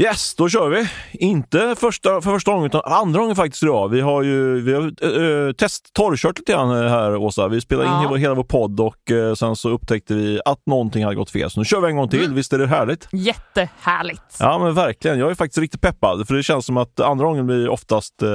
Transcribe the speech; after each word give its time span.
Yes, 0.00 0.34
då 0.34 0.48
kör 0.48 0.68
vi. 0.68 0.88
Inte 1.12 1.74
första, 1.78 2.20
för 2.20 2.30
första 2.30 2.52
gången, 2.52 2.66
utan 2.66 2.80
andra 2.84 3.20
gången 3.20 3.36
faktiskt 3.36 3.62
idag. 3.62 3.88
Vi 3.88 4.00
har 4.00 4.22
ju 4.22 4.60
vi 4.60 4.72
har, 4.74 4.82
äh, 5.48 5.52
test 5.52 5.90
torrkört 5.92 6.38
lite 6.38 6.52
grann 6.52 6.88
här, 6.88 7.16
Åsa. 7.16 7.48
Vi 7.48 7.60
spelade 7.60 7.88
in 7.88 7.94
hela, 7.94 8.16
hela 8.16 8.34
vår 8.34 8.44
podd 8.44 8.80
och 8.80 9.10
äh, 9.10 9.34
sen 9.34 9.56
så 9.56 9.68
upptäckte 9.70 10.14
vi 10.14 10.40
att 10.44 10.66
någonting 10.66 11.04
hade 11.04 11.16
gått 11.16 11.30
fel. 11.30 11.50
Så 11.50 11.60
nu 11.60 11.64
kör 11.64 11.80
vi 11.80 11.88
en 11.88 11.96
gång 11.96 12.08
till. 12.08 12.24
Mm. 12.24 12.34
Visst 12.34 12.52
är 12.52 12.58
det 12.58 12.66
härligt? 12.66 13.08
Jättehärligt! 13.12 14.36
Ja, 14.38 14.58
men 14.58 14.74
verkligen. 14.74 15.18
Jag 15.18 15.30
är 15.30 15.34
faktiskt 15.34 15.58
riktigt 15.58 15.80
peppad, 15.80 16.28
för 16.28 16.34
det 16.34 16.42
känns 16.42 16.66
som 16.66 16.76
att 16.76 17.00
andra 17.00 17.24
gången 17.24 17.46
blir 17.46 17.68
oftast 17.68 18.22
äh, 18.22 18.28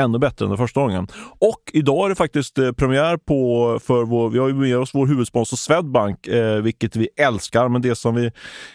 ännu 0.00 0.18
bättre 0.18 0.44
än 0.44 0.48
den 0.48 0.58
första 0.58 0.80
gången. 0.80 1.06
Och 1.38 1.62
idag 1.72 2.04
är 2.04 2.08
det 2.08 2.14
faktiskt 2.14 2.58
eh, 2.58 2.72
premiär 2.72 3.16
på, 3.16 3.78
för 3.82 4.04
vår, 4.04 4.30
vi 4.30 4.38
har 4.38 4.48
ju 4.48 4.54
med 4.54 4.78
oss 4.78 4.90
vår 4.94 5.06
huvudsponsor 5.06 5.56
Swedbank, 5.56 6.26
eh, 6.26 6.56
vilket 6.56 6.96
vi 6.96 7.08
älskar. 7.16 7.68
Men 7.68 7.82
det 7.82 7.96
som 7.96 8.14
vi 8.14 8.30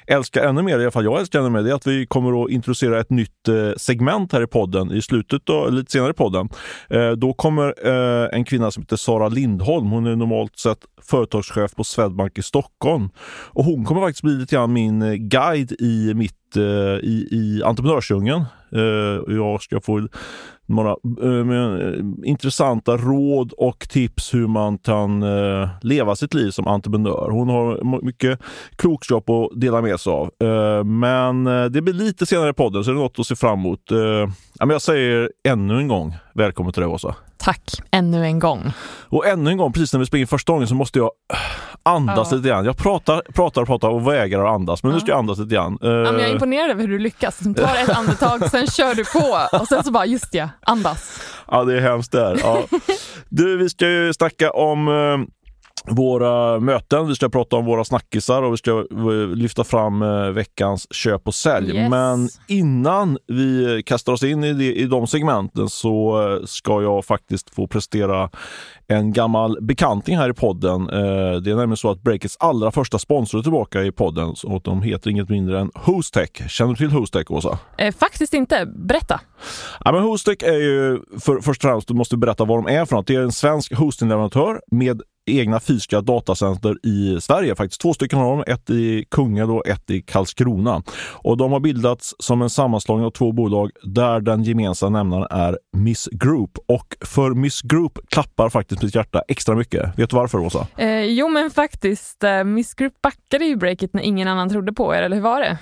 älskar 0.07 0.43
ännu 0.43 0.61
mer, 0.61 0.79
i 0.79 0.81
alla 0.81 0.91
fall 0.91 1.03
jag 1.03 1.19
älskar 1.19 1.39
ännu 1.39 1.49
mer, 1.49 1.61
det 1.61 1.71
är 1.71 1.75
att 1.75 1.87
vi 1.87 2.05
kommer 2.11 2.43
att 2.43 2.49
introducera 2.49 2.99
ett 2.99 3.09
nytt 3.09 3.47
eh, 3.47 3.71
segment 3.77 4.33
här 4.33 4.43
i 4.43 4.47
podden 4.47 4.91
i 4.91 5.01
slutet, 5.01 5.41
då, 5.45 5.69
lite 5.69 5.91
senare 5.91 6.09
i 6.09 6.13
podden. 6.13 6.49
Eh, 6.89 7.11
då 7.11 7.33
kommer 7.33 7.87
eh, 7.87 8.29
en 8.31 8.45
kvinna 8.45 8.71
som 8.71 8.83
heter 8.83 8.95
Sara 8.95 9.27
Lindholm, 9.29 9.87
hon 9.87 10.05
är 10.05 10.15
normalt 10.15 10.59
sett 10.59 10.77
företagschef 11.01 11.75
på 11.75 11.83
Swedbank 11.83 12.37
i 12.37 12.41
Stockholm. 12.41 13.09
Och 13.47 13.63
hon 13.63 13.85
kommer 13.85 14.01
faktiskt 14.01 14.23
bli 14.23 14.33
lite 14.33 14.55
grann 14.55 14.73
min 14.73 15.29
guide 15.29 15.71
i 15.71 16.13
mitt 16.13 16.37
i, 17.01 17.27
i 17.31 17.63
entreprenörsdjungeln. 17.65 18.45
Jag 19.27 19.61
ska 19.61 19.81
få 19.81 20.07
några 20.75 20.95
eh, 21.21 21.49
eh, 21.49 22.05
intressanta 22.23 22.97
råd 22.97 23.53
och 23.57 23.89
tips 23.89 24.33
hur 24.33 24.47
man 24.47 24.77
kan 24.77 25.23
eh, 25.23 25.69
leva 25.81 26.15
sitt 26.15 26.33
liv 26.33 26.51
som 26.51 26.67
entreprenör. 26.67 27.29
Hon 27.31 27.49
har 27.49 28.01
mycket 28.05 28.39
klokskap 28.75 29.29
att 29.29 29.61
dela 29.61 29.81
med 29.81 29.99
sig 29.99 30.13
av. 30.13 30.31
Eh, 30.43 30.83
men 30.83 31.47
eh, 31.47 31.65
det 31.65 31.81
blir 31.81 31.93
lite 31.93 32.25
senare 32.25 32.49
i 32.49 32.53
podden 32.53 32.83
så 32.83 32.91
det 32.91 32.97
är 32.97 33.01
något 33.01 33.19
att 33.19 33.27
se 33.27 33.35
fram 33.35 33.59
emot. 33.59 33.91
Eh, 33.91 34.29
jag 34.59 34.81
säger 34.81 35.31
ännu 35.47 35.77
en 35.77 35.87
gång 35.87 36.15
välkommen 36.33 36.73
till 36.73 36.81
dig 36.81 36.89
Åsa. 36.89 37.15
Tack, 37.37 37.81
ännu 37.91 38.25
en 38.25 38.39
gång. 38.39 38.73
Och 39.09 39.27
ännu 39.27 39.49
en 39.49 39.57
gång, 39.57 39.73
precis 39.73 39.93
när 39.93 39.99
vi 39.99 40.05
springer 40.05 40.25
första 40.25 40.53
gången 40.53 40.67
så 40.67 40.75
måste 40.75 40.99
jag 40.99 41.11
andas 41.83 42.27
ja. 42.31 42.37
lite 42.37 42.49
grann. 42.49 42.65
Jag 42.65 42.77
pratar, 42.77 43.21
pratar, 43.33 43.65
pratar 43.65 43.89
och 43.89 44.07
vägrar 44.07 44.45
att 44.45 44.55
andas, 44.55 44.83
men 44.83 44.91
ja. 44.91 44.95
nu 44.95 44.99
ska 44.99 45.11
jag 45.11 45.19
andas 45.19 45.39
lite 45.39 45.55
grann. 45.55 45.77
Ja, 45.81 45.89
men 45.89 46.19
jag 46.19 46.21
är 46.29 46.33
imponerad 46.33 46.69
över 46.69 46.81
hur 46.81 46.87
du 46.87 46.99
lyckas. 46.99 47.39
Du 47.39 47.53
tar 47.53 47.75
ett 47.83 47.89
andetag, 47.89 48.49
sen 48.49 48.67
kör 48.67 48.95
du 48.95 49.05
på 49.05 49.57
och 49.59 49.67
sen 49.67 49.83
så 49.83 49.91
bara, 49.91 50.05
just 50.05 50.33
ja, 50.33 50.49
andas. 50.61 51.19
Ja, 51.51 51.63
det 51.63 51.77
är 51.77 51.81
hemskt 51.81 52.11
där. 52.11 52.39
Ja. 52.43 52.63
Du, 53.33 53.57
vi 53.57 53.69
ska 53.69 53.89
ju 53.89 54.13
snacka 54.13 54.51
om 54.51 54.87
eh, 54.87 55.17
våra 55.85 56.59
möten, 56.59 57.07
vi 57.07 57.15
ska 57.15 57.29
prata 57.29 57.55
om 57.55 57.65
våra 57.65 57.83
snackisar 57.83 58.43
och 58.43 58.53
vi 58.53 58.57
ska 58.57 58.71
eh, 58.71 59.27
lyfta 59.35 59.63
fram 59.63 60.01
eh, 60.01 60.29
veckans 60.29 60.93
köp 60.93 61.27
och 61.27 61.35
sälj. 61.35 61.75
Yes. 61.75 61.89
Men 61.89 62.29
innan 62.47 63.17
vi 63.27 63.83
kastar 63.85 64.13
oss 64.13 64.23
in 64.23 64.43
i, 64.43 64.53
det, 64.53 64.75
i 64.75 64.85
de 64.85 65.07
segmenten 65.07 65.69
så 65.69 66.21
eh, 66.27 66.45
ska 66.45 66.81
jag 66.81 67.05
faktiskt 67.05 67.55
få 67.55 67.67
prestera 67.67 68.29
en 68.87 69.13
gammal 69.13 69.57
bekanting 69.61 70.17
här 70.17 70.29
i 70.29 70.33
podden. 70.33 70.85
Det 70.85 71.51
är 71.51 71.55
nämligen 71.55 71.77
så 71.77 71.91
att 71.91 72.01
Breakits 72.01 72.37
allra 72.39 72.71
första 72.71 72.99
sponsor 72.99 73.39
är 73.39 73.43
tillbaka 73.43 73.83
i 73.83 73.91
podden 73.91 74.35
och 74.43 74.61
de 74.61 74.81
heter 74.81 75.09
inget 75.09 75.29
mindre 75.29 75.59
än 75.59 75.71
Hostech. 75.75 76.49
Känner 76.49 76.71
du 76.71 76.77
till 76.77 76.91
Hostech, 76.91 77.31
Åsa? 77.31 77.59
Eh, 77.77 77.93
faktiskt 77.93 78.33
inte. 78.33 78.65
Berätta. 78.65 79.19
Ja, 79.85 79.91
men 79.91 80.03
Hostech 80.03 80.43
är 80.43 80.53
ju, 80.57 80.99
för, 81.19 81.41
först 81.41 81.65
och 81.65 81.69
främst, 81.69 81.87
du 81.87 81.93
måste 81.93 82.17
berätta 82.17 82.45
vad 82.45 82.57
de 82.57 82.73
är 82.73 82.85
för 82.85 82.95
något. 82.95 83.07
Det 83.07 83.15
är 83.15 83.21
en 83.21 83.31
svensk 83.31 83.73
hostingleverantör 83.73 84.61
med 84.71 85.01
egna 85.25 85.59
fysiska 85.59 86.01
datacenter 86.01 86.85
i 86.85 87.21
Sverige. 87.21 87.55
Faktiskt 87.55 87.81
två 87.81 87.93
stycken 87.93 88.19
har 88.19 88.37
de, 88.37 88.51
ett 88.51 88.69
i 88.69 89.05
Kungälv 89.11 89.51
och 89.51 89.67
ett 89.67 89.89
i 89.89 90.01
Karlskrona. 90.01 90.83
Och 91.11 91.37
de 91.37 91.51
har 91.51 91.59
bildats 91.59 92.15
som 92.19 92.41
en 92.41 92.49
sammanslagning 92.49 93.05
av 93.05 93.11
två 93.11 93.31
bolag 93.31 93.71
där 93.83 94.19
den 94.19 94.43
gemensamma 94.43 94.97
nämnaren 94.97 95.27
är 95.29 95.57
Miss 95.77 96.09
Group. 96.11 96.51
Och 96.67 96.97
för 97.05 97.31
Miss 97.31 97.61
Group 97.61 97.99
klappar 98.09 98.49
faktiskt 98.49 98.83
mitt 98.83 98.95
hjärta 98.95 99.21
extra 99.27 99.55
mycket. 99.55 99.99
Vet 99.99 100.09
du 100.09 100.15
varför 100.15 100.37
Åsa? 100.37 100.67
Eh, 100.77 101.03
jo 101.03 101.29
men 101.29 101.51
faktiskt, 101.51 102.23
eh, 102.23 102.43
Miss 102.43 102.73
Group 102.73 102.93
backade 103.03 103.45
ju 103.45 103.55
breaket 103.55 103.93
när 103.93 104.01
ingen 104.01 104.27
annan 104.27 104.49
trodde 104.49 104.73
på 104.73 104.95
er, 104.95 105.01
eller 105.01 105.15
hur 105.15 105.23
var 105.23 105.39
det? 105.39 105.57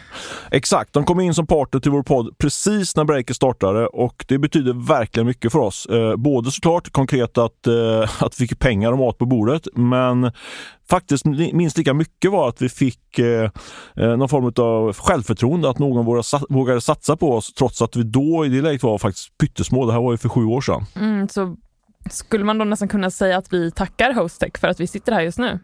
Exakt, 0.52 0.94
de 0.94 1.03
kom 1.03 1.19
in 1.19 1.34
som 1.34 1.48
partner 1.48 1.80
till 1.80 1.92
vår 1.92 2.03
podd 2.03 2.38
precis 2.38 2.96
när 2.96 3.03
breaket 3.03 3.36
startade 3.36 3.88
och 3.88 4.25
det 4.28 4.38
betyder 4.38 4.88
verkligen 4.88 5.28
mycket 5.28 5.52
för 5.52 5.59
oss. 5.59 5.86
Eh, 5.86 6.16
både 6.16 6.52
såklart 6.52 6.92
konkret 6.92 7.38
att, 7.38 7.68
eh, 7.68 8.24
att 8.24 8.42
vi 8.42 8.48
fick 8.48 8.59
pengar 8.59 8.92
och 8.92 8.98
mat 8.98 9.18
på 9.18 9.25
bordet 9.25 9.49
året. 9.50 9.68
Men 9.76 10.32
faktiskt 10.90 11.26
minst 11.26 11.78
lika 11.78 11.94
mycket 11.94 12.32
var 12.32 12.50
att 12.50 12.62
vi 12.62 12.70
fick 12.70 13.20
eh, 13.20 13.50
eh 13.96 14.18
någon 14.18 14.30
form 14.30 14.54
av 14.56 14.94
självförtroende, 14.94 15.70
att 15.70 15.80
någon 15.80 16.06
vågade, 16.06 16.46
vågade 16.50 16.82
satsa 16.82 17.16
på 17.16 17.34
oss 17.34 17.54
trots 17.54 17.82
att 17.82 17.96
vi 17.96 18.04
då 18.04 18.46
i 18.46 18.50
det 18.50 18.62
läget 18.62 18.84
var 18.84 18.98
faktiskt 18.98 19.38
pyttesmå. 19.38 19.86
Det 19.86 19.94
här 19.94 20.02
var 20.02 20.12
ju 20.12 20.18
för 20.18 20.30
sju 20.30 20.46
år 20.46 20.62
sedan. 20.62 20.86
Mm, 20.96 21.28
så 21.28 21.56
skulle 22.10 22.44
man 22.44 22.58
då 22.58 22.66
nästan 22.66 22.88
kunna 22.88 23.12
säga 23.12 23.38
att 23.38 23.54
vi 23.54 23.72
tackar 23.72 24.14
Hostech 24.14 24.60
för 24.60 24.68
att 24.68 24.80
vi 24.80 24.88
sitter 24.88 25.12
här 25.12 25.22
just 25.22 25.38
nu? 25.38 25.60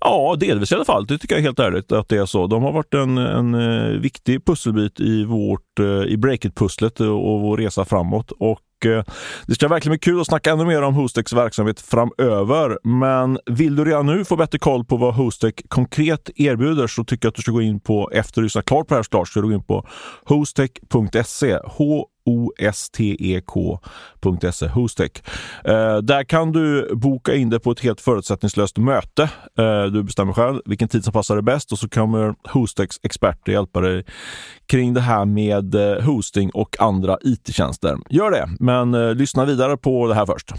Ja, 0.00 0.36
delvis 0.40 0.72
i 0.72 0.74
alla 0.74 0.84
fall. 0.84 1.06
Det 1.06 1.18
tycker 1.18 1.34
jag 1.34 1.40
är 1.40 1.44
helt 1.44 1.58
ärligt 1.58 1.92
att 1.92 2.08
det 2.08 2.16
är 2.16 2.26
så. 2.26 2.46
De 2.46 2.62
har 2.62 2.72
varit 2.72 2.94
en, 2.94 3.18
en 3.18 3.54
eh, 3.54 4.00
viktig 4.00 4.44
pusselbit 4.44 5.00
i 5.00 5.24
vårt 5.24 5.80
eh, 5.80 5.86
i 5.86 6.16
Breakit-pusslet 6.16 7.00
och 7.00 7.40
vår 7.40 7.56
resa 7.56 7.84
framåt. 7.84 8.30
Och 8.30 8.60
Eh, 8.84 9.04
det 9.46 9.54
ska 9.54 9.68
verkligen 9.68 9.92
bli 9.92 9.98
kul 9.98 10.20
att 10.20 10.26
snacka 10.26 10.50
ännu 10.50 10.64
mer 10.64 10.82
om 10.82 10.94
Hostex 10.94 11.32
verksamhet 11.32 11.80
framöver. 11.80 12.78
Men 12.84 13.38
vill 13.46 13.76
du 13.76 13.84
redan 13.84 14.06
nu 14.06 14.24
få 14.24 14.36
bättre 14.36 14.58
koll 14.58 14.84
på 14.84 14.96
vad 14.96 15.14
Hostech 15.14 15.54
konkret 15.68 16.30
erbjuder 16.36 16.86
så 16.86 17.04
tycker 17.04 17.26
jag 17.26 17.30
att 17.30 17.34
du 17.34 17.42
ska 17.42 17.52
gå 17.52 17.62
in 17.62 17.80
på, 17.80 18.10
efter 18.12 18.40
du 18.40 18.44
lyssnat 18.44 18.64
klart 18.64 18.88
på 18.88 18.94
det 18.94 18.98
här 18.98 19.02
såklart, 19.02 19.28
ska 19.28 19.40
du 19.40 19.46
gå 19.46 19.54
in 19.54 19.64
på 19.64 19.86
hostech.se. 20.24 21.58
H-O-S-T-E-K.se, 22.26 23.46
Hostech. 24.68 25.10
Eh, 25.64 25.96
där 25.98 26.24
kan 26.24 26.52
du 26.52 26.94
boka 26.94 27.34
in 27.34 27.50
dig 27.50 27.60
på 27.60 27.70
ett 27.70 27.80
helt 27.80 28.00
förutsättningslöst 28.00 28.78
möte. 28.78 29.22
Eh, 29.58 29.84
du 29.84 30.02
bestämmer 30.02 30.32
själv 30.32 30.60
vilken 30.64 30.88
tid 30.88 31.04
som 31.04 31.12
passar 31.12 31.34
dig 31.34 31.42
bäst 31.42 31.72
och 31.72 31.78
så 31.78 31.88
kommer 31.88 32.34
Hostechs 32.48 33.00
experter 33.02 33.52
hjälpa 33.52 33.80
dig 33.80 34.04
kring 34.66 34.94
det 34.94 35.00
här 35.00 35.24
med 35.24 35.74
eh, 35.74 36.02
hosting 36.04 36.50
och 36.50 36.76
andra 36.80 37.18
IT-tjänster. 37.22 37.96
Gör 38.10 38.30
det, 38.30 38.48
men 38.60 38.94
eh, 38.94 39.14
lyssna 39.14 39.44
vidare 39.44 39.76
på 39.76 40.06
det 40.06 40.14
här 40.14 40.26
först. 40.26 40.52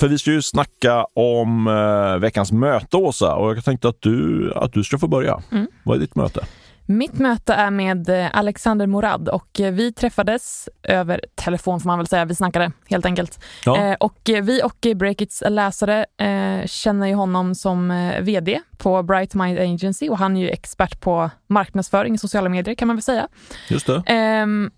För 0.00 0.08
vi 0.08 0.18
ska 0.18 0.30
ju 0.30 0.42
snacka 0.42 1.04
om 1.14 1.66
eh, 1.66 2.18
veckans 2.18 2.52
möte, 2.52 2.96
Åsa, 2.96 3.34
och 3.34 3.56
jag 3.56 3.64
tänkte 3.64 3.88
att 3.88 4.02
du, 4.02 4.52
att 4.54 4.72
du 4.72 4.84
ska 4.84 4.98
få 4.98 5.08
börja. 5.08 5.42
Mm. 5.52 5.66
Vad 5.82 5.96
är 5.96 6.00
ditt 6.00 6.14
möte? 6.14 6.44
Mitt 6.90 7.18
möte 7.18 7.54
är 7.54 7.70
med 7.70 8.08
eh, 8.08 8.28
Alexander 8.32 8.86
Morad 8.86 9.28
och 9.28 9.60
eh, 9.60 9.72
vi 9.72 9.92
träffades 9.92 10.68
över 10.82 11.20
telefon 11.34 11.80
får 11.80 11.86
man 11.86 11.98
väl 11.98 12.06
säga. 12.06 12.24
Vi 12.24 12.34
snackade 12.34 12.72
helt 12.88 13.06
enkelt. 13.06 13.44
Ja. 13.64 13.76
Eh, 13.76 13.94
och 13.94 14.20
vi 14.24 14.62
och 14.62 14.86
Breakits 14.96 15.42
läsare 15.48 16.06
eh, 16.16 16.66
känner 16.66 17.06
ju 17.06 17.14
honom 17.14 17.54
som 17.54 17.90
eh, 17.90 18.20
VD 18.20 18.60
på 18.78 19.02
Bright 19.02 19.34
Mind 19.34 19.58
Agency 19.58 20.08
och 20.08 20.18
han 20.18 20.36
är 20.36 20.40
ju 20.40 20.48
expert 20.48 21.00
på 21.00 21.30
marknadsföring 21.46 22.14
i 22.14 22.18
sociala 22.18 22.48
medier 22.48 22.74
kan 22.74 22.88
man 22.88 22.96
väl 22.96 23.02
säga. 23.02 23.28
Just 23.68 23.86
det. 23.86 24.02
Ehm, 24.06 24.70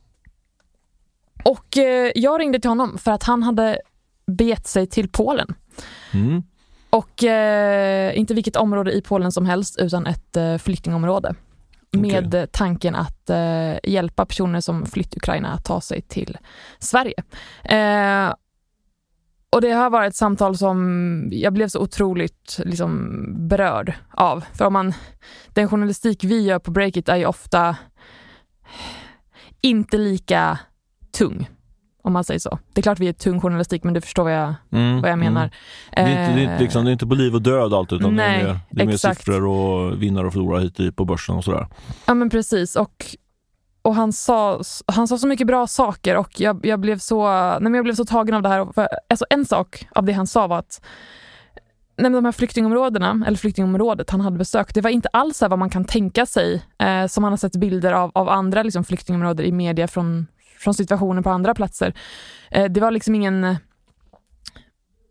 och 1.44 1.77
eh, 1.77 2.12
jag 2.15 2.41
ringde 2.41 2.60
till 2.60 2.71
honom 2.71 2.98
för 2.98 3.10
att 3.10 3.22
han 3.22 3.42
hade 3.42 3.78
begett 4.27 4.66
sig 4.66 4.87
till 4.87 5.09
Polen. 5.09 5.54
Mm. 6.15 6.42
Och 6.91 7.22
inte 8.15 8.34
vilket 8.34 8.56
område 8.56 8.92
i 8.92 9.03
Polen 9.03 9.32
som 9.32 9.47
helst 9.47 9.78
utan 9.78 10.06
ett 10.06 10.62
flyktingområde 10.62 11.34
med 11.92 12.26
okay. 12.26 12.46
tanken 12.46 12.94
att 12.94 13.30
eh, 13.30 13.74
hjälpa 13.82 14.26
personer 14.26 14.60
som 14.60 14.86
flytt 14.86 15.16
Ukraina 15.16 15.52
att 15.52 15.64
ta 15.64 15.80
sig 15.80 16.02
till 16.02 16.38
Sverige. 16.78 17.22
Eh, 17.65 18.34
och 19.53 19.60
det 19.60 19.70
har 19.70 19.91
varit 19.91 20.09
ett 20.09 20.16
samtal 20.16 20.59
som 20.59 21.28
jag 21.32 21.53
blev 21.53 21.68
så 21.68 21.80
otroligt 21.80 22.60
liksom, 22.65 23.24
berörd 23.48 23.94
av. 24.10 24.44
För 24.53 24.65
om 24.65 24.72
man, 24.72 24.92
den 25.48 25.68
journalistik 25.68 26.24
vi 26.24 26.41
gör 26.41 26.59
på 26.59 26.70
Breakit 26.70 27.09
är 27.09 27.16
ju 27.16 27.26
ofta 27.26 27.76
inte 29.60 29.98
lika 29.98 30.59
tung 31.12 31.48
om 32.02 32.12
man 32.12 32.24
säger 32.24 32.41
så. 32.41 32.58
Det 32.72 32.80
är 32.80 32.82
klart 32.82 32.98
vi 32.98 33.08
är 33.08 33.12
tung 33.12 33.41
journalistik, 33.41 33.84
men 33.84 33.94
du 33.94 34.00
förstår 34.00 34.24
vad 34.24 34.32
jag, 34.32 34.54
mm, 34.72 35.00
vad 35.02 35.10
jag 35.10 35.18
menar. 35.18 35.41
Mm. 35.42 35.50
Det, 35.92 36.00
är 36.00 36.22
inte, 36.22 36.34
det, 36.34 36.41
är 36.41 36.52
inte, 36.52 36.62
liksom, 36.62 36.84
det 36.84 36.91
är 36.91 36.92
inte 36.92 37.06
på 37.06 37.14
liv 37.14 37.34
och 37.34 37.42
död 37.42 37.74
allt, 37.74 37.92
utan 37.92 38.14
Nej, 38.14 38.42
det 38.42 38.48
är, 38.48 38.52
mer, 38.52 38.60
det 38.70 38.82
är 38.82 38.86
mer 38.86 38.97
siffror 38.97 39.47
och 39.47 40.02
vinnare 40.02 40.26
och 40.26 40.32
förlorare 40.32 40.62
hit 40.62 40.97
på 40.97 41.04
börsen 41.04 41.36
och 41.36 41.44
sådär. 41.44 41.66
Ja, 42.06 42.14
men 42.14 42.30
precis. 42.30 42.76
Och, 42.76 43.06
och 43.82 43.94
han, 43.94 44.12
sa, 44.12 44.60
han 44.86 45.08
sa 45.08 45.18
så 45.18 45.26
mycket 45.26 45.47
bra 45.47 45.66
saker 45.66 46.16
och 46.16 46.41
jag, 46.41 46.66
jag, 46.66 46.80
blev, 46.80 46.98
så, 46.98 47.28
nej, 47.50 47.60
men 47.60 47.74
jag 47.74 47.84
blev 47.84 47.94
så 47.94 48.04
tagen 48.04 48.34
av 48.34 48.42
det 48.42 48.48
här. 48.48 48.72
För, 48.72 48.88
alltså, 49.08 49.24
en 49.30 49.44
sak 49.44 49.88
av 49.91 50.04
det 50.04 50.12
han 50.12 50.26
sa 50.26 50.46
var 50.46 50.58
att 50.58 50.80
nej, 52.00 52.10
de 52.10 52.24
här 52.24 52.32
flyktingområdena, 52.32 53.24
eller 53.26 53.38
flyktingområdet 53.38 54.10
han 54.10 54.20
hade 54.20 54.38
besökt, 54.38 54.74
det 54.74 54.80
var 54.80 54.91
inte 54.91 55.08
alls 55.08 55.42
vad 55.42 55.58
man 55.58 55.70
kan 55.70 55.84
tänka 55.84 56.26
sig, 56.26 56.62
eh, 56.78 57.06
som 57.06 57.24
han 57.24 57.32
har 57.32 57.36
sett 57.36 57.56
bilder 57.56 57.92
av, 57.92 58.10
av 58.14 58.28
andra 58.28 58.62
liksom, 58.62 58.84
flyktingområden 58.84 59.46
i 59.46 59.53
media 59.53 59.88
från, 59.88 60.26
från 60.60 60.74
situationer 60.74 61.22
på 61.22 61.30
andra 61.30 61.54
platser. 61.54 61.95
Eh, 62.51 62.65
det 62.65 62.80
var 62.80 62.91
liksom 62.91 63.15
ingen, 63.15 63.45
eh, 63.45 63.57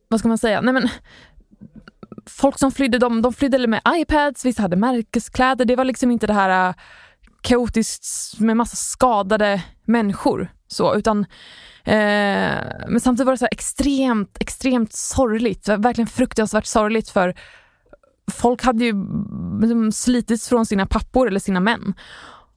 vad 0.08 0.20
ska 0.20 0.28
man 0.28 0.38
säga, 0.38 0.62
nej 0.62 0.74
men 0.74 0.90
folk 2.30 2.60
som 2.60 2.72
flydde, 2.72 2.98
de, 2.98 3.22
de 3.22 3.34
flydde 3.34 3.68
med 3.68 3.82
iPads, 3.88 4.46
vissa 4.46 4.62
hade 4.62 4.76
märkeskläder. 4.76 5.66
Det 5.66 5.76
var 5.76 5.84
liksom 5.84 6.12
inte 6.12 6.28
det 6.28 6.34
här 6.34 6.70
eh, 6.70 6.76
kaotiskt 7.42 8.40
med 8.40 8.58
massa 8.58 8.76
skadade 8.76 9.64
människor. 9.86 10.52
Så, 10.68 10.96
utan, 10.96 11.20
eh, 11.84 12.58
men 12.88 13.00
samtidigt 13.00 13.26
var 13.26 13.34
det 13.34 13.38
så 13.38 13.48
extremt, 13.52 14.38
extremt 14.40 14.94
sorgligt. 14.94 15.68
Verkligen 15.68 16.08
fruktansvärt 16.08 16.66
sorgligt 16.66 17.10
för 17.10 17.36
folk 18.32 18.64
hade 18.64 18.86
ju 18.86 18.94
liksom 19.62 19.92
slitits 19.92 20.50
från 20.50 20.66
sina 20.66 20.86
pappor 20.86 21.28
eller 21.28 21.40
sina 21.40 21.60
män. 21.60 21.94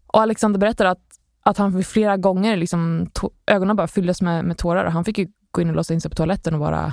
Och 0.07 0.21
Alexander 0.21 0.61
berättar 0.61 0.85
att, 0.85 1.12
att 1.43 1.59
han 1.59 1.83
flera 1.83 2.17
gånger 2.17 2.57
liksom, 2.57 3.11
ögonen 3.47 3.77
bara 3.77 3.89
fylldes 3.89 4.23
med, 4.23 4.45
med 4.45 4.59
tårar 4.59 4.85
och 4.85 4.93
han 4.93 5.05
fick 5.05 5.19
ju 5.19 5.27
gå 5.51 5.61
in 5.61 5.69
och 5.69 5.77
låsa 5.77 5.95
in 5.95 6.01
sig 6.01 6.11
på 6.11 6.15
toaletten 6.15 6.55
och 6.55 6.61
bara 6.61 6.93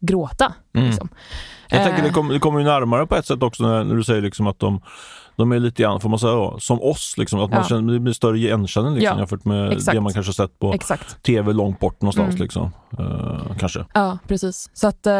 gråta. 0.00 0.54
Mm. 0.74 0.86
Liksom. 0.86 1.08
Jag 1.68 1.84
tänker 1.84 2.02
det 2.02 2.08
eh. 2.08 2.14
kommer, 2.14 2.34
det 2.34 2.40
kommer 2.40 2.58
ju 2.58 2.64
närmare 2.64 3.06
på 3.06 3.16
ett 3.16 3.26
sätt 3.26 3.42
också 3.42 3.62
när, 3.62 3.84
när 3.84 3.94
du 3.94 4.04
säger 4.04 4.22
liksom 4.22 4.46
att 4.46 4.58
de, 4.58 4.80
de 5.36 5.52
är 5.52 5.58
lite 5.58 5.82
grann, 5.82 6.00
får 6.00 6.08
man 6.08 6.18
säga 6.18 6.32
då, 6.32 6.56
som 6.60 6.82
oss. 6.82 7.14
Liksom, 7.18 7.40
att 7.40 7.50
man 7.50 7.58
ja. 7.58 7.68
känner, 7.68 7.92
det 7.92 8.00
blir 8.00 8.12
större 8.12 8.38
igenkänning 8.38 8.94
liksom, 8.94 9.12
ja. 9.14 9.18
jämfört 9.18 9.44
med 9.44 9.72
Exakt. 9.72 9.94
det 9.94 10.00
man 10.00 10.12
kanske 10.12 10.32
sett 10.32 10.58
på 10.58 10.72
Exakt. 10.72 11.22
tv 11.22 11.52
långt 11.52 11.80
bort 11.80 12.02
någonstans. 12.02 12.34
Mm. 12.34 12.42
Liksom. 12.42 12.72
Uh, 13.00 13.56
kanske. 13.58 13.84
Ja, 13.94 14.18
precis. 14.28 14.70
Så 14.72 14.88
att 14.88 15.06
uh, 15.06 15.12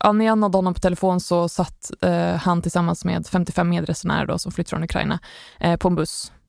ja, 0.00 0.12
när 0.12 0.24
jag 0.24 0.38
nådde 0.38 0.58
honom 0.58 0.74
på 0.74 0.80
telefon 0.80 1.20
så 1.20 1.48
satt 1.48 1.90
uh, 2.04 2.12
han 2.36 2.62
tillsammans 2.62 3.04
med 3.04 3.26
55 3.26 3.68
medresenärer 3.68 4.26
då, 4.26 4.38
som 4.38 4.52
flytt 4.52 4.70
från 4.70 4.84
Ukraina 4.84 5.18
uh, 5.64 5.76
på 5.76 5.88
en 5.88 5.94
buss 5.94 6.32
eh, 6.32 6.39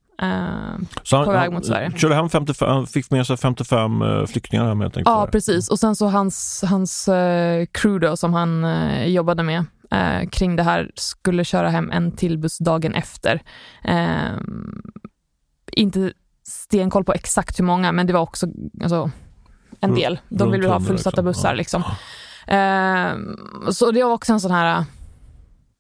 så 1.04 1.18
han, 1.18 1.26
på 1.26 1.32
väg 1.32 1.52
mot 1.52 1.66
Sverige. 1.66 1.92
Körde 1.92 2.16
hem 2.16 2.30
55, 2.30 2.88
fick 2.88 3.12
med 3.12 3.28
sig 3.28 3.38
55 3.38 4.02
eh, 4.02 4.26
flyktingar 4.26 4.68
hem 4.68 4.82
helt 4.82 4.98
enkelt? 4.98 5.16
Ja, 5.16 5.28
precis. 5.32 5.70
Och 5.70 5.80
sen 5.80 5.96
så 5.96 6.08
hans, 6.08 6.64
hans 6.68 7.08
eh, 7.08 7.66
crew 7.72 8.08
då, 8.08 8.18
som 8.18 8.34
han 8.34 8.64
eh, 8.64 9.08
jobbade 9.08 9.44
med 9.44 9.66
eh, 9.92 10.30
kring 10.30 10.56
det 10.56 10.64
här 10.64 10.92
skulle 10.96 11.44
köra 11.44 11.70
hem 11.70 11.92
en 11.92 12.12
till 12.12 12.38
buss 12.38 12.58
dagen 12.58 12.94
efter. 12.94 13.42
Eh, 13.84 14.38
inte 15.72 16.14
stenkoll 16.48 17.04
på 17.04 17.14
exakt 17.14 17.60
hur 17.60 17.64
många, 17.64 17.92
men 17.92 18.08
det 18.08 18.14
var 18.14 18.22
också 18.22 18.48
alltså, 18.82 19.12
en 19.80 19.96
del. 19.96 20.20
De 20.30 20.52
ville 20.52 20.68
ha 20.68 20.80
fullsatta 20.80 21.24
bussar. 21.24 21.56
Liksom. 21.56 21.84
Eh, 22.48 23.72
så 23.72 23.92
det 23.92 24.04
var 24.04 24.14
också 24.14 24.34
en 24.34 24.40
sån 24.40 24.52
här, 24.52 24.86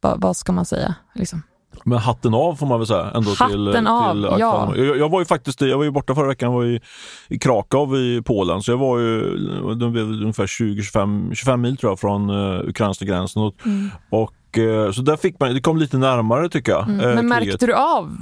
vad, 0.01 0.21
vad 0.21 0.37
ska 0.37 0.51
man 0.51 0.65
säga? 0.65 0.95
Liksom. 1.15 1.43
Men 1.83 1.97
hatten 1.97 2.33
av 2.33 2.55
får 2.55 2.65
man 2.65 2.79
väl 2.79 2.87
säga 2.87 3.11
ändå 3.15 3.29
hatten 3.29 3.47
till, 3.47 3.73
till 3.73 3.87
av, 3.87 4.39
ja. 4.39 4.73
jag, 4.75 4.97
jag, 4.97 5.09
var 5.09 5.19
ju 5.19 5.25
faktiskt 5.25 5.61
jag 5.61 5.77
var 5.77 5.83
ju 5.83 5.91
borta 5.91 6.15
förra 6.15 6.27
veckan, 6.27 6.51
jag 6.51 6.57
var 6.57 6.65
i, 6.65 6.81
i 7.27 7.39
Krakow 7.39 7.97
i 7.97 8.21
Polen, 8.25 8.61
så 8.61 8.71
jag 8.71 8.77
var 8.77 8.99
ju 8.99 9.37
det 9.75 9.89
blev 9.89 10.05
ungefär 10.05 10.45
20-25 10.45 11.33
25 11.33 11.61
mil 11.61 11.77
tror 11.77 11.91
jag 11.91 11.99
från 11.99 12.29
uh, 12.29 12.69
ukrainska 12.69 13.05
gränsen. 13.05 13.41
Och, 13.41 13.55
mm. 13.65 13.89
och 14.09 14.57
uh, 14.57 14.91
så 14.91 15.01
där 15.01 15.17
fick 15.17 15.39
man, 15.39 15.53
det 15.53 15.61
kom 15.61 15.77
lite 15.77 15.97
närmare 15.97 16.49
tycker 16.49 16.71
jag. 16.71 16.89
Mm. 16.89 17.05
Uh, 17.05 17.15
Men 17.15 17.27
märkte 17.27 17.65
du 17.65 17.73
av 17.73 18.17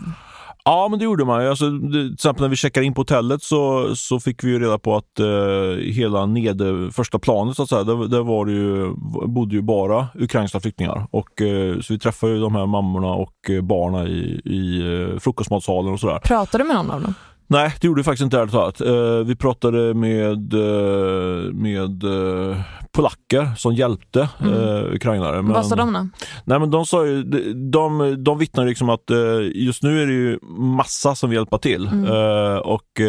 Ja, 0.66 0.88
men 0.90 1.00
det 1.00 1.06
gjorde 1.06 1.26
man. 1.26 1.48
Alltså, 1.48 1.70
det, 1.70 1.92
till 1.92 2.14
exempel 2.14 2.42
när 2.42 2.50
vi 2.50 2.56
checkade 2.56 2.86
in 2.86 2.94
på 2.94 3.02
hotellet 3.02 3.44
så, 3.44 3.96
så 3.96 4.20
fick 4.20 4.44
vi 4.44 4.50
ju 4.50 4.60
reda 4.60 4.78
på 4.78 4.96
att 4.96 5.20
eh, 5.20 5.84
hela 5.84 6.26
ned, 6.26 6.62
första 6.92 7.20
planet, 7.20 7.56
så 7.56 7.64
att 7.64 7.70
säga, 7.70 7.84
där, 7.84 8.08
där 8.08 8.24
var 8.24 8.46
det 8.46 8.52
ju, 8.52 8.94
bodde 9.28 9.56
ju 9.56 9.62
bara 9.62 10.08
ukrainska 10.16 10.60
flyktingar. 10.60 11.08
Och, 11.12 11.42
eh, 11.42 11.80
så 11.80 11.94
vi 11.94 12.00
träffade 12.00 12.34
ju 12.34 12.40
de 12.40 12.56
här 12.56 12.66
mammorna 12.66 13.08
och 13.08 13.50
eh, 13.50 13.62
barnen 13.62 14.08
i, 14.08 14.42
i 14.46 14.80
eh, 14.94 15.20
frukostmatsalen 15.20 15.94
och 15.94 16.00
sådär. 16.00 16.20
Pratade 16.20 16.64
du 16.64 16.68
med 16.68 16.76
någon 16.76 16.92
av 16.92 17.02
dem? 17.02 17.14
Nej, 17.52 17.74
det 17.82 17.88
gjorde 17.88 18.00
vi 18.00 18.04
faktiskt 18.04 18.24
inte 18.24 18.38
ärligt 18.40 18.52
talat. 18.52 18.82
Uh, 18.82 19.20
vi 19.20 19.36
pratade 19.36 19.94
med, 19.94 20.54
uh, 20.54 21.54
med 21.54 22.04
uh, 22.04 22.58
polacker 22.92 23.52
som 23.58 23.74
hjälpte 23.74 24.30
mm. 24.40 24.54
uh, 24.54 24.94
ukrainare. 24.94 25.42
Men, 25.42 25.54
Vad 25.54 25.66
sa 25.66 25.76
de 25.76 25.94
då? 25.94 26.08
Nej, 26.44 26.60
men 26.60 26.72
de 26.72 26.86
sa 26.86 27.06
ju, 27.06 27.24
de, 27.24 27.72
de, 27.72 28.16
de 28.24 28.38
vittnar 28.38 28.66
liksom 28.66 28.90
att 28.90 29.12
just 29.54 29.84
nu 29.84 30.02
är 30.02 30.08
det 30.08 30.14
ju 30.14 30.40
massa 30.58 31.16
som 31.16 31.30
vill 31.30 31.38
hjälpa 31.38 31.58
till 31.58 31.88
mm. 31.88 32.60
och, 32.60 33.02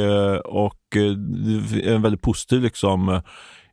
och 0.45 0.77
det 1.71 1.87
är 1.87 1.95
en 1.95 2.03
väldigt 2.03 2.23
positiv 2.23 2.63
liksom 2.63 3.21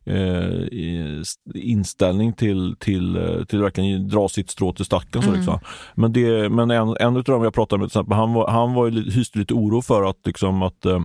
eh, 0.08 1.22
inställning 1.54 2.32
till, 2.32 2.76
till, 2.78 3.16
eh, 3.16 3.44
till 3.44 3.60
verkligen 3.60 4.08
dra 4.08 4.28
sitt 4.28 4.50
strå 4.50 4.72
till 4.72 4.84
stacken. 4.84 5.22
Mm. 5.22 5.34
liksom. 5.34 5.58
Men, 5.94 6.12
det, 6.12 6.48
men 6.48 6.70
en, 6.70 6.96
en 7.00 7.16
av 7.16 7.22
dem 7.22 7.44
jag 7.44 7.54
pratade 7.54 7.80
med, 7.80 7.90
till 7.90 7.98
exempel, 7.98 8.16
han, 8.16 8.32
var, 8.32 8.50
han 8.50 8.74
var, 8.74 8.90
hyste 8.90 9.38
lite 9.38 9.54
oro 9.54 9.82
för 9.82 10.10
att, 10.10 10.26
liksom, 10.26 10.62
att 10.62 10.86
eh, 10.86 11.00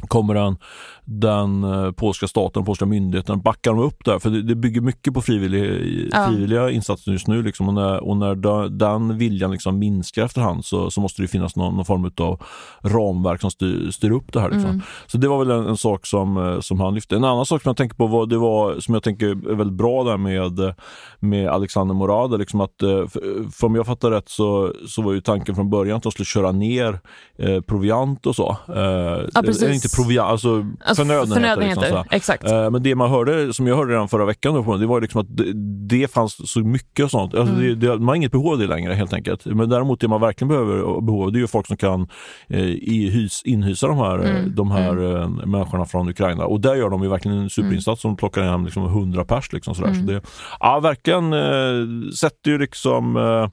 kommer 0.00 0.34
den, 0.34 0.56
den 1.04 1.64
eh, 1.64 1.92
polska 1.92 2.28
staten, 2.28 2.64
polska 2.64 2.86
myndigheten, 2.86 3.40
backar 3.40 3.70
de 3.70 3.80
upp 3.80 4.04
där? 4.04 4.18
För 4.18 4.30
det, 4.30 4.42
det 4.42 4.54
bygger 4.54 4.80
mycket 4.80 5.14
på 5.14 5.22
frivillig, 5.22 6.08
ja. 6.12 6.26
frivilliga 6.28 6.70
insatser 6.70 7.12
just 7.12 7.26
nu. 7.26 7.42
Liksom. 7.42 7.68
Och 7.68 7.74
när, 7.74 8.04
och 8.04 8.16
när 8.16 8.68
den 8.68 9.18
viljan 9.18 9.50
liksom 9.50 9.78
minskar 9.78 10.24
efterhand 10.24 10.64
så, 10.64 10.90
så 10.90 11.00
måste 11.00 11.22
det 11.22 11.28
finnas 11.28 11.56
någon, 11.56 11.76
någon 11.76 11.84
form 11.84 12.10
av 12.20 12.42
ramverk 12.82 13.40
som 13.40 13.50
styr, 13.50 13.90
styr 13.90 14.10
upp 14.10 14.32
det 14.32 14.40
här. 14.40 14.50
Liksom. 14.50 14.70
Mm. 14.70 14.82
Så 15.06 15.18
det 15.18 15.28
var 15.28 15.38
väl 15.38 15.50
en, 15.50 15.66
en, 15.66 15.76
sak 15.76 16.06
som, 16.06 16.36
eh, 16.36 16.60
som 16.60 16.80
han 16.80 16.94
lyfte. 16.94 17.16
En 17.16 17.24
annan 17.24 17.46
sak 17.46 17.62
som 17.62 17.68
jag 17.68 17.76
tänker 17.76 17.96
på 17.96 18.06
var, 18.06 18.26
det 18.26 18.38
var, 18.38 18.80
som 18.80 18.94
jag 18.94 19.02
tänker 19.02 19.26
är 19.26 19.54
väldigt 19.54 19.76
bra 19.76 20.04
där 20.04 20.16
med, 20.16 20.74
med 21.20 21.48
Alexander 21.48 21.94
Morad. 21.94 22.38
Liksom 22.38 22.60
att, 22.60 22.82
eh, 22.82 22.88
för, 22.88 23.50
för 23.50 23.66
om 23.66 23.74
jag 23.74 23.86
fattar 23.86 24.10
rätt 24.10 24.28
så, 24.28 24.72
så 24.88 25.02
var 25.02 25.12
ju 25.12 25.20
tanken 25.20 25.54
från 25.54 25.70
början 25.70 25.96
att 25.96 26.02
de 26.02 26.12
skulle 26.12 26.26
köra 26.26 26.52
ner 26.52 27.00
eh, 27.38 27.60
proviant 27.60 28.26
och 28.26 28.36
så. 28.36 28.56
Eh, 28.68 29.28
ja, 29.34 29.42
precis 29.42 29.85
inte 29.86 29.96
proviant, 29.96 30.30
alltså, 30.30 30.66
alltså 30.84 31.02
förnödenheter. 31.02 31.34
förnödenheter 31.34 31.82
liksom, 31.82 32.04
exakt. 32.10 32.52
Uh, 32.52 32.70
men 32.70 32.82
det 32.82 32.94
man 32.94 33.10
hörde, 33.10 33.52
som 33.52 33.66
jag 33.66 33.76
hörde 33.76 33.92
redan 33.92 34.08
förra 34.08 34.24
veckan, 34.24 34.54
då, 34.54 34.76
det 34.76 34.86
var 34.86 35.00
liksom 35.00 35.20
att 35.20 35.36
det, 35.36 35.52
det 35.88 36.12
fanns 36.12 36.52
så 36.52 36.60
mycket 36.60 37.04
och 37.04 37.10
sånt. 37.10 37.34
Alltså, 37.34 37.54
mm. 37.54 37.80
det, 37.80 37.86
det, 37.86 37.98
man 37.98 38.08
har 38.08 38.14
inget 38.14 38.32
behov 38.32 38.52
av 38.52 38.58
det 38.58 38.66
längre 38.66 38.94
helt 38.94 39.12
enkelt. 39.12 39.44
Men 39.44 39.68
däremot 39.68 40.00
det 40.00 40.08
man 40.08 40.20
verkligen 40.20 40.48
behöver 40.48 41.00
behov 41.00 41.32
det 41.32 41.38
är 41.38 41.40
ju 41.40 41.46
folk 41.46 41.66
som 41.66 41.76
kan 41.76 42.08
eh, 42.48 42.60
hys, 42.60 43.42
inhysa 43.44 43.86
de 43.86 43.98
här, 43.98 44.18
mm. 44.18 44.54
de 44.54 44.70
här 44.70 44.92
mm. 44.92 45.06
Eh, 45.06 45.46
människorna 45.46 45.84
från 45.84 46.08
Ukraina. 46.08 46.44
Och 46.44 46.60
där 46.60 46.74
gör 46.74 46.90
de 46.90 47.02
ju 47.02 47.08
verkligen 47.08 47.38
en 47.38 47.50
superinsats 47.50 48.02
som 48.02 48.16
plockar 48.16 48.42
hem 48.42 48.64
liksom 48.64 48.84
100 48.84 49.24
pers. 49.24 49.52
Liksom, 49.52 49.74
sådär. 49.74 49.88
Mm. 49.88 50.06
Så 50.06 50.12
det, 50.12 50.20
ja, 50.60 50.80
verkligen 50.80 51.32
eh, 51.32 52.10
sätter 52.20 52.50
ju 52.50 52.58
liksom 52.58 53.16
eh, 53.16 53.48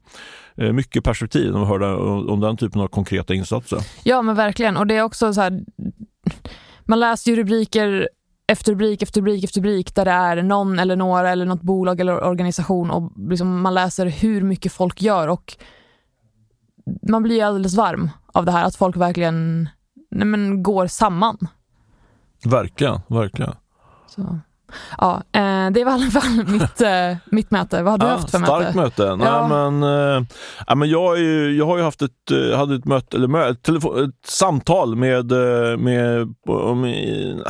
mycket 0.56 1.04
perspektiv 1.04 1.52
när 1.52 1.60
man 1.60 1.68
hör 1.68 1.82
om 2.30 2.40
den 2.40 2.58
typen 2.58 2.82
av 2.82 2.88
konkreta 2.88 3.34
insatser. 3.34 3.80
Ja 4.04 4.22
men 4.22 4.36
verkligen 4.36 4.78
och 4.78 4.88
det 4.88 4.96
är 4.96 5.04
också 5.04 5.34
så 5.34 5.42
här, 5.42 5.62
man 6.86 7.00
läser 7.00 7.32
ju 7.32 7.38
rubriker 7.38 8.10
efter 8.48 8.72
rubrik 8.72 9.02
efter 9.02 9.22
rubrik 9.22 9.44
efter 9.44 9.60
rubrik 9.62 9.96
där 9.96 10.06
det 10.06 10.12
är 10.12 10.44
någon 10.44 10.80
eller 10.80 10.96
några 10.96 11.30
eller 11.30 11.46
något 11.46 11.62
bolag 11.62 12.00
eller 12.00 12.24
organisation 12.24 12.92
och 12.92 13.12
liksom 13.30 13.62
man 13.62 13.74
läser 13.74 14.06
hur 14.06 14.42
mycket 14.42 14.74
folk 14.74 15.02
gör 15.02 15.28
och 15.28 15.58
man 17.10 17.24
blir 17.24 17.44
alldeles 17.44 17.76
varm 17.76 18.10
av 18.26 18.46
det 18.46 18.52
här 18.52 18.66
att 18.66 18.76
folk 18.76 18.98
verkligen 18.98 19.70
nej 20.14 20.28
men, 20.28 20.64
går 20.64 20.88
samman. 20.88 21.38
Verkligen, 22.46 23.02
verkligen. 23.08 23.56
Så. 24.08 24.40
Ja, 24.98 25.22
eh, 25.32 25.70
det 25.72 25.84
var 25.84 25.92
i 25.92 25.96
alla 25.96 26.12
fall 26.12 26.46
mitt, 26.48 26.82
eh, 26.82 27.18
mitt 27.26 27.52
möte. 27.52 27.84
Vad 27.84 27.92
har 27.92 27.98
du 27.98 28.06
ja, 28.06 28.12
haft 28.12 28.32
för 28.32 28.38
starkt 28.38 28.76
möte? 28.76 29.16
möte. 29.16 29.16
Nej, 29.16 29.50
men, 29.50 29.82
ja, 30.68 30.76
men 30.76 30.90
jag, 30.90 31.20
ju, 31.20 31.58
jag 31.58 31.66
har 31.66 31.78
ju 31.78 31.84
haft 31.84 32.02
ett, 32.02 32.12
hade 32.56 32.76
ett, 32.76 32.86
möte, 32.86 33.18
eller 33.18 33.28
mö, 33.28 33.54
telefon, 33.54 34.04
ett 34.04 34.30
samtal 34.30 34.96
med, 34.96 35.32
med, 35.80 36.34
med 36.76 37.44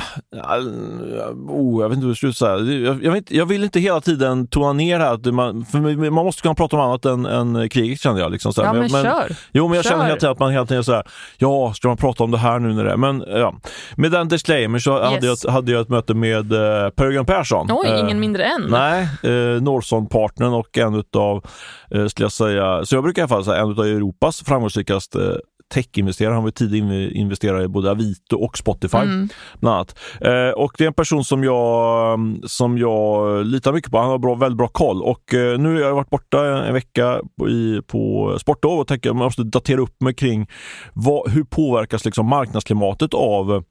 oh, 1.48 1.82
jag 1.82 1.90
vet 1.90 1.96
inte 1.96 2.06
hur 2.06 2.10
jag 2.10 2.18
ska 2.18 2.34
säga. 2.34 2.58
Jag, 2.58 3.04
jag, 3.04 3.12
vet, 3.12 3.32
jag 3.32 3.46
vill 3.46 3.64
inte 3.64 3.80
hela 3.80 4.02
tiden 4.02 4.48
tona 4.48 4.74
ner 4.74 5.00
här, 5.00 5.14
att 5.14 5.26
man, 5.26 5.66
för 5.66 6.10
man 6.12 6.26
måste 6.26 6.42
kunna 6.42 6.56
prata 6.56 6.76
om 6.76 6.82
annat 6.82 7.06
än, 7.06 7.26
än 7.26 7.70
kriget 7.70 8.02
kände 8.02 8.22
jag. 8.22 8.32
Liksom, 8.32 8.54
ja, 8.56 8.74
men, 8.74 8.92
men, 8.92 9.04
kör. 9.04 9.36
Jo, 9.52 9.68
men 9.68 9.76
jag 9.76 9.84
kör. 9.84 9.92
känner 9.92 10.04
hela 10.06 10.16
tiden 10.16 10.32
att 10.32 10.40
man 10.40 10.52
hela 10.52 10.66
tiden 10.66 10.84
så 10.84 10.94
här, 10.94 11.04
ja, 11.38 11.74
ska 11.74 11.88
man 11.88 11.98
prata 11.98 12.24
om 12.24 12.32
det 12.32 12.38
här 12.38 12.60
nu 12.60 12.74
när 12.74 12.84
det 12.84 12.92
är? 12.92 12.98
Men 12.98 13.24
ja, 13.28 13.56
med 13.96 14.12
den 14.12 14.28
disclaimer 14.28 14.80
så 14.80 15.00
yes. 15.00 15.10
hade, 15.10 15.28
jag, 15.28 15.52
hade 15.52 15.72
jag 15.72 15.82
ett 15.82 15.90
möte 15.90 16.14
med 16.14 16.54
uh, 16.54 16.90
Per 17.20 17.24
Persson. 17.24 17.68
Oj, 17.72 17.88
ingen 17.88 18.10
eh, 18.10 18.16
mindre 18.16 18.44
än. 18.44 18.68
Nej, 18.70 19.08
eh, 19.24 19.62
Norson-partnern 19.62 20.54
och 20.54 20.78
en 20.78 20.96
utav, 20.96 21.46
eh, 21.92 22.08
skulle 22.08 22.26
jag 22.26 22.32
säga, 22.32 22.86
så 22.86 22.96
jag 22.96 23.04
brukar 23.04 23.22
i 23.22 23.24
alla 23.24 23.30
fall 23.30 23.46
säga 23.46 23.62
en 23.62 23.70
av 23.70 23.80
Europas 23.80 24.42
framgångsrikaste 24.42 25.40
techinvesterare. 25.74 26.34
Han 26.34 26.44
var 26.44 26.52
tidig 26.52 27.12
investerare 27.12 27.64
i 27.64 27.68
både 27.68 27.92
Avito 27.92 28.38
och 28.38 28.58
Spotify. 28.58 28.98
Mm. 28.98 29.30
Bland 29.60 29.76
annat. 29.76 30.00
Eh, 30.22 30.50
och 30.50 30.74
det 30.78 30.84
är 30.84 30.88
en 30.88 30.94
person 30.94 31.24
som 31.24 31.44
jag, 31.44 32.20
som 32.48 32.78
jag 32.78 33.46
litar 33.46 33.74
mycket 33.74 33.92
på. 33.92 33.98
Han 33.98 34.10
har 34.10 34.18
bra, 34.18 34.36
väldigt 34.36 34.58
bra 34.58 34.68
koll. 34.68 35.02
Och 35.02 35.34
eh, 35.34 35.60
nu 35.60 35.74
har 35.74 35.82
jag 35.82 35.96
varit 35.96 36.10
borta 36.10 36.66
en 36.66 36.74
vecka 36.74 37.22
på, 37.40 37.50
i, 37.50 37.82
på 37.88 38.36
sportlov 38.40 38.80
och 38.80 38.88
tänker 38.88 39.10
att 39.10 39.16
man 39.16 39.26
måste 39.26 39.44
datera 39.44 39.82
upp 39.82 40.02
mig 40.02 40.14
kring 40.14 40.48
vad, 40.94 41.32
hur 41.32 41.44
påverkas 41.44 42.06
liksom 42.06 42.26
marknadsklimatet 42.26 43.14
av 43.14 43.64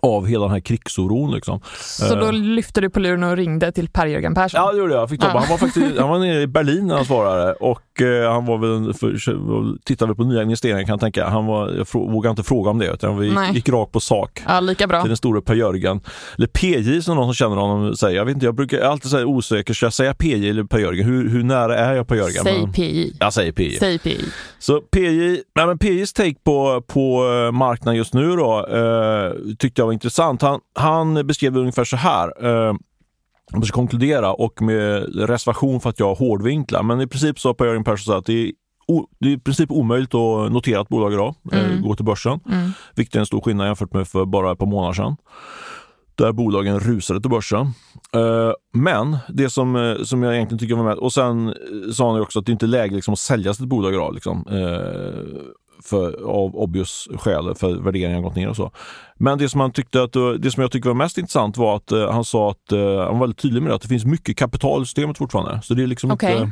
av 0.00 0.26
hela 0.26 0.44
den 0.44 0.52
här 0.52 0.60
krigsoron. 0.60 1.30
Liksom. 1.30 1.60
Så 1.80 2.14
då 2.14 2.30
lyfte 2.30 2.80
du 2.80 2.90
på 2.90 3.00
luren 3.00 3.22
och 3.22 3.36
ringde 3.36 3.72
till 3.72 3.88
Per-Jörgen 3.88 4.34
Persson? 4.34 4.60
Ja, 4.60 4.72
det 4.72 4.78
gjorde 4.78 4.92
jag. 4.92 5.02
jag 5.02 5.10
fick 5.10 5.24
ja. 5.24 5.28
Han, 5.28 5.48
var 5.48 5.58
faktiskt, 5.58 5.98
han 5.98 6.08
var 6.08 6.18
nere 6.18 6.42
i 6.42 6.46
Berlin 6.46 6.86
när 6.86 6.94
han 6.94 7.04
svarade 7.04 7.52
och 7.52 8.02
eh, 8.02 8.32
han 8.32 8.46
var 8.46 8.58
väl 8.58 8.94
för, 8.94 9.84
tittade 9.84 10.14
på 10.14 10.24
nya 10.24 10.42
investeringar 10.42 10.82
kan 10.82 10.88
jag 10.88 11.00
tänka. 11.00 11.28
Han 11.28 11.46
var, 11.46 11.70
jag 11.70 11.86
vågade 11.92 12.30
inte 12.30 12.42
fråga 12.42 12.70
om 12.70 12.78
det 12.78 12.86
utan 12.86 13.18
vi 13.18 13.26
gick, 13.26 13.54
gick 13.54 13.68
rakt 13.68 13.92
på 13.92 14.00
sak. 14.00 14.42
Ja, 14.46 14.60
lika 14.60 14.86
bra. 14.86 15.00
Till 15.00 15.10
den 15.10 15.16
store 15.16 15.40
Per-Jörgen. 15.40 16.00
Eller 16.36 16.46
PJ 16.46 17.02
som 17.02 17.16
någon 17.16 17.26
som 17.26 17.34
känner 17.34 17.56
honom 17.56 17.96
säger. 17.96 18.16
Jag 18.16 18.24
vet 18.24 18.34
inte, 18.34 18.46
jag 18.46 18.54
brukar 18.54 18.80
alltid 18.80 19.10
säga 19.10 19.26
osäker. 19.26 19.74
Ska 19.74 19.86
jag 19.86 19.92
säga 19.92 20.14
PJ 20.14 20.50
eller 20.50 20.64
Per-Jörgen? 20.64 21.06
Hur, 21.06 21.28
hur 21.28 21.42
nära 21.42 21.78
är 21.78 21.94
jag 21.94 22.08
Per-Jörgen? 22.08 22.44
Säg 22.44 22.72
PJ. 22.72 23.16
Jag 23.20 23.32
säger 23.32 23.52
PJ. 23.52 23.78
Säg 23.78 23.98
PJ. 23.98 24.24
Så 24.58 24.80
PJ, 24.80 25.42
nej 25.54 25.66
men 25.66 25.78
PJs 25.78 26.12
take 26.12 26.34
på, 26.44 26.82
på 26.86 27.32
eh, 27.46 27.52
marknaden 27.52 27.96
just 27.98 28.14
nu 28.14 28.36
då 28.36 28.66
eh, 28.66 29.32
tyckte 29.76 29.82
jag 29.82 29.86
var 29.86 29.92
intressant. 29.92 30.42
Han, 30.42 30.60
han 30.74 31.26
beskrev 31.26 31.52
det 31.52 31.60
ungefär 31.60 31.84
så 31.84 31.96
här. 31.96 32.32
Eh, 32.44 32.74
jag 33.52 33.66
ska 33.66 33.74
konkludera 33.74 34.32
och 34.32 34.62
med 34.62 35.14
reservation 35.28 35.80
för 35.80 35.90
att 35.90 36.00
jag 36.00 36.14
hårdvinklar. 36.14 36.82
Men 36.82 37.00
i 37.00 37.06
princip 37.06 37.38
så 37.38 37.48
har 37.48 37.54
Per-Jörgen 37.54 37.84
Persson 37.84 38.12
sagt 38.14 38.18
att 38.18 38.26
det 38.26 38.48
är, 38.48 38.52
o, 38.88 39.06
det 39.20 39.28
är 39.28 39.32
i 39.32 39.38
princip 39.38 39.70
omöjligt 39.70 40.14
att 40.14 40.52
notera 40.52 40.80
ett 40.80 40.88
bolag 40.88 41.12
idag, 41.12 41.34
eh, 41.52 41.64
mm. 41.64 41.82
gå 41.82 41.94
till 41.94 42.04
börsen. 42.04 42.40
Mm. 42.48 42.70
Vilket 42.94 43.14
är 43.14 43.20
en 43.20 43.26
stor 43.26 43.40
skillnad 43.40 43.66
jämfört 43.66 43.92
med 43.92 44.08
för 44.08 44.24
bara 44.24 44.52
ett 44.52 44.58
par 44.58 44.66
månader 44.66 44.94
sedan 44.94 45.16
där 46.14 46.32
bolagen 46.32 46.80
rusade 46.80 47.20
till 47.20 47.30
börsen. 47.30 47.60
Eh, 48.14 48.52
men 48.72 49.16
det 49.28 49.50
som, 49.50 49.96
som 50.04 50.22
jag 50.22 50.34
egentligen 50.34 50.58
tycker 50.58 50.74
var 50.74 50.84
med, 50.84 50.98
och 50.98 51.12
sen 51.12 51.54
sa 51.92 52.12
han 52.12 52.20
också 52.20 52.38
att 52.38 52.46
det 52.46 52.52
inte 52.52 52.66
är 52.66 52.68
läge 52.68 52.94
liksom 52.94 53.12
att 53.12 53.18
sälja 53.18 53.54
sitt 53.54 53.66
bolag 53.66 53.94
idag. 53.94 54.14
Liksom 54.14 54.44
för, 55.82 56.22
av 56.24 56.56
obvious 56.56 57.08
skäl, 57.16 57.54
för 57.54 57.74
värderingen 57.74 58.16
har 58.16 58.22
gått 58.22 58.36
ner 58.36 58.48
och 58.48 58.56
så. 58.56 58.70
Men 59.18 59.38
det 59.38 59.48
som, 59.48 59.60
han 59.60 59.72
tyckte 59.72 60.02
att, 60.02 60.12
det 60.38 60.50
som 60.50 60.60
jag 60.60 60.72
tycker 60.72 60.88
var 60.88 60.94
mest 60.94 61.18
intressant 61.18 61.56
var 61.56 61.76
att 61.76 61.92
uh, 61.92 62.10
han 62.10 62.24
sa 62.24 62.50
att, 62.50 62.72
uh, 62.72 62.78
han 62.80 63.18
var 63.18 63.20
väldigt 63.20 63.38
tydlig 63.38 63.62
med 63.62 63.70
det, 63.70 63.74
att 63.74 63.82
det 63.82 63.88
finns 63.88 64.04
mycket 64.04 64.36
kapital 64.36 64.82
i 64.82 64.84
systemet 64.84 65.18
fortfarande. 65.18 65.60
Så 65.62 65.74
det 65.74 65.82
är 65.82 65.86
liksom 65.86 66.10
okay. 66.10 66.32
inte, 66.32 66.44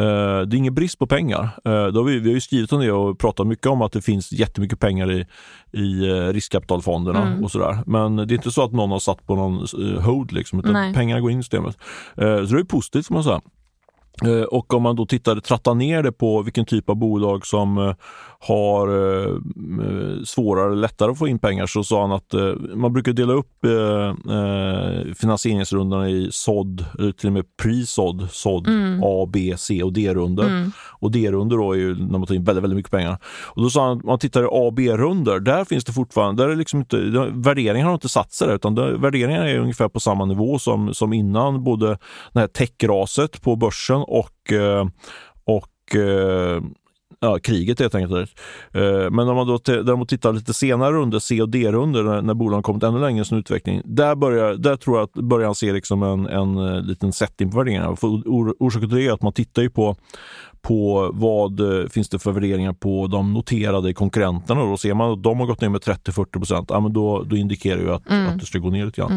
uh, 0.00 0.40
det 0.40 0.56
är 0.56 0.58
ingen 0.58 0.74
brist 0.74 0.98
på 0.98 1.06
pengar. 1.06 1.48
då 1.64 1.70
har 1.70 2.04
vi, 2.04 2.18
vi 2.18 2.28
har 2.28 2.34
ju 2.34 2.40
skrivit 2.40 2.72
om 2.72 2.80
det 2.80 2.92
och 2.92 3.18
pratat 3.18 3.46
mycket 3.46 3.66
om 3.66 3.82
att 3.82 3.92
det 3.92 4.02
finns 4.02 4.32
jättemycket 4.32 4.80
pengar 4.80 5.12
i, 5.12 5.26
i 5.72 6.06
riskkapitalfonderna 6.32 7.26
mm. 7.26 7.44
och 7.44 7.50
sådär. 7.50 7.78
Men 7.86 8.16
det 8.16 8.22
är 8.22 8.32
inte 8.32 8.50
så 8.50 8.64
att 8.64 8.72
någon 8.72 8.90
har 8.90 8.98
satt 8.98 9.26
på 9.26 9.34
någon 9.36 9.66
hold 10.00 10.32
liksom, 10.32 10.58
utan 10.58 10.72
Nej. 10.72 10.94
pengarna 10.94 11.20
går 11.20 11.30
in 11.30 11.38
i 11.38 11.42
systemet. 11.42 11.78
så 12.14 12.54
det 12.54 12.60
är 12.60 12.64
positivt 12.64 13.06
får 13.06 13.14
man 13.14 13.24
säga. 13.24 13.40
Eh, 14.24 14.42
och 14.42 14.74
om 14.74 14.82
man 14.82 14.96
då 14.96 15.06
tittar, 15.06 15.40
trattar 15.40 15.74
ner 15.74 16.02
det 16.02 16.12
på 16.12 16.42
vilken 16.42 16.64
typ 16.64 16.90
av 16.90 16.96
bolag 16.96 17.46
som 17.46 17.78
eh, 17.78 17.94
har 18.38 18.88
eh, 18.88 19.36
svårare 20.24 20.66
eller 20.66 20.76
lättare 20.76 21.10
att 21.10 21.18
få 21.18 21.28
in 21.28 21.38
pengar 21.38 21.66
så 21.66 21.84
sa 21.84 22.00
han 22.00 22.12
att 22.12 22.34
man 22.74 22.92
brukar 22.92 23.12
dela 23.12 23.32
upp 23.32 23.48
finansieringsrundorna 25.16 26.08
i 26.08 26.28
sådd, 26.32 26.84
eller 26.98 27.12
till 27.12 27.26
och 27.26 27.32
med 27.32 27.44
pre-sådd, 27.62 28.28
sådd 28.30 28.66
mm. 28.66 29.00
A, 29.04 29.28
B, 29.32 29.54
C 29.58 29.82
och 29.82 29.92
D-runder. 29.92 30.44
Mm. 30.44 30.72
Och 31.00 31.10
D-runder 31.10 31.56
då 31.56 31.72
är 31.72 31.76
ju 31.76 31.94
när 31.94 32.18
man 32.18 32.26
tar 32.26 32.34
in 32.34 32.44
väldigt, 32.44 32.64
väldigt 32.64 32.76
mycket 32.76 32.92
pengar. 32.92 33.18
Och 33.44 33.62
då 33.62 33.70
sa 33.70 33.86
han 33.88 33.98
att 33.98 34.04
man 34.04 34.18
tittar 34.18 34.42
i 34.42 34.44
A 34.44 34.66
och 34.66 34.74
B-runder, 34.74 35.40
där 35.40 35.64
finns 35.64 35.84
det 35.84 35.92
fortfarande, 35.92 36.42
där 36.42 36.50
är 36.50 36.56
liksom 36.56 36.78
inte, 36.80 36.96
värderingen 37.32 37.86
har 37.86 37.94
inte 37.94 38.08
satt 38.08 38.32
sig 38.32 38.48
där, 38.48 38.54
utan 38.54 38.74
värderingarna 38.74 39.48
är 39.48 39.58
ungefär 39.58 39.88
på 39.88 40.00
samma 40.00 40.24
nivå 40.24 40.58
som, 40.58 40.94
som 40.94 41.12
innan 41.12 41.64
både 41.64 41.98
det 42.32 42.40
här 42.40 42.46
techraset 42.46 43.42
på 43.42 43.56
börsen 43.56 44.01
och, 44.02 44.52
eh, 44.52 44.86
och 45.44 45.96
eh, 45.96 46.62
ja, 47.20 47.38
kriget 47.38 47.80
helt 47.80 47.94
enkelt. 47.94 48.30
Eh, 48.72 49.10
men 49.10 49.28
om 49.28 49.36
man 49.36 49.46
då 49.46 49.58
däremot 49.64 50.08
tittar 50.08 50.32
lite 50.32 50.54
senare 50.54 50.96
under 50.96 51.18
C 51.18 51.42
och 51.42 51.48
D-runder 51.48 52.02
när, 52.02 52.22
när 52.22 52.34
bolagen 52.34 52.62
kommit 52.62 52.82
ännu 52.82 53.00
längre 53.00 53.22
i 53.22 53.24
sin 53.24 53.38
utveckling. 53.38 53.82
Där, 53.84 54.14
börjar, 54.14 54.54
där 54.54 54.76
tror 54.76 54.96
jag 54.96 55.04
att 55.04 55.12
börjar 55.12 55.46
han 55.46 55.54
se 55.54 55.72
liksom 55.72 56.02
en, 56.02 56.26
en 56.26 56.78
liten 56.78 57.12
setting 57.12 57.50
på 57.50 57.56
värderingarna. 57.56 57.96
orsaken 58.58 58.88
till 58.88 58.98
det 58.98 59.06
är 59.06 59.12
att 59.12 59.22
man 59.22 59.32
tittar 59.32 59.62
ju 59.62 59.70
på 59.70 59.96
på 60.62 61.10
vad 61.14 61.60
eh, 61.60 61.88
finns 61.88 62.08
det 62.08 62.18
för 62.18 62.32
värderingar 62.32 62.72
på 62.72 63.06
de 63.06 63.34
noterade 63.34 63.94
konkurrenterna. 63.94 64.64
Då 64.64 64.76
ser 64.76 64.94
man 64.94 65.12
att 65.12 65.22
de 65.22 65.40
har 65.40 65.46
gått 65.46 65.60
ner 65.60 65.68
med 65.68 65.80
30-40 65.80 66.24
procent, 66.32 66.70
ja, 66.70 66.88
då, 66.90 67.22
då 67.22 67.36
indikerar 67.36 67.84
det 67.84 67.94
att, 67.94 68.10
mm. 68.10 68.28
att 68.28 68.38
det 68.38 68.46
ska 68.46 68.58
gå 68.58 68.70
ner 68.70 68.86
lite 68.86 69.00
grann. 69.00 69.12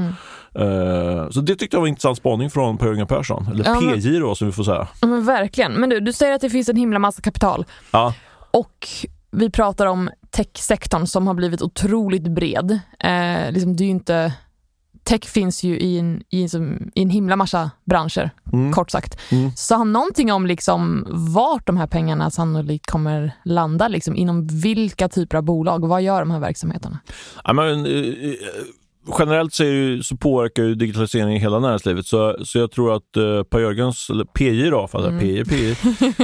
Mm. 0.56 0.68
Uh, 0.70 1.30
så 1.30 1.42
det 1.42 1.56
tyckte 1.56 1.76
jag 1.76 1.82
var 1.82 1.88
en 1.88 1.90
intressant 1.90 2.18
spaning 2.18 2.50
från 2.50 2.78
Per-Jörgen 2.78 3.08
Persson, 3.08 3.48
eller 3.52 3.66
ja, 3.66 3.82
PJ 3.96 4.20
då 4.20 4.36
som 4.36 4.48
vi 4.48 4.54
får 4.54 4.64
säga. 4.64 4.88
Ja, 5.02 5.08
men 5.08 5.26
verkligen. 5.26 5.74
Men 5.74 5.90
du, 5.90 6.00
du 6.00 6.14
säger 6.14 6.36
att 6.36 6.42
det 6.42 6.50
finns 6.50 6.70
en 6.70 6.76
himla 6.76 7.00
massa 7.00 7.22
kapital. 7.22 7.66
Ja. 7.92 8.14
Och 8.52 8.88
vi 9.32 9.50
pratar 9.50 9.86
om 9.86 10.10
techsektorn 10.32 11.08
som 11.08 11.28
har 11.28 11.34
blivit 11.34 11.62
otroligt 11.62 12.28
bred. 12.28 12.80
Eh, 13.00 13.52
liksom, 13.52 13.76
det 13.76 13.84
är 13.84 13.86
ju 13.86 13.92
inte 13.92 14.34
tech 15.06 15.26
finns 15.26 15.64
ju 15.64 15.78
i 15.80 16.00
en, 16.00 16.24
i, 16.30 16.50
som, 16.50 16.92
i 16.96 17.02
en 17.02 17.10
himla 17.10 17.36
massa 17.36 17.72
branscher, 17.86 18.32
mm. 18.54 18.74
kort 18.74 18.92
sagt. 18.92 19.22
Mm. 19.32 19.52
Sa 19.56 19.78
han 19.78 19.94
någonting 19.94 20.32
om 20.32 20.46
liksom 20.46 21.08
vart 21.10 21.68
de 21.68 21.78
här 21.78 21.88
pengarna 21.88 22.32
sannolikt 22.32 22.86
kommer 22.86 23.32
landa? 23.44 23.88
Liksom, 23.88 24.16
inom 24.16 24.48
vilka 24.48 25.10
typer 25.10 25.38
av 25.38 25.44
bolag? 25.44 25.88
Vad 25.88 26.02
gör 26.02 26.20
de 26.20 26.32
här 26.32 26.40
verksamheterna? 26.40 27.00
Ja, 27.44 27.54
men, 27.54 27.86
eh, 27.86 28.34
generellt 29.20 29.54
så, 29.54 29.64
ju, 29.64 30.04
så 30.04 30.18
påverkar 30.18 30.64
ju 30.64 30.76
digitaliseringen 30.76 31.42
hela 31.42 31.60
näringslivet 31.60 32.06
så, 32.06 32.38
så 32.46 32.58
jag 32.58 32.72
tror 32.72 32.96
att 32.96 33.18
uh, 33.18 33.44
Per 33.44 33.60
Jörgens, 33.60 34.10
eller 34.10 34.26
PJ 34.26 34.70
då, 34.70 34.88
för 34.88 35.08
mm. 35.08 35.20
PJ, 35.20 35.46
PJ, 35.46 35.76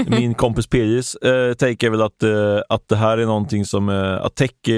min 0.19 0.33
kompis 0.33 0.67
PJs 0.67 1.17
uh, 1.25 1.53
take 1.53 1.87
är 1.87 1.89
väl 1.89 2.01
att, 2.01 2.23
uh, 2.23 2.59
att 2.69 2.87
det 2.87 2.95
här 2.95 3.17
är 3.17 3.25
någonting 3.25 3.65
som, 3.65 3.89
uh, 3.89 4.25
att 4.25 4.35
tech, 4.35 4.51
uh, 4.69 4.73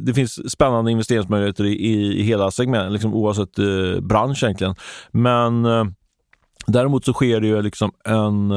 det 0.00 0.14
finns 0.14 0.52
spännande 0.52 0.90
investeringsmöjligheter 0.90 1.64
i, 1.64 1.72
i, 1.72 2.20
i 2.20 2.22
hela 2.22 2.50
segmentet, 2.50 2.92
liksom 2.92 3.14
oavsett 3.14 3.54
bransch 4.02 4.42
egentligen. 4.44 4.74
Men 5.10 5.66
däremot 6.66 7.04
så 7.04 7.12
sker 7.12 7.40
det 7.40 7.46
ju 7.46 7.62
liksom 7.62 7.92
en 8.04 8.52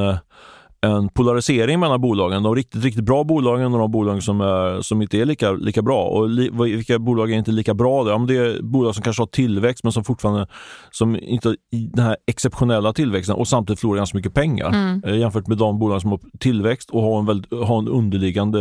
en 0.83 1.09
polarisering 1.09 1.79
mellan 1.79 2.01
bolagen. 2.01 2.43
De 2.43 2.55
riktigt, 2.55 2.83
riktigt 2.83 3.03
bra 3.03 3.23
bolagen 3.23 3.73
och 3.73 3.79
de 3.79 3.91
bolag 3.91 4.23
som, 4.23 4.41
är, 4.41 4.81
som 4.81 5.01
inte 5.01 5.17
är 5.17 5.25
lika, 5.25 5.51
lika 5.51 5.81
bra. 5.81 6.03
Och 6.03 6.29
li, 6.29 6.49
vilka 6.53 6.99
bolag 6.99 7.31
är 7.31 7.35
inte 7.35 7.51
lika 7.51 7.73
bra? 7.73 8.03
Då? 8.03 8.13
Om 8.13 8.27
det 8.27 8.37
är 8.37 8.61
bolag 8.61 8.95
som 8.95 9.03
kanske 9.03 9.21
har 9.21 9.27
tillväxt 9.27 9.83
men 9.83 9.93
som 9.93 10.03
fortfarande 10.03 10.47
som 10.91 11.15
inte 11.21 11.47
har 11.47 11.55
den 11.71 12.05
här 12.05 12.17
exceptionella 12.27 12.93
tillväxten 12.93 13.35
och 13.35 13.47
samtidigt 13.47 13.79
förlorar 13.79 13.97
ganska 13.97 14.17
mycket 14.17 14.33
pengar 14.33 14.67
mm. 14.67 15.03
eh, 15.05 15.17
jämfört 15.17 15.47
med 15.47 15.57
de 15.57 15.79
bolag 15.79 16.01
som 16.01 16.11
har 16.11 16.19
tillväxt 16.39 16.89
och 16.89 17.01
har 17.01 17.19
en, 17.19 17.25
väldigt, 17.25 17.53
har 17.53 17.79
en 17.79 17.87
underliggande 17.87 18.59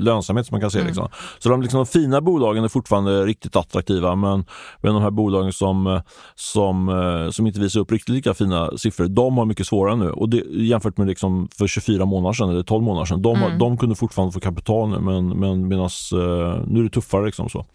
lönsamhet 0.00 0.46
som 0.46 0.54
man 0.54 0.60
kan 0.60 0.70
se. 0.70 0.78
Mm. 0.78 0.86
Liksom. 0.86 1.08
Så 1.38 1.48
de, 1.48 1.62
liksom, 1.62 1.78
de 1.78 1.86
fina 1.86 2.20
bolagen 2.20 2.64
är 2.64 2.68
fortfarande 2.68 3.24
riktigt 3.24 3.56
attraktiva 3.56 4.14
men, 4.14 4.44
men 4.82 4.94
de 4.94 5.02
här 5.02 5.10
bolagen 5.10 5.52
som, 5.52 6.00
som, 6.34 6.88
eh, 6.88 7.30
som 7.30 7.46
inte 7.46 7.60
visar 7.60 7.80
upp 7.80 7.92
riktigt 7.92 8.14
lika 8.14 8.34
fina 8.34 8.70
siffror, 8.76 9.06
de 9.06 9.38
har 9.38 9.44
mycket 9.44 9.66
svårare 9.66 9.96
nu. 9.96 10.10
Och 10.10 10.28
det, 10.28 10.42
jämfört 10.50 10.96
med 10.96 11.06
liksom 11.06 11.48
för 11.58 11.66
24 11.66 12.04
månader 12.04 12.32
sedan 12.32 12.50
eller 12.50 12.62
12 12.62 12.84
månader 12.84 13.04
sedan. 13.04 13.22
De, 13.22 13.36
mm. 13.36 13.58
de 13.58 13.78
kunde 13.78 13.94
fortfarande 13.94 14.32
få 14.32 14.40
kapital 14.40 14.88
nu 14.88 14.98
men, 14.98 15.28
men 15.28 15.68
medans, 15.68 16.12
uh, 16.12 16.18
nu 16.66 16.80
är 16.80 16.82
det 16.82 16.90
tuffare. 16.90 17.26
Liksom 17.26 17.48
så. 17.48 17.66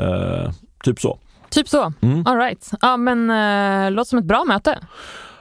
Uh, 0.00 0.50
typ 0.84 1.00
så. 1.00 1.18
Typ 1.50 1.68
så. 1.68 1.92
Mm. 2.00 2.26
All 2.26 2.36
right. 2.36 2.70
Ja, 2.80 2.96
men 2.96 3.30
uh, 3.30 3.90
låter 3.90 4.08
som 4.08 4.18
ett 4.18 4.24
bra 4.24 4.44
möte. 4.44 4.78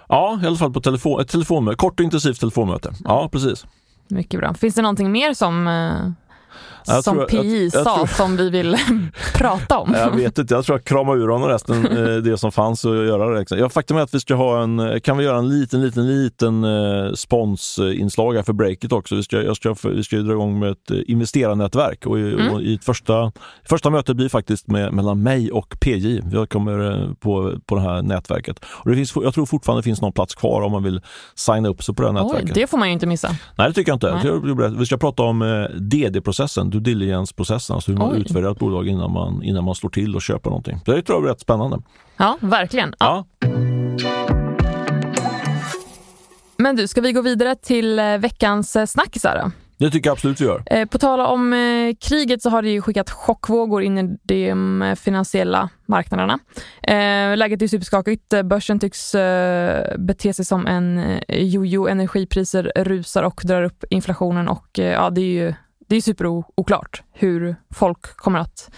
Ja, 0.08 0.40
i 0.44 0.48
alla 0.48 0.56
fall 0.56 0.74
på 0.74 0.82
telefon, 0.82 1.22
ett 1.22 1.30
telefonmöte. 1.30 1.78
Kort 1.78 2.00
och 2.00 2.04
intensivt 2.04 2.40
telefonmöte. 2.40 2.94
Ja, 3.04 3.30
precis. 3.32 3.66
Mycket 4.08 4.40
bra. 4.40 4.54
Finns 4.54 4.76
det 4.76 4.82
någonting 4.82 5.12
mer 5.12 5.34
som 5.34 5.68
jag 6.88 7.04
som 7.04 7.26
PI 7.30 7.72
sa 7.72 7.96
tror, 7.96 8.08
som 8.08 8.38
vi 8.38 8.50
vill 8.50 8.78
prata 9.34 9.78
om. 9.78 9.94
Jag 9.94 10.16
vet 10.16 10.38
inte, 10.38 10.54
jag 10.54 10.66
tror 10.66 10.78
jag 10.78 10.86
kramar 10.86 11.18
ur 11.18 11.28
honom 11.28 11.50
resten, 11.50 11.86
eh, 11.86 12.16
det 12.16 12.38
som 12.38 12.52
fanns 12.52 12.86
och 12.86 12.96
göra 12.96 13.40
det. 13.40 13.56
Ja, 13.56 13.70
faktum 13.70 13.98
är 13.98 14.02
att 14.02 14.14
vi 14.14 14.20
ska 14.20 14.36
ha 14.36 14.64
en, 14.64 15.02
kan 15.02 15.18
vi 15.18 15.24
göra 15.24 15.38
en 15.38 15.50
liten, 15.50 15.82
liten, 15.82 16.08
liten 16.08 16.64
uh, 16.64 17.14
sponsinslag 17.14 18.34
här 18.34 18.44
för 18.44 18.54
breaket 18.54 18.92
också. 18.92 19.16
Vi 19.16 19.24
ska, 19.24 19.42
jag 19.42 19.56
ska, 19.56 19.76
vi 19.84 20.04
ska 20.04 20.18
dra 20.18 20.32
igång 20.32 20.60
med 20.60 20.72
ett 20.72 20.92
uh, 20.92 21.02
investerarnätverk 21.08 22.06
och, 22.06 22.20
i, 22.20 22.34
mm. 22.34 22.54
och 22.54 22.62
i 22.62 22.80
första, 22.82 23.32
första 23.70 23.90
mötet 23.90 24.16
blir 24.16 24.30
faktiskt 24.30 24.68
med, 24.68 24.94
mellan 24.94 25.24
mig 25.24 25.52
och 25.52 25.76
PJ. 25.80 26.22
Jag 26.32 26.50
kommer 26.50 27.08
på, 27.20 27.60
på 27.66 27.76
det 27.76 27.82
här 27.82 28.02
nätverket. 28.02 28.66
Och 28.66 28.90
det 28.90 28.96
finns, 28.96 29.16
jag 29.16 29.34
tror 29.34 29.46
fortfarande 29.46 29.82
det 29.82 29.84
finns 29.84 30.02
någon 30.02 30.14
plats 30.14 30.36
kvar 30.36 30.62
om 30.62 30.72
man 30.72 30.84
vill 30.84 31.02
signa 31.36 31.70
upp 31.70 31.84
sig 31.84 31.96
på 31.96 32.02
det 32.02 32.08
här 32.08 32.14
nätverket. 32.14 32.50
Oj, 32.50 32.62
det 32.62 32.68
får 32.68 32.78
man 32.78 32.88
ju 32.88 32.94
inte 32.94 33.06
missa. 33.06 33.36
Nej, 33.58 33.68
det 33.68 33.74
tycker 33.74 33.92
jag 33.92 33.96
inte. 33.96 34.70
Vi 34.80 34.86
ska 34.86 34.98
prata 34.98 35.24
om 35.24 35.68
DD-processen, 35.80 36.70
due 36.74 36.82
diligence-processen, 36.82 37.74
alltså 37.74 37.92
hur 37.92 37.98
man 37.98 38.12
Oj. 38.12 38.20
utvärderar 38.20 38.52
ett 38.52 38.60
bolag 38.60 38.88
innan 38.88 39.12
man, 39.12 39.44
innan 39.44 39.64
man 39.64 39.76
slår 39.76 39.90
till 39.90 40.16
och 40.16 40.22
köper 40.22 40.50
någonting. 40.50 40.80
Det 40.86 41.02
tror 41.02 41.18
jag 41.18 41.26
är 41.26 41.30
rätt 41.30 41.40
spännande. 41.40 41.82
Ja, 42.18 42.38
verkligen. 42.42 42.96
Ja. 43.00 43.26
ja. 43.40 43.48
Men 46.58 46.76
du, 46.76 46.88
ska 46.88 47.02
vi 47.02 47.12
gå 47.12 47.22
vidare 47.22 47.56
till 47.56 48.00
eh, 48.00 48.18
veckans 48.18 48.76
eh, 48.76 48.86
snackisar 48.86 49.42
då? 49.44 49.52
Det 49.78 49.92
tycker 49.92 50.10
jag 50.10 50.14
absolut 50.14 50.42
vi 50.42 50.46
gör. 50.46 50.64
Eh, 50.66 50.86
på 50.86 50.98
tal 50.98 51.20
om 51.20 51.54
eh, 51.54 51.96
kriget 52.10 52.42
så 52.42 52.50
har 52.50 52.62
det 52.62 52.70
ju 52.70 52.82
skickat 52.82 53.10
chockvågor 53.10 53.84
in 53.84 53.98
i 53.98 54.18
de 54.24 54.96
finansiella 55.00 55.70
marknaderna. 55.86 56.40
Eh, 56.84 57.38
läget 57.38 57.62
är 57.62 57.68
superskakigt. 57.68 58.34
Börsen 58.44 58.80
tycks 58.80 59.16
bete 59.98 60.34
sig 60.34 60.46
som 60.46 60.68
en 60.68 61.20
jojo. 61.30 61.88
Energipriser 61.88 62.72
rusar 62.76 63.24
och 63.24 63.42
drar 63.44 63.64
upp 63.64 63.84
inflationen 63.90 64.48
och 64.48 64.68
ja, 64.74 65.10
det 65.10 65.22
är 65.22 65.46
ju 65.46 65.54
det 65.94 65.98
är 65.98 66.02
superoklart 66.02 67.04
hur 67.12 67.56
folk 67.74 68.02
kommer 68.02 68.40
att 68.40 68.72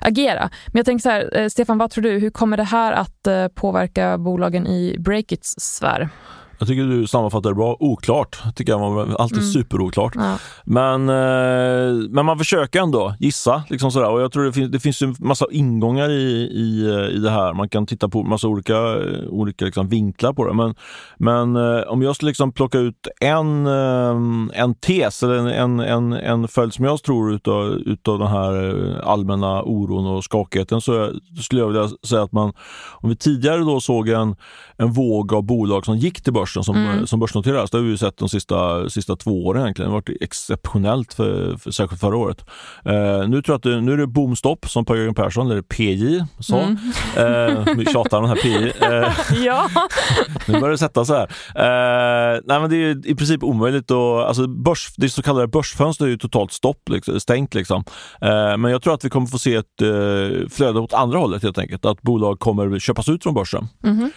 agera. 0.00 0.50
Men 0.66 0.78
jag 0.78 0.86
tänker 0.86 1.02
så 1.02 1.10
här, 1.10 1.36
eh, 1.36 1.48
Stefan, 1.48 1.78
vad 1.78 1.90
tror 1.90 2.02
du? 2.02 2.18
Hur 2.18 2.30
kommer 2.30 2.56
det 2.56 2.62
här 2.64 2.92
att 2.92 3.26
eh, 3.26 3.48
påverka 3.48 4.18
bolagen 4.18 4.66
i 4.66 4.96
Breakits 4.98 5.54
sfär? 5.58 6.08
Jag 6.58 6.68
tycker 6.68 6.84
du 6.84 7.06
sammanfattar 7.06 7.50
det 7.50 7.54
bra. 7.56 7.76
Oklart 7.80 8.38
tycker 8.54 8.72
jag 8.72 9.14
alltid 9.18 9.38
mm. 9.38 9.50
superoklart. 9.50 10.12
Ja. 10.14 10.38
Men, 10.64 11.08
eh, 11.08 12.08
men 12.10 12.26
man 12.26 12.38
försöker 12.38 12.80
ändå 12.80 13.14
gissa. 13.20 13.62
Liksom 13.68 13.90
sådär. 13.90 14.10
Och 14.10 14.20
jag 14.20 14.32
tror 14.32 14.44
det 14.44 14.52
finns, 14.52 14.72
det 14.72 14.80
finns 14.80 15.02
en 15.02 15.16
massa 15.18 15.46
ingångar 15.50 16.10
i, 16.10 16.50
i, 16.52 16.86
i 17.16 17.18
det 17.18 17.30
här. 17.30 17.54
Man 17.54 17.68
kan 17.68 17.86
titta 17.86 18.08
på 18.08 18.22
massa 18.22 18.48
olika, 18.48 18.96
olika 19.28 19.64
liksom 19.64 19.88
vinklar 19.88 20.32
på 20.32 20.46
det. 20.46 20.54
Men, 20.54 20.74
men 21.18 21.56
eh, 21.56 21.82
om 21.82 22.02
jag 22.02 22.16
skulle 22.16 22.30
liksom 22.30 22.52
plocka 22.52 22.78
ut 22.78 23.08
en, 23.20 23.66
eh, 23.66 24.60
en 24.62 24.74
tes 24.74 25.22
eller 25.22 25.48
en, 25.48 25.80
en, 25.80 26.12
en 26.12 26.48
följd 26.48 26.74
som 26.74 26.84
jag 26.84 27.02
tror 27.02 27.32
utav, 27.32 27.72
utav 27.72 28.18
den 28.18 28.28
här 28.28 28.68
eh, 28.68 29.08
allmänna 29.08 29.62
oron 29.62 30.06
och 30.06 30.24
skakigheten 30.24 30.80
så 30.80 31.12
skulle 31.42 31.60
jag 31.60 31.68
vilja 31.68 31.88
säga 32.06 32.22
att 32.22 32.32
man, 32.32 32.52
om 32.92 33.10
vi 33.10 33.16
tidigare 33.16 33.58
då 33.58 33.80
såg 33.80 34.08
en, 34.08 34.36
en 34.76 34.92
våg 34.92 35.34
av 35.34 35.42
bolag 35.42 35.84
som 35.84 35.96
gick 35.96 36.22
till 36.22 36.32
börsen 36.32 36.45
börsen 36.46 36.64
som, 36.64 36.76
mm. 36.76 37.06
som 37.06 37.20
börsnoteras. 37.20 37.70
Det 37.70 37.78
har 37.78 37.84
vi 37.84 37.98
sett 37.98 38.16
de 38.16 38.28
sista, 38.28 38.90
sista 38.90 39.16
två 39.16 39.46
åren 39.46 39.62
egentligen. 39.62 39.90
Det 39.90 39.94
har 39.94 40.00
varit 40.00 40.22
exceptionellt, 40.22 41.14
för, 41.14 41.56
för, 41.56 41.70
särskilt 41.70 42.00
förra 42.00 42.16
året. 42.16 42.44
Uh, 42.86 43.28
nu 43.28 43.42
tror 43.42 43.52
jag 43.52 43.56
att 43.56 43.62
det, 43.62 43.80
nu 43.80 43.92
är 43.92 43.96
det 43.96 44.06
boomstopp 44.06 44.68
som 44.68 44.84
Per-Jörgen 44.84 45.14
Persson, 45.14 45.50
eller 45.50 45.62
PJ, 45.62 46.24
sa. 46.40 46.60
Mm. 46.60 46.76
Uh, 46.76 47.76
vi 47.76 47.86
tjatar 47.86 48.18
om 48.18 48.28
den 48.28 48.36
här 48.36 48.42
PJ. 48.42 48.72
Eh, 48.80 49.42
ja. 49.44 49.68
nu 50.46 50.60
börjar 50.60 50.70
det 50.70 50.78
sätta 50.78 51.04
sig 51.04 51.16
här. 51.16 51.26
Uh, 51.26 52.40
nej, 52.44 52.60
men 52.60 52.70
det 52.70 52.76
är 52.76 53.06
i 53.06 53.14
princip 53.14 53.42
omöjligt 53.42 53.90
att, 53.90 54.26
alltså 54.26 54.46
börs, 54.46 54.94
det 54.96 55.08
så 55.08 55.22
kallade 55.22 55.48
börsfönstret 55.48 56.06
är 56.06 56.10
ju 56.10 56.18
totalt 56.18 56.52
stopp, 56.52 56.88
liksom, 56.88 57.20
stängt 57.20 57.54
liksom. 57.54 57.84
men 58.58 58.64
jag 58.64 58.82
tror 58.82 58.94
att 58.94 59.04
vi 59.04 59.10
kommer 59.10 59.26
få 59.26 59.38
se 59.38 59.54
ett 59.54 59.66
flöde 60.50 60.80
åt 60.80 60.92
andra 60.94 61.18
hållet 61.18 61.42
helt 61.42 61.58
enkelt. 61.58 61.84
Att 61.84 62.02
bolag 62.02 62.40
kommer 62.40 62.78
köpas 62.78 63.08
ut 63.08 63.22
från 63.22 63.34
börsen. 63.34 63.68
Mm. 63.84 64.10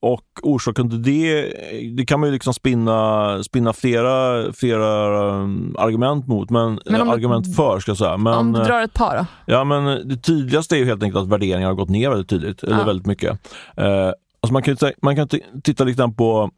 Och 0.00 0.24
orsaken 0.42 0.90
till 0.90 1.02
det 1.02 1.52
det, 1.96 2.06
kan 2.06 2.20
man 2.20 2.28
ju 2.28 2.32
liksom 2.32 2.54
spinna, 2.54 3.42
spinna 3.42 3.72
flera, 3.72 4.52
flera 4.52 5.18
um, 5.30 5.76
argument 5.78 6.26
mot, 6.26 6.50
men, 6.50 6.80
men 6.86 7.00
om, 7.00 7.08
argument 7.08 7.56
för 7.56 7.80
ska 7.80 7.90
jag 7.90 7.98
säga. 7.98 8.16
Men, 8.16 8.34
om 8.34 8.52
du 8.52 8.62
drar 8.62 8.82
ett 8.82 8.94
par 8.94 9.16
då? 9.16 9.26
Ja, 9.46 9.64
men 9.64 10.08
det 10.08 10.16
tydligaste 10.16 10.76
är 10.76 10.78
ju 10.78 10.84
helt 10.84 11.02
enkelt 11.02 11.22
att 11.22 11.28
värderingar 11.28 11.68
har 11.68 11.74
gått 11.74 11.88
ner 11.88 12.10
väldigt 12.10 12.28
tydligt, 12.28 12.62
ja. 12.62 12.68
eller 12.68 12.84
väldigt 12.84 13.06
mycket. 13.06 13.30
Eh, 13.76 14.12
alltså 14.40 14.52
man 14.52 14.62
kan, 14.62 14.76
man 15.02 15.16
kan 15.16 15.28
titta 15.62 15.84
lite 15.84 15.98
grann 15.98 16.14
på 16.14 16.50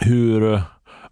hur 0.00 0.62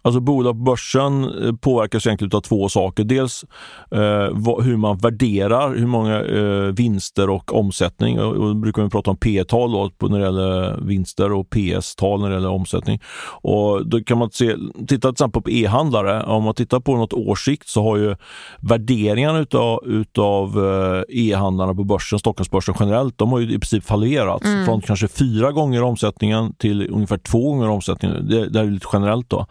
Alltså 0.07 0.19
bolag 0.19 0.53
på 0.53 0.63
börsen 0.63 1.23
eh, 1.23 1.55
påverkas 1.55 2.05
egentligen 2.05 2.37
av 2.37 2.41
två 2.41 2.69
saker. 2.69 3.03
Dels 3.03 3.45
eh, 3.91 4.61
hur 4.63 4.77
man 4.77 4.97
värderar 4.97 5.75
hur 5.75 5.87
många 5.87 6.23
eh, 6.23 6.73
vinster 6.73 7.29
och 7.29 7.55
omsättning. 7.55 8.19
Och, 8.19 8.35
och 8.35 8.55
brukar 8.55 8.83
vi 8.83 8.89
prata 8.89 9.11
om 9.11 9.17
P-tal 9.17 9.91
när 10.01 10.19
det 10.19 10.25
gäller 10.25 10.77
vinster 10.81 11.31
och 11.31 11.49
PS-tal 11.49 12.21
när 12.21 12.29
det 12.29 12.35
gäller 12.35 12.49
omsättning. 12.49 12.99
Och 13.41 13.87
då 13.87 14.03
kan 14.03 14.17
man 14.17 14.31
se, 14.31 14.55
titta 14.87 15.07
till 15.07 15.09
exempel 15.09 15.41
på 15.41 15.49
e-handlare. 15.49 16.23
Om 16.23 16.43
man 16.43 16.53
tittar 16.53 16.79
på 16.79 16.95
något 16.95 17.13
årssikt 17.13 17.67
så 17.69 17.83
har 17.83 17.97
ju 17.97 18.15
värderingarna 18.59 19.39
utav, 19.39 19.87
utav 19.87 20.65
eh, 20.65 21.03
e-handlarna 21.09 21.73
på 21.73 21.83
börsen, 21.83 22.19
Stockholmsbörsen 22.19 22.75
generellt, 22.79 23.17
de 23.17 23.31
har 23.31 23.39
ju 23.39 23.45
i 23.45 23.59
princip 23.59 23.83
fallerats. 23.83 24.45
Mm. 24.45 24.65
Från 24.65 24.81
kanske 24.81 25.07
fyra 25.07 25.51
gånger 25.51 25.83
omsättningen 25.83 26.53
till 26.53 26.89
ungefär 26.91 27.17
två 27.17 27.51
gånger 27.51 27.69
omsättningen. 27.69 28.27
Det, 28.29 28.49
det 28.49 28.59
är 28.59 28.65
lite 28.65 28.87
generellt 28.93 29.29
då. 29.29 29.45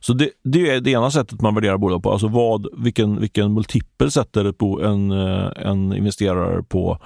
Så 0.00 0.12
det, 0.12 0.30
det, 0.44 0.70
är 0.70 0.80
det 0.80 0.90
ena 0.90 1.10
sättet 1.10 1.40
man 1.40 1.54
värderar 1.54 1.76
bolag 1.76 2.02
på. 2.02 2.12
Alltså 2.12 2.28
vad, 2.28 2.66
vilken, 2.84 3.20
vilken 3.20 3.54
multipel 3.54 4.10
sätter 4.10 4.52
på 4.52 4.82
en, 4.82 5.10
eh, 5.10 5.50
en 5.56 5.96
investerare 5.96 6.62
på 6.62 6.98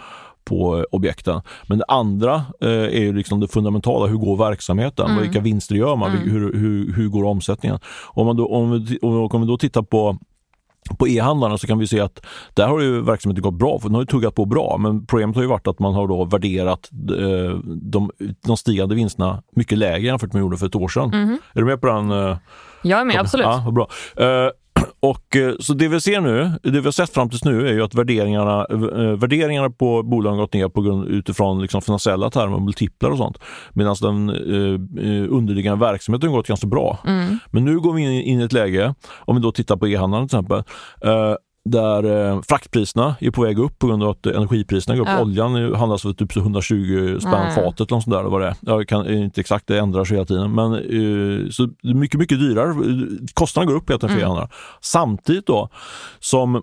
på 0.45 0.87
objekten. 0.91 1.41
Men 1.67 1.79
det 1.79 1.85
andra 1.89 2.35
eh, 2.61 2.69
är 2.69 3.01
ju 3.01 3.13
liksom 3.13 3.41
det 3.41 3.49
fundamentala. 3.49 4.07
Hur 4.07 4.17
går 4.17 4.37
verksamheten? 4.37 5.11
Mm. 5.11 5.23
Vilka 5.23 5.41
vinster 5.41 5.75
gör 5.75 5.97
man? 5.97 6.11
Mm. 6.11 6.31
Hur, 6.31 6.55
hur, 6.55 6.93
hur 6.93 7.09
går 7.09 7.25
omsättningen? 7.25 7.79
Om, 8.07 8.27
man 8.27 8.37
då, 8.37 8.49
om, 8.49 8.85
vi, 8.85 8.99
om 9.03 9.41
vi 9.41 9.47
då 9.47 9.59
tittar 9.59 9.83
på 9.83 10.19
på 10.99 11.09
e-handlarna 11.09 11.59
så 11.59 11.67
kan 11.67 11.79
vi 11.79 11.87
se 11.87 12.01
att 12.01 12.27
där 12.55 12.69
har 12.69 12.81
ju 12.81 13.03
verksamheten 13.03 13.43
gått 13.43 13.55
bra, 13.55 13.79
för 13.79 13.89
den 13.89 13.95
har 13.95 14.03
ju 14.03 14.07
tuggat 14.07 14.35
på 14.35 14.45
bra. 14.45 14.77
Men 14.79 15.07
problemet 15.07 15.37
har 15.37 15.43
ju 15.43 15.49
varit 15.49 15.67
att 15.67 15.79
man 15.79 15.95
har 15.95 16.09
då 16.09 16.25
värderat 16.25 16.91
eh, 16.93 17.59
de, 17.65 18.11
de 18.47 18.57
stigande 18.57 18.95
vinsterna 18.95 19.43
mycket 19.53 19.79
lägre 19.79 20.07
jämfört 20.07 20.33
med 20.33 20.35
man 20.35 20.47
gjorde 20.47 20.57
för 20.57 20.67
ett 20.67 20.75
år 20.75 20.89
sedan. 20.89 21.13
Mm. 21.13 21.39
Är 21.53 21.61
du 21.61 21.65
med 21.67 21.81
på 21.81 21.87
den? 21.87 22.11
Eh, 22.11 22.37
jag 22.85 23.01
är 23.01 23.05
med, 23.05 23.21
absolut. 23.21 23.47
Ja, 23.47 23.71
bra. 23.71 23.89
Eh, 24.17 24.51
och, 25.01 25.37
eh, 25.37 25.55
så 25.61 25.75
det 25.75 25.89
vi 25.89 26.01
ser 26.01 26.21
nu, 26.21 26.51
det 26.63 26.71
vi 26.71 26.85
har 26.85 26.93
sett 26.93 27.11
fram 27.11 27.31
tills 27.31 27.45
nu 27.45 27.69
är 27.69 27.73
ju 27.73 27.83
att 27.83 27.95
värderingarna, 27.95 28.67
äh, 28.71 28.79
värderingarna 29.17 29.71
på 29.71 30.03
bolagen 30.03 30.39
gått 30.39 30.53
ner 30.53 30.69
på 30.69 30.83
grund, 30.83 31.09
utifrån 31.09 31.63
liksom 31.63 31.83
finansiella 31.83 32.31
termer, 32.31 32.59
multiplar 32.59 33.11
och 33.11 33.19
sånt. 33.19 33.39
Medan 33.73 33.97
den 34.01 34.29
äh, 34.31 35.35
underliggande 35.37 35.87
verksamheten 35.87 36.33
gått 36.33 36.47
ganska 36.47 36.67
bra. 36.67 36.99
Mm. 37.07 37.39
Men 37.51 37.65
nu 37.65 37.81
går 37.81 37.93
vi 37.93 38.03
in, 38.03 38.23
in 38.23 38.41
i 38.41 38.45
ett 38.45 38.53
läge, 38.53 38.95
om 39.19 39.37
vi 39.37 39.43
då 39.43 39.53
tittar 39.53 39.77
på 39.77 39.89
e-handeln 39.89 40.29
till 40.29 40.39
exempel, 40.39 40.63
äh, 41.01 41.35
där 41.65 42.05
eh, 42.05 42.43
fraktpriserna 42.43 43.17
är 43.21 43.31
på 43.31 43.43
väg 43.43 43.59
upp 43.59 43.79
på 43.79 43.87
grund 43.87 44.03
av 44.03 44.09
att 44.11 44.27
energipriserna 44.27 44.97
går 44.97 45.03
upp. 45.03 45.09
Ja. 45.09 45.23
Oljan 45.23 45.75
handlas 45.75 46.03
för 46.03 46.13
typ 46.13 46.37
120 46.37 47.19
spänn 47.21 47.35
mm. 47.35 47.55
fatet 47.55 47.91
eller 47.91 48.01
sånt 48.01 48.17
där. 48.17 48.23
Vad 48.23 48.41
det 48.41 48.47
är. 48.47 48.57
Jag 48.61 48.89
kan 48.89 49.09
inte 49.09 49.41
exakt, 49.41 49.67
det 49.67 49.79
ändrar 49.79 50.05
sig 50.05 50.17
hela 50.17 50.27
tiden. 50.27 50.55
Men 50.55 50.73
eh, 50.73 51.51
så 51.51 51.69
mycket, 51.83 52.21
mycket 52.21 52.39
dyrare. 52.39 52.75
Kostnaderna 53.35 53.73
går 53.73 53.79
upp 53.81 53.91
helt 53.91 54.05
enkelt 54.05 54.23
mm. 54.23 54.49
Samtidigt 54.81 55.47
då 55.47 55.69
som 56.21 56.63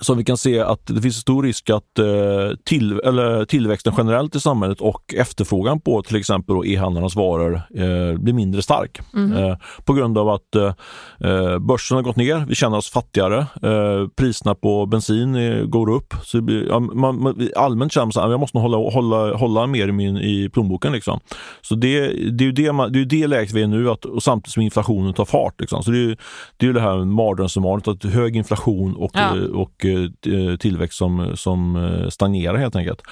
så 0.00 0.14
vi 0.14 0.24
kan 0.24 0.36
se 0.36 0.60
att 0.60 0.86
det 0.86 1.02
finns 1.02 1.16
stor 1.16 1.42
risk 1.42 1.70
att 1.70 1.98
eh, 1.98 2.56
till, 2.64 3.00
eller 3.00 3.44
tillväxten 3.44 3.94
generellt 3.96 4.34
i 4.34 4.40
samhället 4.40 4.80
och 4.80 5.14
efterfrågan 5.14 5.80
på 5.80 6.02
till 6.02 6.16
exempel 6.16 6.56
e-handlarnas 6.66 7.16
varor 7.16 7.54
eh, 7.54 8.18
blir 8.18 8.32
mindre 8.32 8.62
stark. 8.62 9.00
Mm. 9.14 9.44
Eh, 9.44 9.56
på 9.84 9.92
grund 9.92 10.18
av 10.18 10.28
att 10.28 10.54
eh, 10.54 11.58
börsen 11.58 11.96
har 11.96 12.02
gått 12.02 12.16
ner, 12.16 12.44
vi 12.48 12.54
känner 12.54 12.76
oss 12.76 12.90
fattigare, 12.90 13.38
eh, 13.38 14.08
priserna 14.16 14.54
på 14.54 14.86
bensin 14.86 15.34
är, 15.34 15.64
går 15.64 15.90
upp. 15.90 16.14
Så 16.24 16.40
blir, 16.40 16.68
ja, 16.68 16.80
man, 16.80 17.22
man, 17.22 17.48
allmänt 17.56 17.92
känner 17.92 18.06
man 18.06 18.24
att 18.24 18.30
jag 18.30 18.40
måste 18.40 18.58
hålla, 18.58 18.76
hålla, 18.76 19.36
hålla 19.36 19.66
mer 19.66 19.88
i, 19.88 19.92
min, 19.92 20.16
i 20.16 20.50
plånboken. 20.52 20.92
Liksom. 20.92 21.20
Så 21.62 21.74
det, 21.74 22.00
det 22.30 22.44
är 22.44 22.46
ju 22.46 22.52
det, 22.52 22.72
man, 22.72 22.92
det, 22.92 23.00
är 23.00 23.04
det 23.04 23.26
läget 23.26 23.52
vi 23.52 23.62
är 23.62 23.66
nu 23.66 23.90
att, 23.90 24.04
och 24.04 24.22
samtidigt 24.22 24.52
som 24.52 24.62
inflationen 24.62 25.14
tar 25.14 25.24
fart. 25.24 25.60
Liksom. 25.60 25.82
Så 25.82 25.90
det 25.90 25.98
är, 25.98 26.16
det 26.56 26.66
är 26.66 26.72
det 26.72 26.80
här 26.80 27.04
mardrömsscenariot, 27.04 27.88
att 27.88 28.04
hög 28.04 28.36
inflation 28.36 28.96
och, 28.96 29.10
ja. 29.14 29.34
och 29.54 29.84
Eh, 29.88 30.32
eh, 30.34 30.56
tillväxt 30.56 30.98
som, 30.98 31.36
som 31.36 31.76
eh, 31.76 32.08
stagnerar 32.08 32.56
helt 32.56 32.76
enkelt. 32.76 33.02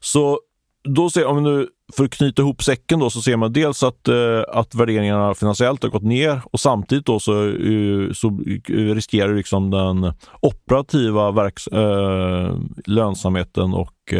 Så 0.00 0.40
då 0.84 1.10
ser, 1.10 1.26
om 1.26 1.36
vi 1.36 1.42
nu 1.42 1.66
för 1.96 2.04
att 2.04 2.10
knyta 2.10 2.42
ihop 2.42 2.62
säcken 2.62 2.98
då 2.98 3.10
så 3.10 3.22
ser 3.22 3.36
man 3.36 3.52
dels 3.52 3.82
att, 3.82 4.08
eh, 4.08 4.42
att 4.48 4.74
värderingarna 4.74 5.34
finansiellt 5.34 5.82
har 5.82 5.90
gått 5.90 6.02
ner 6.02 6.42
och 6.52 6.60
samtidigt 6.60 7.06
då 7.06 7.20
så, 7.20 7.32
så 8.14 8.40
riskerar 8.68 9.34
liksom 9.34 9.70
den 9.70 10.12
operativa 10.40 11.30
verks, 11.30 11.66
äh, 11.66 12.54
lönsamheten 12.86 13.74
och 13.74 14.14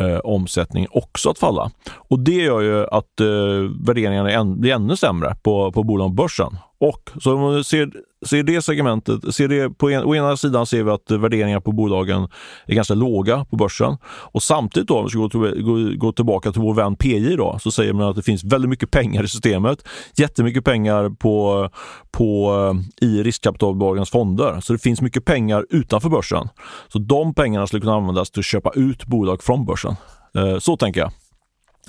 eh, 0.00 0.18
omsättningen 0.18 0.90
också 0.92 1.30
att 1.30 1.38
falla. 1.38 1.70
Och 1.92 2.20
det 2.20 2.42
gör 2.42 2.60
ju 2.60 2.86
att 2.86 3.20
eh, 3.20 3.86
värderingarna 3.86 4.44
blir 4.44 4.72
ännu 4.72 4.96
sämre 4.96 5.36
på, 5.42 5.72
på 5.72 5.82
bolag 5.82 6.08
på 6.08 6.14
börsen. 6.14 6.56
Och 6.80 7.10
så 7.22 7.34
om 7.34 7.40
man 7.40 7.64
ser, 7.64 7.90
ser 8.26 8.42
det 8.42 8.62
segmentet, 8.62 9.34
ser 9.34 9.48
det 9.48 9.70
på 9.70 9.90
en, 9.90 10.04
å 10.04 10.14
ena 10.14 10.36
sidan 10.36 10.66
ser 10.66 10.82
vi 10.82 10.90
att 10.90 11.10
värderingar 11.10 11.60
på 11.60 11.72
bolagen 11.72 12.28
är 12.66 12.74
ganska 12.74 12.94
låga 12.94 13.44
på 13.44 13.56
börsen. 13.56 13.96
Och 14.04 14.42
samtidigt 14.42 14.88
då, 14.88 14.98
om 14.98 15.04
vi 15.04 15.10
ska 15.10 15.18
gå, 15.18 15.28
till, 15.28 15.62
gå, 15.62 16.06
gå 16.06 16.12
tillbaka 16.12 16.52
till 16.52 16.60
vår 16.60 16.74
vän 16.74 16.96
PJ 16.96 17.36
då, 17.36 17.58
så 17.62 17.70
säger 17.70 17.92
man 17.92 18.08
att 18.08 18.16
det 18.16 18.22
finns 18.22 18.44
väldigt 18.44 18.68
mycket 18.68 18.90
pengar 18.90 19.24
i 19.24 19.28
systemet. 19.28 19.88
Jättemycket 20.16 20.64
pengar 20.64 21.10
på, 21.10 21.68
på, 22.10 22.52
eh, 23.00 23.08
i 23.08 23.22
riskkapitalbolagens 23.22 24.10
fonder. 24.10 24.60
Så 24.60 24.72
det 24.72 24.78
finns 24.78 25.00
mycket 25.00 25.24
pengar 25.24 25.66
utanför 25.70 26.08
börsen. 26.08 26.48
Så 26.88 26.98
de 26.98 27.34
pengarna 27.34 27.66
skulle 27.66 27.80
kunna 27.80 27.94
användas 27.94 28.30
till 28.30 28.40
att 28.40 28.44
köpa 28.44 28.70
ut 28.74 29.04
bolag 29.04 29.42
från 29.42 29.66
börsen. 29.66 29.96
Eh, 30.34 30.58
så 30.58 30.76
tänker 30.76 31.00
jag. 31.00 31.12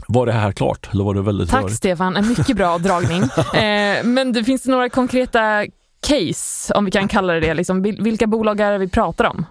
Var 0.08 0.26
det 0.26 0.32
här 0.32 0.52
klart? 0.52 0.90
Eller 0.94 1.04
var 1.04 1.14
det 1.14 1.22
väldigt 1.22 1.50
Tack 1.50 1.62
rörigt? 1.64 1.76
Stefan, 1.78 2.18
en 2.18 2.28
mycket 2.30 2.56
bra 2.58 2.78
dragning. 2.78 3.22
eh, 3.54 4.04
men 4.04 4.34
det 4.34 4.44
finns 4.44 4.64
det 4.64 4.72
några 4.72 4.90
konkreta 4.90 5.66
case, 6.08 6.74
om 6.74 6.86
vi 6.86 6.92
kan 6.92 7.08
kalla 7.08 7.34
det 7.34 7.40
det? 7.40 7.54
Liksom, 7.54 7.82
vilka 7.82 8.28
bolag 8.28 8.60
är 8.60 8.72
det 8.72 8.78
vi 8.78 8.88
pratar 8.90 9.26
om? 9.26 9.46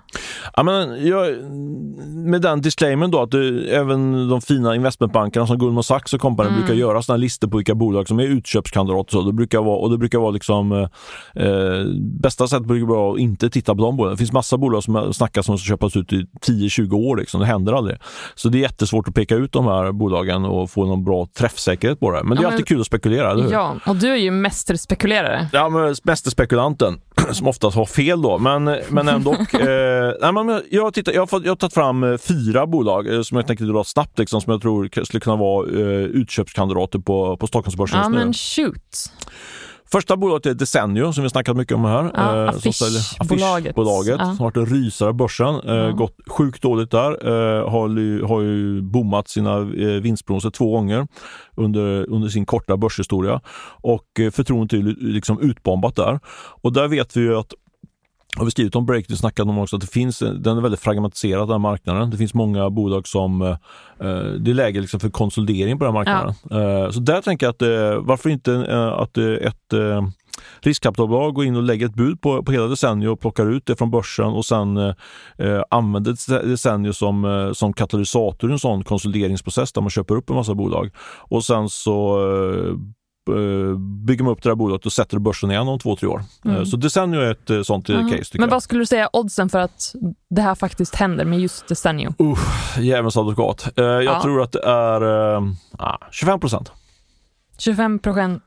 Ja, 0.57 0.63
men 0.63 1.07
jag, 1.07 1.45
med 2.07 2.43
den 2.43 2.61
disclaimern 2.61 3.11
då 3.11 3.23
att 3.23 3.31
det, 3.31 3.75
även 3.75 4.29
de 4.29 4.41
fina 4.41 4.75
investmentbankerna 4.75 5.47
som 5.47 5.59
Goldman 5.59 5.85
Sachs 5.85 6.15
och 6.15 6.21
company 6.21 6.49
mm. 6.49 6.61
brukar 6.61 6.75
göra 6.75 7.03
sådana 7.03 7.17
listor 7.17 7.49
på 7.49 7.57
vilka 7.57 7.75
bolag 7.75 8.09
som 8.09 8.19
är 8.19 8.25
utköpskandidater. 8.25 9.13
Så 9.13 9.23
det 9.23 9.33
brukar 9.33 9.63
vara, 9.63 9.77
och 9.77 9.91
det 9.91 9.99
brukar 9.99 10.19
vara 10.19 10.31
liksom 10.31 10.73
eh, 10.73 11.45
eh 11.45 11.85
bästa 12.23 12.49
sättet 12.49 12.67
brukar 12.67 12.87
vara 12.87 13.13
att 13.13 13.19
inte 13.19 13.51
titta 13.51 13.75
på 13.75 13.83
de 13.83 13.97
bolagen. 13.97 14.15
Det 14.15 14.19
finns 14.19 14.33
massa 14.33 14.59
bolag 14.59 14.85
som 14.85 15.15
snackas 15.15 15.49
om 15.49 15.55
att 15.55 15.61
köpas 15.61 15.97
ut 15.97 16.13
i 16.13 16.27
10-20 16.47 16.95
år. 16.95 17.17
Liksom. 17.17 17.41
Det 17.41 17.47
händer 17.47 17.73
aldrig. 17.73 17.97
Så 18.35 18.49
det 18.49 18.59
är 18.59 18.61
jättesvårt 18.61 19.09
att 19.09 19.15
peka 19.15 19.35
ut 19.35 19.53
de 19.53 19.67
här 19.67 19.93
bolagen 19.93 20.45
och 20.45 20.71
få 20.71 20.87
någon 20.87 21.05
bra 21.05 21.27
träffsäkerhet 21.39 22.01
på 22.01 22.11
det. 22.11 22.23
Men 22.25 22.37
det 22.37 22.41
är 22.41 22.45
ja, 22.45 22.51
alltid 22.51 22.67
kul 22.67 22.81
att 22.81 22.87
spekulera, 22.87 23.31
eller 23.31 23.45
hur? 23.45 23.53
Ja, 23.53 23.77
och 23.87 23.97
du 23.97 24.09
är 24.09 24.17
ju 24.17 24.31
mästerspekulerare. 24.31 25.49
Ja, 25.53 25.69
men 25.69 25.95
mästerspekulanten. 26.05 27.01
som 27.33 27.47
oftast 27.47 27.77
har 27.77 27.87
fel 27.87 28.23
då, 28.23 28.39
men, 28.39 28.65
men 28.89 29.09
ändå. 29.09 29.33
eh, 29.53 30.13
nej, 30.21 30.33
men 30.33 30.63
jag, 30.71 30.95
tittar, 30.95 31.13
jag, 31.13 31.31
har, 31.31 31.41
jag 31.45 31.51
har 31.51 31.57
tagit 31.57 31.75
fram 31.75 32.05
eh, 32.05 32.19
fyra 32.19 32.67
bolag 32.67 33.15
eh, 33.15 33.23
som 33.23 33.37
jag 33.37 33.47
tänkte 33.47 33.65
dra 33.65 33.85
snabbt, 33.85 34.19
liksom, 34.19 34.41
som 34.41 34.53
jag 34.53 34.63
tror 34.63 35.05
skulle 35.05 35.21
kunna 35.21 35.37
vara 35.37 35.69
eh, 35.69 36.05
utköpskandidater 36.05 36.99
på, 36.99 37.37
på 37.37 37.47
Stockholmsbörsen 37.47 37.99
Ja, 37.99 38.09
men 38.09 38.33
shoot. 38.33 39.13
Första 39.93 40.17
bolaget 40.17 40.47
är 40.47 40.55
Desenio 40.55 41.13
som 41.13 41.23
vi 41.23 41.31
snackat 41.31 41.57
mycket 41.57 41.75
om 41.75 41.85
här. 41.85 42.11
Ja, 42.15 42.43
eh, 42.43 42.49
Affischbolaget. 42.49 43.21
Affischbolaget 43.21 44.17
ja. 44.19 44.25
som 44.25 44.39
har 44.39 44.45
varit 44.45 44.57
en 44.57 44.67
rysare 44.67 45.09
av 45.09 45.15
börsen. 45.15 45.55
Eh, 45.55 45.75
ja. 45.75 45.91
Gått 45.91 46.17
sjukt 46.29 46.63
dåligt 46.63 46.91
där. 46.91 47.27
Eh, 47.27 47.71
har, 47.71 48.27
har 48.27 48.41
ju 48.41 48.83
bommat 48.83 49.29
sina 49.29 49.57
eh, 49.59 50.01
vinstprognoser 50.03 50.51
två 50.51 50.73
gånger 50.73 51.07
under, 51.57 52.11
under 52.11 52.29
sin 52.29 52.47
korta 52.47 52.77
börshistoria. 52.77 53.41
Och 53.83 54.21
eh, 54.21 54.31
förtroendet 54.31 54.79
är 54.79 54.83
liksom 55.13 55.41
utbombat 55.41 55.97
där. 55.97 56.21
Och 56.63 56.73
där 56.73 56.89
vet 56.89 57.17
vi 57.17 57.21
ju 57.21 57.37
att 57.37 57.55
har 58.37 58.45
vi 58.45 58.51
skrivit 58.51 58.77
om 58.77 58.87
Breakthrough 58.87 59.19
snackat 59.19 59.47
om 59.47 59.59
också 59.59 59.77
att 59.77 59.83
det 59.83 59.89
finns, 59.89 60.19
den 60.19 60.59
är 60.59 60.61
väldigt 60.61 60.81
fragmentiserad 60.81 61.49
den 61.49 61.61
marknaden. 61.61 62.11
Det 62.11 62.17
finns 62.17 62.35
många 62.35 62.71
bolag 62.71 63.09
som, 63.09 63.43
eh, 63.43 63.57
det 64.41 64.51
är 64.51 64.55
läge 64.55 64.81
liksom 64.81 65.01
för 65.01 65.11
konsolidering 65.11 65.79
på 65.79 65.85
den 65.85 65.95
marknaden. 65.95 66.35
Ja. 66.51 66.61
Eh, 66.61 66.91
så 66.91 67.01
där 67.01 67.23
tänker 67.23 67.47
jag 67.47 67.51
att 67.51 67.63
eh, 67.63 68.07
varför 68.07 68.31
inte 68.31 68.53
eh, 68.55 68.89
att 68.89 69.19
eh, 69.19 69.25
ett 69.25 69.73
eh, 69.73 70.09
riskkapitalbolag 70.61 71.35
går 71.35 71.45
in 71.45 71.57
och 71.57 71.63
lägger 71.63 71.87
ett 71.87 71.95
bud 71.95 72.21
på, 72.21 72.43
på 72.43 72.53
hela 72.53 72.67
Desenio 72.67 73.09
och 73.09 73.21
plockar 73.21 73.51
ut 73.51 73.67
det 73.67 73.77
från 73.77 73.91
börsen 73.91 74.27
och 74.27 74.45
sen 74.45 74.77
eh, 74.77 75.63
använder 75.71 76.47
Desenio 76.49 76.93
som, 76.93 77.25
eh, 77.25 77.53
som 77.53 77.73
katalysator 77.73 78.51
i 78.51 78.53
en 78.53 78.59
sån 78.59 78.85
konsolideringsprocess 78.85 79.73
där 79.73 79.81
man 79.81 79.91
köper 79.91 80.17
upp 80.17 80.31
en 80.31 80.37
massa 80.37 80.55
bolag. 80.55 80.91
Och 81.19 81.45
sen 81.45 81.69
så 81.69 82.19
eh, 82.33 82.75
Eh, 82.75 82.75
bygger 84.07 84.25
man 84.25 84.33
upp 84.33 84.43
det 84.43 84.49
här 84.49 84.55
bolaget 84.55 84.87
och 84.87 84.93
sätter 84.93 85.19
börsen 85.19 85.51
igen 85.51 85.69
om 85.69 85.79
två, 85.79 85.97
tre 85.97 86.09
år. 86.09 86.23
Eh, 86.45 86.51
mm. 86.51 86.67
Så 86.67 86.77
Desenio 86.77 87.21
är 87.21 87.31
ett 87.31 87.51
eh, 87.51 87.63
sånt 87.63 87.89
mm. 87.89 88.11
case. 88.11 88.39
Men 88.39 88.49
vad 88.49 88.63
skulle 88.63 88.81
du 88.81 88.87
säga 88.87 89.11
oddsen 89.13 89.49
för 89.49 89.59
att 89.59 89.95
det 90.31 90.43
här 90.43 90.55
faktiskt 90.55 90.95
händer 90.95 91.25
med 91.25 91.41
just 91.41 91.69
Desenio? 91.69 92.15
Uh, 92.21 92.39
Djävulens 92.79 93.17
advokat. 93.17 93.69
Jag 93.75 94.05
ja. 94.05 94.23
tror 94.23 94.43
att 94.43 94.53
det 94.53 94.63
är 94.63 95.05
uh, 95.37 95.55
25 96.11 96.41
procent. 96.41 96.73
25 97.59 98.01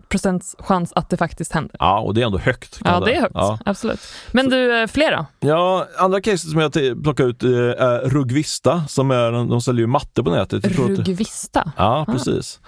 procents 0.09 0.55
chans 0.59 0.93
att 0.95 1.09
det 1.09 1.17
faktiskt 1.17 1.51
händer. 1.51 1.75
Ja, 1.79 1.99
och 1.99 2.13
det 2.13 2.21
är 2.21 2.25
ändå 2.25 2.37
högt. 2.37 2.79
Ja, 2.83 2.99
det 2.99 3.15
är 3.15 3.21
högt. 3.21 3.35
Ja. 3.35 3.59
Absolut. 3.65 3.99
Men 4.31 4.49
du, 4.49 4.87
flera? 4.87 5.25
Ja, 5.39 5.87
andra 5.97 6.21
caset 6.21 6.49
som 6.49 6.59
jag 6.59 6.73
plockar 7.03 7.23
ut 7.23 7.43
är 7.43 8.09
Rugvista 8.09 8.83
som 8.87 9.11
är, 9.11 9.31
de 9.31 9.61
säljer 9.61 9.81
ju 9.81 9.87
matte 9.87 10.23
på 10.23 10.29
nätet. 10.29 10.65
Rugvista? 10.67 11.71
Ja, 11.77 12.05
precis. 12.11 12.59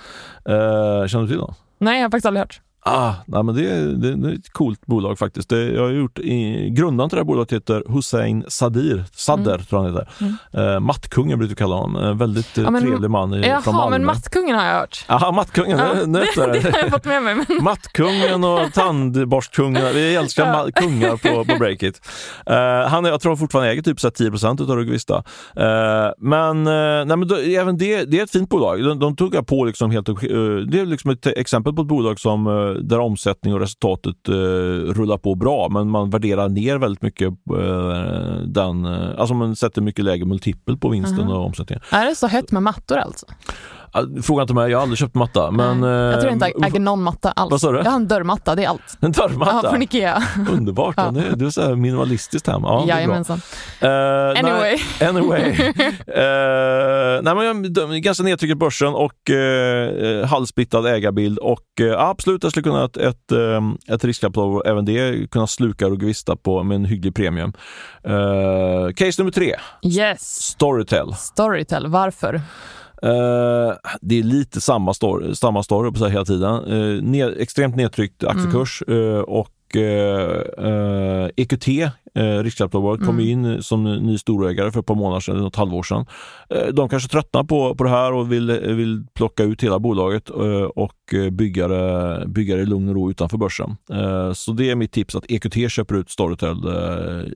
Uh, 0.50 1.08
känner 1.08 1.22
du 1.22 1.28
till 1.28 1.38
dem? 1.38 1.56
Nej, 1.78 1.98
jag 2.00 2.06
har 2.06 2.12
faktiskt 2.12 2.26
aldrig 2.26 2.42
hört. 2.42 2.62
Ah, 2.88 3.14
nej, 3.26 3.44
men 3.44 3.56
det, 3.56 3.70
är, 3.70 3.86
det, 3.86 4.16
det 4.16 4.30
är 4.30 4.34
ett 4.34 4.54
coolt 4.54 4.86
bolag 4.86 5.20
faktiskt. 5.20 5.50
Det, 5.50 5.72
jag 5.72 5.82
har 5.82 5.90
gjort 5.90 6.20
i, 6.20 6.70
grundaren 6.70 7.10
till 7.10 7.16
det 7.16 7.20
här 7.20 7.26
bolaget 7.26 7.54
heter 7.54 7.84
Hussein 7.88 8.46
Sadir, 8.48 9.04
Sadder 9.12 9.54
mm. 9.54 9.66
tror 9.66 9.80
han 9.80 9.92
heter. 9.92 10.10
Mm. 10.22 10.74
Eh, 10.74 10.80
mattkungen 10.80 11.40
brukar 11.40 11.50
vi 11.50 11.56
kalla 11.56 11.76
honom. 11.76 12.04
En 12.04 12.18
väldigt 12.18 12.58
ja, 12.58 12.72
men, 12.72 12.82
trevlig 12.82 13.10
man 13.10 13.34
i, 13.34 13.48
jaha, 13.48 13.62
från 13.62 13.76
Malmö. 13.76 13.98
men 13.98 14.06
Mattkungen 14.06 14.56
har 14.56 14.66
jag 14.66 14.74
hört. 14.74 15.06
Ja, 15.08 15.32
Mattkungen. 15.32 15.78
Ja, 15.78 15.94
det, 16.06 16.06
det, 16.06 16.60
det, 16.62 16.72
har 16.72 16.80
jag 16.80 16.90
fått 16.90 17.06
med 17.06 17.24
mig. 17.24 17.36
Men... 17.36 17.64
Mattkungen 17.64 18.44
och 18.44 18.60
tandborstkungen. 18.74 19.94
Vi 19.94 20.16
älskar 20.16 20.46
ja. 20.46 20.68
kungar 20.76 21.18
på, 21.18 21.46
på 21.46 21.60
Breakit. 21.60 22.02
Han, 22.90 23.06
jag 23.06 23.22
tror 23.22 23.30
han 23.30 23.38
fortfarande 23.38 23.72
äger 23.72 23.82
typ 23.82 24.00
så 24.00 24.10
10 24.10 24.30
procent 24.30 24.62
av 24.62 24.68
Rugvista. 24.68 25.16
Uh, 25.60 25.64
men, 26.18 26.68
uh, 26.68 27.06
nej, 27.06 27.18
men 27.18 27.28
då, 27.28 27.36
även 27.36 27.78
det, 27.78 28.06
det 28.06 28.20
är 28.20 28.24
ett 28.24 28.32
fint 28.32 28.50
bolag. 28.50 28.84
De, 28.84 29.00
de 29.00 29.16
tog 29.16 29.36
jag 29.36 29.48
på 29.48 29.66
liksom 29.66 29.92
helt 29.92 30.06
Det 30.06 30.80
är 30.80 30.86
liksom 30.86 31.12
ett 31.12 31.28
exempel 31.28 31.74
på 31.74 31.82
ett 31.82 31.88
bolag 31.88 32.20
som 32.20 32.48
där 32.82 33.00
omsättning 33.00 33.54
och 33.54 33.60
resultatet 33.60 34.30
eh, 34.30 34.34
rullar 34.94 35.18
på 35.18 35.36
bra, 35.36 35.70
men 35.70 35.90
man 35.90 36.10
värderar 36.10 36.50
ner 36.50 36.78
väldigt 36.78 37.02
mycket 37.02 37.28
eh, 37.28 38.38
den, 38.46 38.86
eh, 38.86 39.10
alltså 39.18 39.34
man 39.34 39.56
sätter 39.56 39.82
mycket 39.82 40.06
lägre 40.06 40.26
multipel 40.26 40.78
på 40.78 40.90
vinsten 40.90 41.20
mm. 41.20 41.32
och 41.32 41.46
omsättningen. 41.46 41.84
Är 41.90 42.06
det 42.06 42.16
så 42.16 42.28
hett 42.28 42.52
med 42.52 42.64
mattor 42.64 42.98
alltså? 42.98 43.26
Fråga 44.24 44.42
inte 44.42 44.54
mig, 44.54 44.72
jag 44.72 44.78
har 44.78 44.82
aldrig 44.82 44.98
köpt 44.98 45.16
matta. 45.16 45.52
Men, 45.52 45.84
jag 45.84 46.22
tror 46.22 46.34
inte 46.34 46.52
jag 46.56 46.68
äger 46.68 46.80
någon 46.80 47.04
matta 47.04 47.32
alls. 47.32 47.52
Vad 47.52 47.62
sa 47.62 47.72
du? 47.72 47.78
Jag 47.78 47.86
har 47.86 47.96
en 47.96 48.08
dörrmatta, 48.08 48.56
det 48.56 48.64
är 48.64 48.70
allt. 48.70 48.98
En 49.02 49.12
dörrmatta? 49.12 49.60
Ja, 49.64 49.70
från 49.70 49.82
Ikea. 49.82 50.24
Underbart, 50.52 50.94
ja. 50.98 51.12
det, 51.12 51.36
det 51.36 51.46
är 51.46 51.50
så 51.50 51.62
här 51.62 51.76
minimalistiskt 51.76 52.48
hem. 52.48 52.62
Ja, 52.64 52.86
Jajamensan. 52.88 53.42
Uh, 53.84 53.90
anyway. 53.90 54.78
Nej, 55.00 55.10
anyway. 55.10 55.52
uh, 55.52 55.76
nej, 57.36 57.54
men 57.88 58.02
ganska 58.02 58.24
nedtryckt 58.24 58.58
börsen 58.58 58.94
och 58.94 59.30
uh, 59.30 60.26
halvsplittad 60.26 60.86
ägarbild 60.86 61.40
och 61.40 61.66
uh, 61.82 62.00
absolut, 62.00 62.44
jag 62.44 62.52
skulle 62.52 62.64
kunna 62.64 62.86
ett, 62.86 62.98
ett, 62.98 63.32
ett 63.90 64.04
riskkapital, 64.06 64.62
även 64.66 64.86
det, 64.86 65.32
kunna 65.32 65.48
sluka 65.48 65.86
Rugvista 65.86 66.36
på 66.36 66.64
med 66.64 66.76
en 66.76 66.86
hygglig 66.86 67.16
premium. 67.16 67.54
Uh, 68.08 68.92
case 68.94 69.22
nummer 69.22 69.32
tre. 69.32 69.56
Yes. 69.84 70.22
Storytel. 70.22 71.14
Storytel, 71.14 71.88
varför? 71.88 72.42
Uh, 73.04 73.74
det 74.02 74.20
är 74.20 74.24
lite 74.24 74.62
samma 74.62 74.94
story, 74.94 75.36
samma 75.36 75.64
story 75.64 75.92
på 75.92 75.98
så 75.98 76.08
hela 76.08 76.26
tiden. 76.26 76.64
Uh, 76.64 77.04
ned, 77.04 77.34
extremt 77.38 77.76
nedtryckt 77.76 78.24
aktiekurs 78.24 78.84
mm. 78.88 79.00
uh, 79.00 79.20
och 79.20 79.52
EQT, 81.36 81.68
riskkapitalbolaget, 82.44 83.06
kom 83.06 83.20
mm. 83.20 83.30
in 83.30 83.64
som 83.64 83.84
ny 83.84 84.18
storägare 84.18 84.72
för 84.72 84.80
ett 84.80 84.86
par 84.86 84.96
månader 84.96 85.20
sedan, 85.20 85.38
något 85.38 85.56
halvår 85.56 85.84
sedan. 85.84 86.06
de 86.74 86.90
kanske 86.90 87.10
tröttnar 87.10 87.44
på, 87.44 87.76
på 87.76 87.84
det 87.84 87.90
här 87.90 88.14
och 88.14 88.32
vill, 88.32 88.52
vill 88.52 89.06
plocka 89.14 89.44
ut 89.44 89.64
hela 89.64 89.80
bolaget 89.80 90.30
och 90.76 91.14
bygga 91.32 91.68
det, 91.68 92.24
bygga 92.28 92.56
det 92.56 92.62
i 92.62 92.66
lugn 92.66 92.90
och 92.90 92.96
ro 92.96 93.10
utanför 93.10 93.38
börsen. 93.38 93.78
så 94.34 94.52
det 94.52 94.70
är 94.70 94.76
mitt 94.76 94.92
tips 94.92 95.16
att 95.16 95.32
EQT 95.32 95.72
köper 95.72 95.96
ut 95.96 96.10
Storytel 96.10 96.58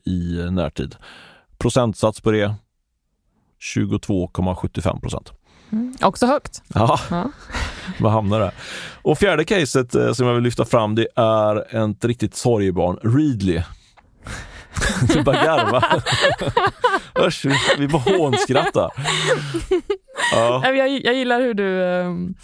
i 0.06 0.52
närtid. 0.52 0.96
Procentsats 1.58 2.22
på 2.22 2.32
det 2.32 2.54
22,75 3.76 5.02
procent. 5.02 5.39
Mm. 5.72 5.94
Också 6.02 6.26
högt. 6.26 6.62
Ja, 6.74 7.00
ja. 7.10 7.32
vad 8.00 8.12
hamnar 8.12 8.40
det? 8.40 8.52
Och 9.02 9.18
fjärde 9.18 9.46
caset 9.46 9.96
eh, 9.96 10.12
som 10.14 10.28
jag 10.28 10.34
vill 10.34 10.44
lyfta 10.44 10.66
fram 10.66 10.96
det 10.96 11.08
är 11.16 11.90
ett 11.92 12.06
riktigt 12.06 12.36
sorgebarn, 12.36 13.00
Readly. 13.04 13.62
Du 15.14 15.24
bara 15.24 15.44
garva. 15.44 15.84
Usch, 17.28 17.46
vi, 17.46 17.56
vi 17.78 17.88
bara 17.88 18.18
hånskrattar. 18.18 18.92
Ja. 20.32 20.62
Jag, 20.64 20.90
jag 21.06 21.16
gillar 21.16 21.42
hur 21.42 21.54
du 21.54 21.82
um 21.84 22.36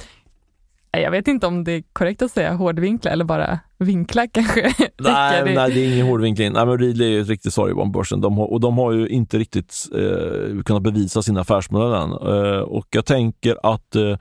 jag 1.02 1.12
vet 1.12 1.28
inte 1.28 1.48
om 1.48 1.64
det 1.64 1.72
är 1.72 1.84
korrekt 1.94 2.22
att 2.22 2.32
säga 2.32 2.54
hårdvinkla 2.54 3.12
eller 3.12 3.26
bara 3.26 3.60
vinkla 3.78 4.28
kanske. 4.28 4.62
nej, 5.00 5.56
nej, 5.56 5.72
det 5.74 5.86
är 5.86 5.94
ingen 5.94 6.08
hårdvinkling. 6.08 6.54
Nej, 6.54 6.66
men 6.66 6.80
Readly 6.80 7.06
är 7.06 7.10
ju 7.10 7.22
ett 7.22 7.28
riktigt 7.28 7.54
sorgebarn 7.54 7.92
på 7.92 8.00
börsen 8.00 8.22
de 8.22 8.38
har, 8.38 8.46
och 8.46 8.60
de 8.60 8.78
har 8.78 8.92
ju 8.92 9.08
inte 9.08 9.38
riktigt 9.38 9.88
eh, 9.94 10.64
kunnat 10.64 10.84
bevisa 10.84 11.22
sin 11.22 11.38
affärsmodell 11.38 11.94
än. 11.94 12.12
Eh, 12.12 12.60
och 12.60 12.88
jag 12.90 13.06
tänker 13.06 13.58
att 13.64 13.96
eh, 13.96 14.18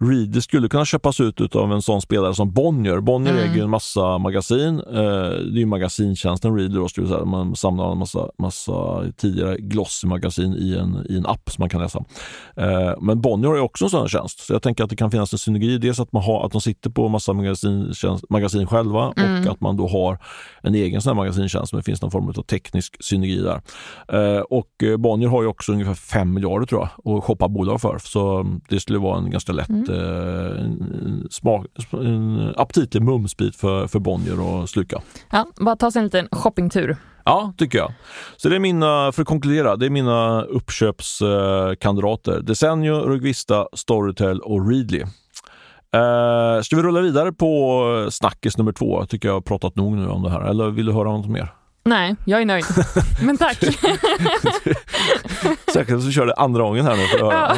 Readly 0.00 0.40
skulle 0.40 0.68
kunna 0.68 0.84
köpas 0.84 1.20
ut 1.20 1.56
av 1.56 1.72
en 1.72 1.82
sån 1.82 2.02
spelare 2.02 2.34
som 2.34 2.52
Bonnier. 2.52 3.00
Bonnier 3.00 3.34
mm. 3.34 3.50
äger 3.50 3.62
en 3.62 3.70
massa 3.70 4.18
magasin. 4.18 4.80
Eh, 4.80 4.94
det 4.94 5.56
är 5.56 5.58
ju 5.58 5.66
magazintjänsten 5.66 6.56
Readly 6.56 6.78
då, 6.78 6.88
skulle 6.88 7.08
säga. 7.08 7.24
Man 7.24 7.56
samlar 7.56 7.92
en 7.92 7.98
massa, 7.98 8.30
massa 8.38 9.04
tidigare 9.16 9.56
Glossy-magasin 9.58 10.54
i 10.54 10.76
en, 10.76 11.06
i 11.10 11.16
en 11.16 11.26
app 11.26 11.50
som 11.50 11.62
man 11.62 11.68
kan 11.68 11.80
läsa. 11.80 12.04
Eh, 12.56 12.92
men 13.00 13.20
Bonnier 13.20 13.48
har 13.48 13.56
ju 13.56 13.62
också 13.62 13.84
en 13.84 13.90
sån 13.90 14.08
tjänst, 14.08 14.46
så 14.46 14.52
jag 14.52 14.62
tänker 14.62 14.84
att 14.84 14.90
det 14.90 14.96
kan 14.96 15.10
finnas 15.10 15.32
en 15.32 15.38
synergi. 15.38 15.78
Dels 15.78 16.00
att, 16.00 16.12
man 16.12 16.22
har, 16.22 16.46
att 16.46 16.52
de 16.52 16.60
sitter 16.60 16.90
på 16.90 17.08
massa 17.08 17.32
magasin, 17.32 17.92
magasin 18.30 18.66
själva 18.66 18.95
själva 18.96 19.12
mm. 19.16 19.46
och 19.46 19.52
att 19.52 19.60
man 19.60 19.76
då 19.76 19.88
har 19.88 20.18
en 20.62 20.74
egen 20.74 21.00
sån 21.00 21.10
här 21.10 21.14
magazintjänst 21.14 21.72
men 21.72 21.78
det 21.78 21.84
finns 21.84 22.02
någon 22.02 22.10
form 22.10 22.28
av 22.28 22.42
teknisk 22.42 22.96
synergi 23.00 23.36
där. 23.36 23.60
Eh, 24.08 24.40
och 24.40 24.82
eh, 24.82 24.96
Bonnier 24.96 25.28
har 25.28 25.42
ju 25.42 25.48
också 25.48 25.72
ungefär 25.72 25.94
5 25.94 26.34
miljarder 26.34 26.66
tror 26.66 26.88
jag 27.04 27.16
att 27.16 27.24
shoppa 27.24 27.48
bolag 27.48 27.80
för 27.80 27.98
så 27.98 28.46
det 28.68 28.80
skulle 28.80 28.98
vara 28.98 29.18
en 29.18 29.30
ganska 29.30 29.52
lätt 29.52 29.68
mm. 29.68 29.90
eh, 29.90 30.64
en, 30.64 31.28
smak, 31.30 31.66
en 31.92 32.54
aptitlig 32.56 33.02
mumsbit 33.02 33.56
för, 33.56 33.86
för 33.86 33.98
Bonnier 33.98 34.62
att 34.62 34.70
sluka. 34.70 35.02
Ja, 35.30 35.46
bara 35.56 35.76
ta 35.76 35.90
sig 35.90 36.00
en 36.00 36.04
liten 36.04 36.28
shoppingtur. 36.32 36.96
Ja, 37.24 37.52
tycker 37.56 37.78
jag. 37.78 37.92
Så 38.36 38.48
det 38.48 38.56
är 38.56 38.60
mina, 38.60 39.12
för 39.12 39.22
att 39.22 39.28
konkludera, 39.28 39.76
det 39.76 39.86
är 39.86 39.90
mina 39.90 40.42
uppköpskandidater. 40.42 42.40
Desenio, 42.40 42.94
Rugvista, 42.94 43.68
Storytel 43.72 44.40
och 44.40 44.70
Readly. 44.70 45.04
Uh, 45.96 46.62
ska 46.62 46.76
vi 46.76 46.82
rulla 46.82 47.00
vidare 47.00 47.32
på 47.32 48.08
snackis 48.10 48.58
nummer 48.58 48.72
två? 48.72 49.00
Jag 49.00 49.08
tycker 49.08 49.28
jag 49.28 49.34
har 49.34 49.40
pratat 49.40 49.76
nog 49.76 49.92
nu 49.92 50.08
om 50.08 50.22
det 50.22 50.30
här. 50.30 50.40
Eller 50.40 50.70
vill 50.70 50.86
du 50.86 50.92
höra 50.92 51.12
något 51.12 51.30
mer? 51.30 51.52
Nej, 51.86 52.16
jag 52.24 52.40
är 52.40 52.46
nöjd. 52.46 52.64
Men 53.22 53.38
tack. 53.38 53.58
Säkert 55.72 56.02
så 56.02 56.10
kör 56.10 56.26
det 56.26 56.34
andra 56.34 56.62
gången 56.62 56.86
här 56.86 56.96
nu 56.96 57.06
för 57.06 57.26
att 57.26 57.32
höra. 57.32 57.56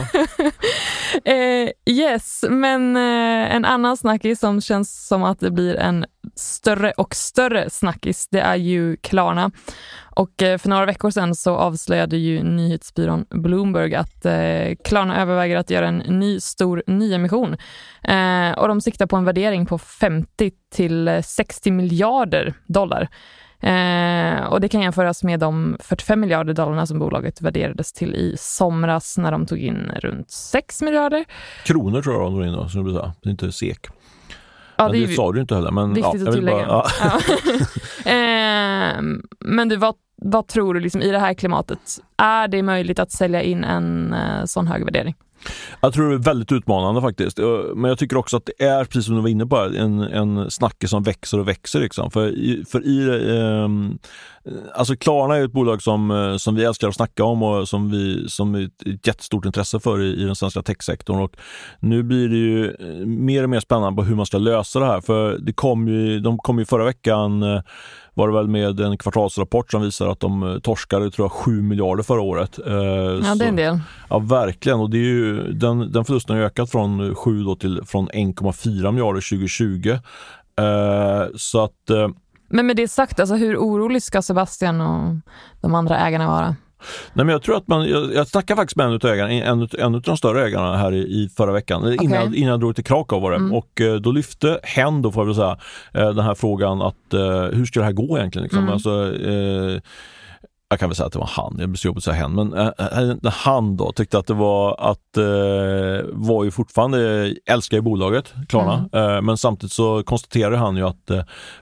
uh, 1.65 1.71
yes, 1.87 2.45
men 2.51 2.97
uh, 2.97 3.55
en 3.55 3.65
annan 3.65 3.97
snackis 3.97 4.41
som 4.41 4.61
känns 4.61 5.07
som 5.07 5.25
att 5.25 5.41
det 5.41 5.51
blir 5.51 5.77
en 5.77 6.07
större 6.37 6.93
och 6.93 7.15
större 7.15 7.71
snackis, 7.71 8.29
det 8.31 8.41
är 8.41 8.57
ju 8.57 8.97
Klarna. 8.97 9.51
Och 10.19 10.43
eh, 10.43 10.59
för 10.59 10.69
några 10.69 10.87
veckor 10.87 11.11
sedan 11.11 11.35
så 11.35 11.57
avslöjade 11.57 12.17
ju 12.17 12.43
nyhetsbyrån 12.43 13.27
Bloomberg 13.31 13.95
att 13.95 14.25
eh, 14.27 14.75
Klarna 14.85 15.21
överväger 15.23 15.57
att 15.57 15.71
göra 15.71 15.89
en 15.89 15.97
ny 15.97 16.41
stor 16.41 16.83
nyemission. 16.87 17.57
Eh, 18.03 18.51
och 18.59 18.69
de 18.69 18.81
siktar 18.81 19.07
på 19.07 19.17
en 19.17 19.25
värdering 19.25 19.67
på 19.67 19.79
50 19.79 20.51
till 20.75 21.21
60 21.25 21.71
miljarder 21.71 22.55
dollar. 22.67 23.09
Eh, 23.61 24.45
och 24.45 24.61
det 24.61 24.69
kan 24.69 24.81
jämföras 24.81 25.25
med 25.25 25.41
de 25.41 25.77
45 25.81 26.21
miljarder 26.21 26.55
dollarna 26.55 26.87
som 26.87 26.99
bolaget 26.99 27.41
värderades 27.41 27.93
till 27.93 28.15
i 28.15 28.35
somras 28.39 29.19
när 29.19 29.33
de 29.33 29.47
tog 29.47 29.59
in 29.59 29.93
runt 29.97 30.31
6 30.31 30.83
miljarder. 30.83 31.25
Kronor 31.65 32.03
tror 32.03 32.15
jag 32.15 32.25
de 32.25 32.35
tog 32.35 32.47
in 32.47 32.53
då, 32.53 32.69
som 32.69 32.85
du 32.85 32.95
sa. 32.95 33.13
Det 33.23 33.29
är 33.29 33.31
inte 33.31 33.53
SEK. 33.53 33.87
Ja, 34.77 34.89
det, 34.89 35.07
det 35.07 35.15
sa 35.15 35.33
du 35.33 35.41
inte 35.41 35.55
heller. 35.55 35.71
Men, 35.71 35.95
viktigt 35.95 36.23
ja, 36.23 36.29
att 36.29 36.35
tillägga. 36.35 36.67
Bara, 36.67 36.87
ja. 37.01 37.21
eh, 38.11 39.03
men 39.41 39.69
du, 39.69 39.77
vad, 39.77 39.95
vad 40.23 40.47
tror 40.47 40.75
du 40.75 40.81
liksom, 40.81 41.03
i 41.03 41.11
det 41.11 41.19
här 41.19 41.35
klimatet? 41.35 41.79
Är 42.17 42.49
det 42.49 42.63
möjligt 42.63 42.99
att 42.99 43.13
sälja 43.13 43.43
in 43.43 43.65
en 43.65 44.13
eh, 44.13 44.45
sån 44.45 44.67
hög 44.67 44.85
värdering? 44.85 45.15
Jag 45.81 45.93
tror 45.93 46.09
det 46.09 46.15
är 46.15 46.19
väldigt 46.19 46.53
utmanande 46.53 47.01
faktiskt. 47.01 47.39
Eh, 47.39 47.47
men 47.75 47.89
jag 47.89 47.99
tycker 47.99 48.17
också 48.17 48.37
att 48.37 48.47
det 48.47 48.65
är, 48.65 48.85
precis 48.85 49.05
som 49.05 49.15
du 49.15 49.21
var 49.21 49.29
inne 49.29 49.47
på, 49.47 49.57
en, 49.57 50.01
en 50.01 50.51
snacke 50.51 50.89
som 50.89 51.03
växer 51.03 51.39
och 51.41 51.49
växer. 51.49 51.81
Liksom. 51.81 52.11
För, 52.11 52.29
i, 52.29 52.65
för 52.69 52.87
i, 52.87 53.29
eh, 53.39 53.69
alltså 54.75 54.97
Klarna 54.97 55.37
är 55.37 55.45
ett 55.45 55.53
bolag 55.53 55.83
som, 55.83 56.11
eh, 56.11 56.37
som 56.37 56.55
vi 56.55 56.65
älskar 56.65 56.89
att 56.89 56.95
snacka 56.95 57.25
om 57.25 57.43
och 57.43 57.69
som 57.69 57.91
vi 57.91 58.29
som 58.29 58.55
är 58.55 58.65
ett 58.65 59.07
jättestort 59.07 59.45
intresse 59.45 59.81
för 59.81 60.03
i, 60.03 60.23
i 60.23 60.25
den 60.25 60.37
svenska 60.37 60.63
techsektorn. 60.63 61.21
Och 61.21 61.37
nu 61.81 62.03
blir 62.03 62.29
det 62.29 62.37
ju 62.37 62.67
eh, 62.67 63.07
mer 63.07 63.43
och 63.43 63.51
mer 63.51 63.61
spännande 63.61 63.97
på 63.97 64.03
hur 64.03 64.17
man 64.17 64.27
ska 64.27 64.39
lösa 64.39 64.81
det 64.81 64.87
här. 64.87 65.01
För 65.01 65.39
det 65.39 65.53
kom 65.53 65.89
ju, 65.89 66.21
de 66.21 66.39
kom 66.39 66.59
ju 66.59 66.65
förra 66.65 66.85
veckan 66.85 67.43
eh, 67.43 67.61
var 68.15 68.29
det 68.29 68.35
väl 68.35 68.49
med 68.49 68.81
en 68.81 68.99
kvartalsrapport 68.99 69.71
som 69.71 69.83
visar 69.83 70.09
att 70.09 70.21
de 70.21 70.61
torskade 70.63 71.11
tror 71.11 71.25
jag, 71.25 71.33
7 71.33 71.63
miljarder 71.63 72.03
förra 72.03 72.21
året. 72.21 72.59
Eh, 72.67 72.75
ja, 72.75 73.35
det 73.35 73.45
är 73.45 73.49
en 73.49 73.57
del. 73.57 73.81
Ja, 74.09 74.19
verkligen. 74.19 74.81
Och 74.81 74.91
det 74.91 74.99
är 74.99 75.03
ju, 75.03 75.53
den, 75.53 75.93
den 75.93 76.05
förlusten 76.05 76.37
har 76.37 76.43
ökat 76.43 76.71
från 76.71 77.15
7 77.15 77.43
då 77.43 77.57
till 77.57 77.81
från 77.87 78.09
1,4 78.09 78.93
miljarder 78.93 79.21
2020. 79.21 79.99
Eh, 80.59 81.27
så 81.37 81.65
att... 81.65 81.91
Eh, 81.91 82.09
men 82.49 82.67
med 82.67 82.77
det 82.77 82.89
sagt, 82.89 83.21
alltså, 83.21 83.35
hur 83.35 83.57
orolig 83.57 84.03
ska 84.03 84.23
Sebastian 84.23 84.81
och 84.81 85.15
de 85.61 85.75
andra 85.75 85.99
ägarna 85.99 86.27
vara? 86.27 86.57
Nej, 87.13 87.25
men 87.25 87.29
jag 87.29 87.43
tror 87.43 87.57
att 87.57 87.69
man, 87.69 87.89
jag, 87.89 88.15
jag 88.15 88.29
snackade 88.29 88.57
faktiskt 88.57 88.77
med 88.77 88.87
en 88.87 88.93
av 88.93 89.05
ägarna, 89.05 89.33
en, 89.33 89.69
en 89.79 89.95
av 89.95 90.03
de 90.03 90.17
större 90.17 90.47
ägarna 90.47 90.77
här 90.77 90.93
i, 90.93 90.99
i 90.99 91.31
förra 91.37 91.53
veckan, 91.53 91.83
okay. 91.83 91.97
innan, 92.01 92.35
innan 92.35 92.51
jag 92.51 92.61
drog 92.61 92.75
till 92.75 92.85
Krakow 92.85 93.23
var 93.23 93.31
det. 93.31 93.37
Mm. 93.37 93.53
Och 93.53 93.81
eh, 93.81 93.95
då 93.95 94.13
lyfte 94.13 94.61
hen 94.63 95.03
då 95.03 95.13
får 95.13 95.21
jag 95.21 95.27
väl 95.27 95.35
säga, 95.35 95.59
eh, 95.95 96.15
den 96.15 96.25
här 96.25 96.35
frågan 96.35 96.83
att 96.83 97.15
eh, 97.15 97.43
hur 97.43 97.65
ska 97.65 97.81
det 97.81 97.87
här 97.87 97.93
gå 97.93 98.19
egentligen? 98.19 98.43
Liksom? 98.43 98.59
Mm. 98.59 98.73
Alltså, 98.73 99.15
eh, 99.17 99.81
jag 100.71 100.81
kan 100.81 100.89
väl 100.89 100.97
säga 100.97 101.07
att 101.07 101.13
det 101.13 101.19
var 101.19 101.31
han, 101.33 101.57
det 101.57 101.67
blir 101.67 101.77
så 101.77 101.89
jobbigt 101.89 101.99
att 101.99 102.05
säga 102.05 102.17
hen, 102.17 102.35
men 102.35 102.53
äh, 102.53 103.33
han 103.33 103.77
då 103.77 103.93
tyckte 103.93 104.19
att 104.19 104.27
det 104.27 104.35
var 104.35 104.91
att, 104.91 105.17
äh, 105.17 106.07
var 106.13 106.45
ju 106.45 106.51
fortfarande, 106.51 107.35
älskar 107.47 107.77
ju 107.77 107.81
bolaget 107.81 108.35
Klarna, 108.49 108.89
mm. 108.93 109.17
äh, 109.17 109.23
men 109.23 109.37
samtidigt 109.37 109.73
så 109.73 110.03
konstaterar 110.03 110.57
han 110.57 110.77
ju 110.77 110.83
att 110.87 111.11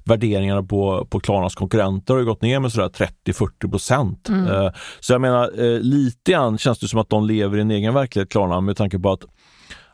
värderingarna 0.04 0.62
på, 0.62 1.06
på 1.10 1.20
Klarnas 1.20 1.54
konkurrenter 1.54 2.14
har 2.14 2.22
gått 2.22 2.42
ner 2.42 2.60
med 2.60 2.72
sådär 2.72 3.08
30-40 3.26 3.70
procent. 3.70 4.28
Mm. 4.28 4.72
så 5.00 5.12
jag 5.12 5.20
menar, 5.20 5.50
lite 5.80 6.32
grann 6.32 6.58
känns 6.58 6.78
det 6.78 6.88
som 6.88 7.00
att 7.00 7.10
de 7.10 7.26
lever 7.26 7.58
i 7.58 7.60
en 7.60 7.70
egen 7.70 7.94
verklighet 7.94 8.30
Klarna 8.30 8.60
med 8.60 8.76
tanke 8.76 8.98
på 8.98 9.12
att 9.12 9.24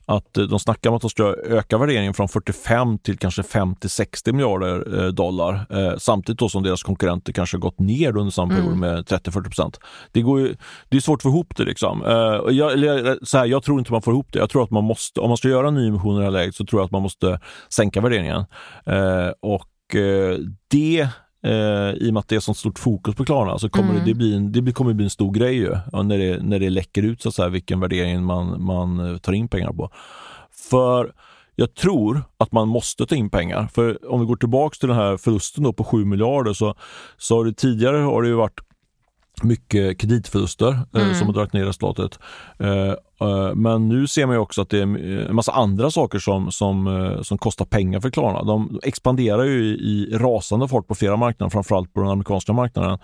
att 0.07 0.37
eh, 0.37 0.45
de 0.45 0.59
snackar 0.59 0.91
om 0.91 0.97
att 0.97 1.03
de 1.03 1.11
ska 1.11 1.35
öka 1.45 1.79
värderingen 1.79 2.15
från 2.15 2.29
45 2.29 2.99
till 2.99 3.19
kanske 3.19 3.43
50-60 3.43 4.33
miljarder 4.33 5.05
eh, 5.05 5.09
dollar 5.09 5.67
eh, 5.71 5.97
samtidigt 5.99 6.39
då 6.39 6.49
som 6.49 6.63
deras 6.63 6.83
konkurrenter 6.83 7.33
kanske 7.33 7.59
gått 7.59 7.79
ner 7.79 8.17
under 8.17 8.31
samma 8.31 8.55
period 8.55 8.73
mm. 8.73 8.81
med 8.81 9.05
30-40 9.05 9.43
procent. 9.43 9.79
Det, 10.13 10.23
det 10.89 10.97
är 10.97 11.01
svårt 11.01 11.19
att 11.19 11.23
få 11.23 11.29
ihop 11.29 11.57
det. 11.57 11.65
Liksom. 11.65 12.03
Jag, 12.51 13.19
så 13.23 13.39
här, 13.39 13.47
jag 13.47 13.63
tror 13.63 13.79
inte 13.79 13.93
man 13.93 14.03
får 14.03 14.13
ihop 14.13 14.33
det. 14.33 14.39
Jag 14.39 14.51
tror 14.51 14.65
att 14.65 14.71
man 14.71 14.85
måste, 14.85 15.21
om 15.21 15.29
man 15.29 15.37
ska 15.37 15.49
göra 15.49 15.69
en 15.69 15.75
nyemission 15.75 16.17
i 16.17 16.19
det 16.19 16.25
här 16.25 16.31
läget 16.31 16.55
så 16.55 16.67
tror 16.67 16.81
jag 16.81 16.85
att 16.87 16.93
man 16.93 17.03
måste 17.03 17.41
sänka 17.69 18.01
värderingen. 18.01 18.45
Och 19.41 19.97
det 20.69 21.09
Eh, 21.45 21.91
I 21.91 22.11
och 22.11 22.15
med 22.15 22.21
att 22.21 22.29
det 22.29 22.37
är 22.37 22.41
så 22.41 22.55
stort 22.55 22.79
fokus 22.79 23.15
på 23.15 23.25
Klarna 23.25 23.59
så 23.59 23.69
kommer 23.69 23.91
mm. 23.91 24.05
det, 24.05 24.15
bli 24.15 24.37
en, 24.37 24.53
det 24.53 24.73
kommer 24.73 24.93
bli 24.93 25.05
en 25.05 25.11
stor 25.11 25.33
grej 25.33 25.55
ju, 25.55 25.77
när, 25.93 26.19
det, 26.19 26.43
när 26.43 26.59
det 26.59 26.71
läcker 26.71 27.03
ut 27.03 27.23
så 27.23 27.29
att 27.29 27.35
säga, 27.35 27.49
vilken 27.49 27.81
värdering 27.81 28.23
man, 28.25 28.63
man 28.63 29.01
eh, 29.01 29.19
tar 29.19 29.33
in 29.33 29.49
pengar 29.49 29.73
på. 29.73 29.91
För 30.71 31.13
jag 31.57 31.75
tror 31.75 32.23
att 32.39 32.53
man 32.53 32.69
måste 32.69 33.07
ta 33.07 33.15
in 33.15 33.31
pengar. 33.31 33.69
För 33.75 34.13
om 34.13 34.21
vi 34.21 34.27
går 34.27 34.37
tillbaks 34.37 34.79
till 34.79 34.89
den 34.89 34.99
här 34.99 35.17
förlusten 35.17 35.75
på 35.75 35.85
7 35.85 36.05
miljarder 36.05 36.53
så, 36.53 36.75
så 37.17 37.37
har 37.37 37.45
det 37.45 37.53
tidigare 37.53 37.97
har 37.97 38.23
det 38.23 38.29
ju 38.29 38.35
varit 38.35 38.61
mycket 39.45 39.99
kreditförluster 39.99 40.81
eh, 40.95 41.03
mm. 41.03 41.15
som 41.15 41.27
har 41.27 41.35
dragit 41.35 41.53
ner 41.53 41.65
resultatet. 41.65 42.19
Eh, 42.59 42.89
eh, 43.29 43.55
men 43.55 43.89
nu 43.89 44.07
ser 44.07 44.27
man 44.27 44.37
också 44.37 44.63
att 44.63 44.71
det 44.71 44.79
är 44.79 44.83
en 44.83 45.35
massa 45.35 45.53
andra 45.53 45.91
saker 45.91 46.19
som, 46.19 46.53
som, 46.53 47.19
som 47.23 47.39
kostar 47.39 47.65
pengar 47.65 48.01
för 48.01 48.11
Klarna. 48.11 48.43
De 48.43 48.81
expanderar 48.83 49.45
ju 49.45 49.65
i, 49.65 49.75
i 49.75 50.19
rasande 50.19 50.69
fart 50.69 50.87
på 50.87 50.95
flera 50.95 51.17
marknader, 51.17 51.51
framförallt 51.51 51.95
på 51.95 52.01
den 52.01 52.11
amerikanska 52.11 52.53
marknaden. 52.53 52.99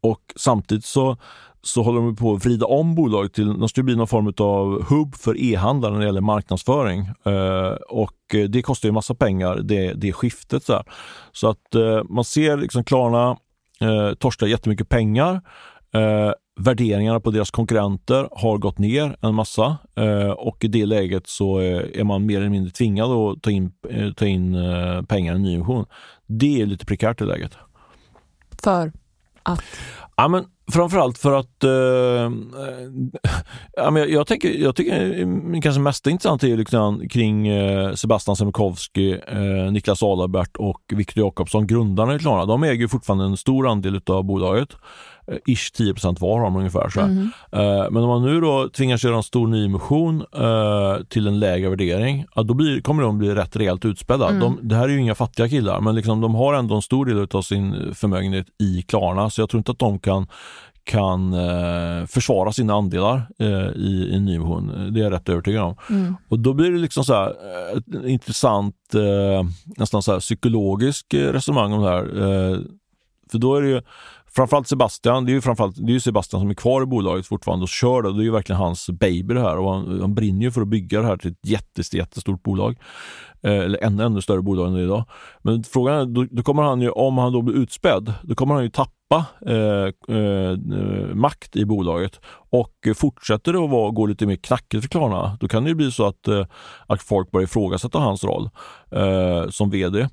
Och 0.00 0.20
samtidigt 0.36 0.84
så, 0.84 1.16
så 1.62 1.82
håller 1.82 2.00
de 2.00 2.16
på 2.16 2.34
att 2.34 2.44
vrida 2.44 2.66
om 2.66 2.94
bolaget 2.94 3.34
till, 3.34 3.58
de 3.58 3.68
ska 3.68 3.82
bli 3.82 3.96
någon 3.96 4.08
form 4.08 4.32
av 4.38 4.84
hubb 4.84 5.14
för 5.14 5.40
e-handlare 5.42 5.92
när 5.92 6.00
det 6.00 6.06
gäller 6.06 6.20
marknadsföring. 6.20 7.10
och 7.88 8.48
det 8.48 8.62
kostar 8.62 8.88
ju 8.88 8.92
massa 8.92 9.14
pengar, 9.14 9.56
det, 9.56 9.92
det 9.92 10.12
skiftet. 10.12 10.64
Så, 10.64 10.82
så 11.32 11.48
att 11.48 11.74
man 12.08 12.24
ser 12.24 12.56
liksom 12.56 12.84
Klarna 12.84 13.36
eh, 13.82 14.14
torstar 14.14 14.46
jättemycket 14.46 14.88
pengar. 14.88 15.40
Eh, 15.94 16.32
värderingarna 16.60 17.20
på 17.20 17.30
deras 17.30 17.50
konkurrenter 17.50 18.28
har 18.32 18.58
gått 18.58 18.78
ner 18.78 19.16
en 19.20 19.34
massa 19.34 19.78
eh, 19.96 20.30
och 20.30 20.64
i 20.64 20.68
det 20.68 20.86
läget 20.86 21.26
så 21.26 21.60
eh, 21.60 22.00
är 22.00 22.04
man 22.04 22.26
mer 22.26 22.38
eller 22.38 22.48
mindre 22.48 22.70
tvingad 22.70 23.10
att 23.10 23.42
ta 23.42 23.50
in, 23.50 23.72
eh, 23.90 24.12
ta 24.12 24.26
in 24.26 24.54
eh, 24.54 25.02
pengar 25.02 25.32
i 25.32 25.36
en 25.36 25.42
nyemission. 25.42 25.86
Det 26.26 26.62
är 26.62 26.66
lite 26.66 26.86
prekärt 26.86 27.20
i 27.20 27.24
läget. 27.24 27.52
För 28.62 28.92
att? 29.42 29.62
Ja, 30.16 30.28
men 30.28 30.44
framförallt 30.72 31.18
för 31.18 31.32
att 31.32 31.64
eh, 31.64 31.70
ja, 33.76 33.90
men 33.90 33.96
jag, 33.96 34.10
jag, 34.10 34.26
tänker, 34.26 34.48
jag 34.48 34.76
tycker 34.76 35.60
kanske 35.62 35.80
mest 35.80 36.06
intressant 36.06 36.44
är 36.44 36.56
liksom 36.56 37.08
kring 37.08 37.48
eh, 37.48 37.94
Sebastian 37.94 38.36
Semikowski, 38.36 39.12
eh, 39.12 39.72
Niklas 39.72 40.02
Adalbert 40.02 40.56
och 40.56 40.80
Viktor 40.92 41.24
Jakobsson, 41.24 41.66
grundarna 41.66 42.14
i 42.14 42.18
Klarna. 42.18 42.46
De 42.46 42.62
äger 42.62 42.88
fortfarande 42.88 43.24
en 43.24 43.36
stor 43.36 43.68
andel 43.68 44.00
av 44.06 44.24
bolaget. 44.24 44.68
Eh, 45.32 45.52
ish 45.52 45.72
10 45.72 45.94
var 46.20 46.38
har 46.38 46.44
de 46.44 46.56
ungefär. 46.56 46.88
Så 46.88 47.00
mm. 47.00 47.22
uh, 47.22 47.30
men 47.90 47.96
om 47.96 48.08
man 48.08 48.22
nu 48.22 48.40
då 48.40 48.68
tvingas 48.68 49.04
göra 49.04 49.16
en 49.16 49.22
stor 49.22 49.46
nyemission 49.46 50.20
uh, 50.20 51.04
till 51.08 51.26
en 51.26 51.40
lägre 51.40 51.68
värdering, 51.68 52.24
ja, 52.34 52.42
då 52.42 52.54
blir, 52.54 52.80
kommer 52.80 53.02
de 53.02 53.18
bli 53.18 53.34
rätt 53.34 53.56
rejält 53.56 53.84
utspädda. 53.84 54.28
Mm. 54.28 54.40
De, 54.40 54.58
det 54.62 54.74
här 54.74 54.84
är 54.84 54.88
ju 54.88 55.00
inga 55.00 55.14
fattiga 55.14 55.48
killar, 55.48 55.80
men 55.80 55.94
liksom, 55.94 56.20
de 56.20 56.34
har 56.34 56.54
ändå 56.54 56.74
en 56.74 56.82
stor 56.82 57.06
del 57.06 57.28
av 57.32 57.42
sin 57.42 57.94
förmögenhet 57.94 58.46
i 58.58 58.82
Klarna, 58.82 59.30
så 59.30 59.40
jag 59.40 59.50
tror 59.50 59.58
inte 59.58 59.72
att 59.72 59.78
de 59.78 59.98
kan 59.98 60.26
kan 60.84 61.32
eh, 61.32 62.06
försvara 62.06 62.52
sina 62.52 62.74
andelar 62.74 63.26
eh, 63.38 63.68
i, 63.76 64.08
i 64.10 64.16
en 64.16 64.24
nyemission. 64.24 64.92
Det 64.94 65.00
är 65.00 65.04
jag 65.04 65.12
rätt 65.12 65.28
övertygad 65.28 65.62
om. 65.62 65.76
Mm. 65.90 66.16
Och 66.28 66.38
då 66.38 66.52
blir 66.52 66.70
det 66.70 66.78
liksom 66.78 67.04
så 67.04 67.14
här, 67.14 67.30
ett 67.76 68.04
intressant, 68.04 68.94
eh, 68.94 69.44
nästan 69.76 70.02
så 70.02 70.12
här 70.12 70.20
psykologisk 70.20 71.14
resonemang 71.14 71.72
om 71.72 71.82
det 71.82 71.90
här. 71.90 72.04
för 73.30 73.38
då 73.38 73.56
är 73.56 73.62
det 73.62 73.68
ju 73.68 73.82
framförallt 74.34 74.68
Sebastian, 74.68 75.24
det 75.24 75.32
är 75.32 75.34
ju 75.34 75.40
framförallt 75.40 75.76
det 75.86 75.94
är 75.94 75.98
Sebastian 75.98 76.40
som 76.40 76.50
är 76.50 76.54
kvar 76.54 76.82
i 76.82 76.86
bolaget 76.86 77.26
fortfarande 77.26 77.62
och 77.62 77.68
kör 77.68 78.02
det. 78.02 78.12
Det 78.12 78.22
är 78.22 78.24
ju 78.24 78.30
verkligen 78.30 78.60
hans 78.60 78.90
baby 78.90 79.34
det 79.34 79.40
här 79.40 79.58
och 79.58 79.74
han, 79.74 80.00
han 80.00 80.14
brinner 80.14 80.42
ju 80.42 80.50
för 80.50 80.60
att 80.62 80.68
bygga 80.68 81.00
det 81.00 81.06
här 81.06 81.16
till 81.16 81.30
ett 81.30 81.46
jättestort, 81.48 81.98
jättestort 81.98 82.42
bolag. 82.42 82.76
Eh, 83.42 83.58
eller 83.58 83.84
ännu, 83.84 84.04
ännu 84.04 84.22
större 84.22 84.42
bolag 84.42 84.66
än 84.66 84.74
det 84.74 84.82
idag. 84.82 85.04
Men 85.42 85.64
frågan 85.64 86.00
är, 86.00 86.06
då, 86.06 86.26
då, 86.30 86.42
kommer 86.42 86.62
han 86.62 86.80
ju, 86.80 86.90
om 86.90 87.18
han 87.18 87.32
då 87.32 87.42
blir 87.42 87.56
utspädd, 87.56 88.12
då 88.22 88.34
kommer 88.34 88.54
han 88.54 88.64
ju 88.64 88.70
tappa 88.70 89.26
eh, 89.46 90.16
eh, 90.16 90.56
makt 91.14 91.56
i 91.56 91.64
bolaget. 91.64 92.20
Och 92.50 92.74
fortsätter 92.96 93.52
det 93.52 93.58
att 93.58 93.70
vara, 93.70 93.90
gå 93.90 94.06
lite 94.06 94.26
mer 94.26 94.36
knackigt 94.36 94.82
för 94.82 94.90
Klarna, 94.90 95.36
då 95.40 95.48
kan 95.48 95.64
det 95.64 95.68
ju 95.68 95.74
bli 95.74 95.92
så 95.92 96.06
att, 96.06 96.28
eh, 96.28 96.46
att 96.86 97.02
folk 97.02 97.30
börjar 97.30 97.44
ifrågasätta 97.44 97.98
hans 97.98 98.24
roll 98.24 98.50
eh, 98.90 99.48
som 99.48 99.70
VD. 99.70 100.08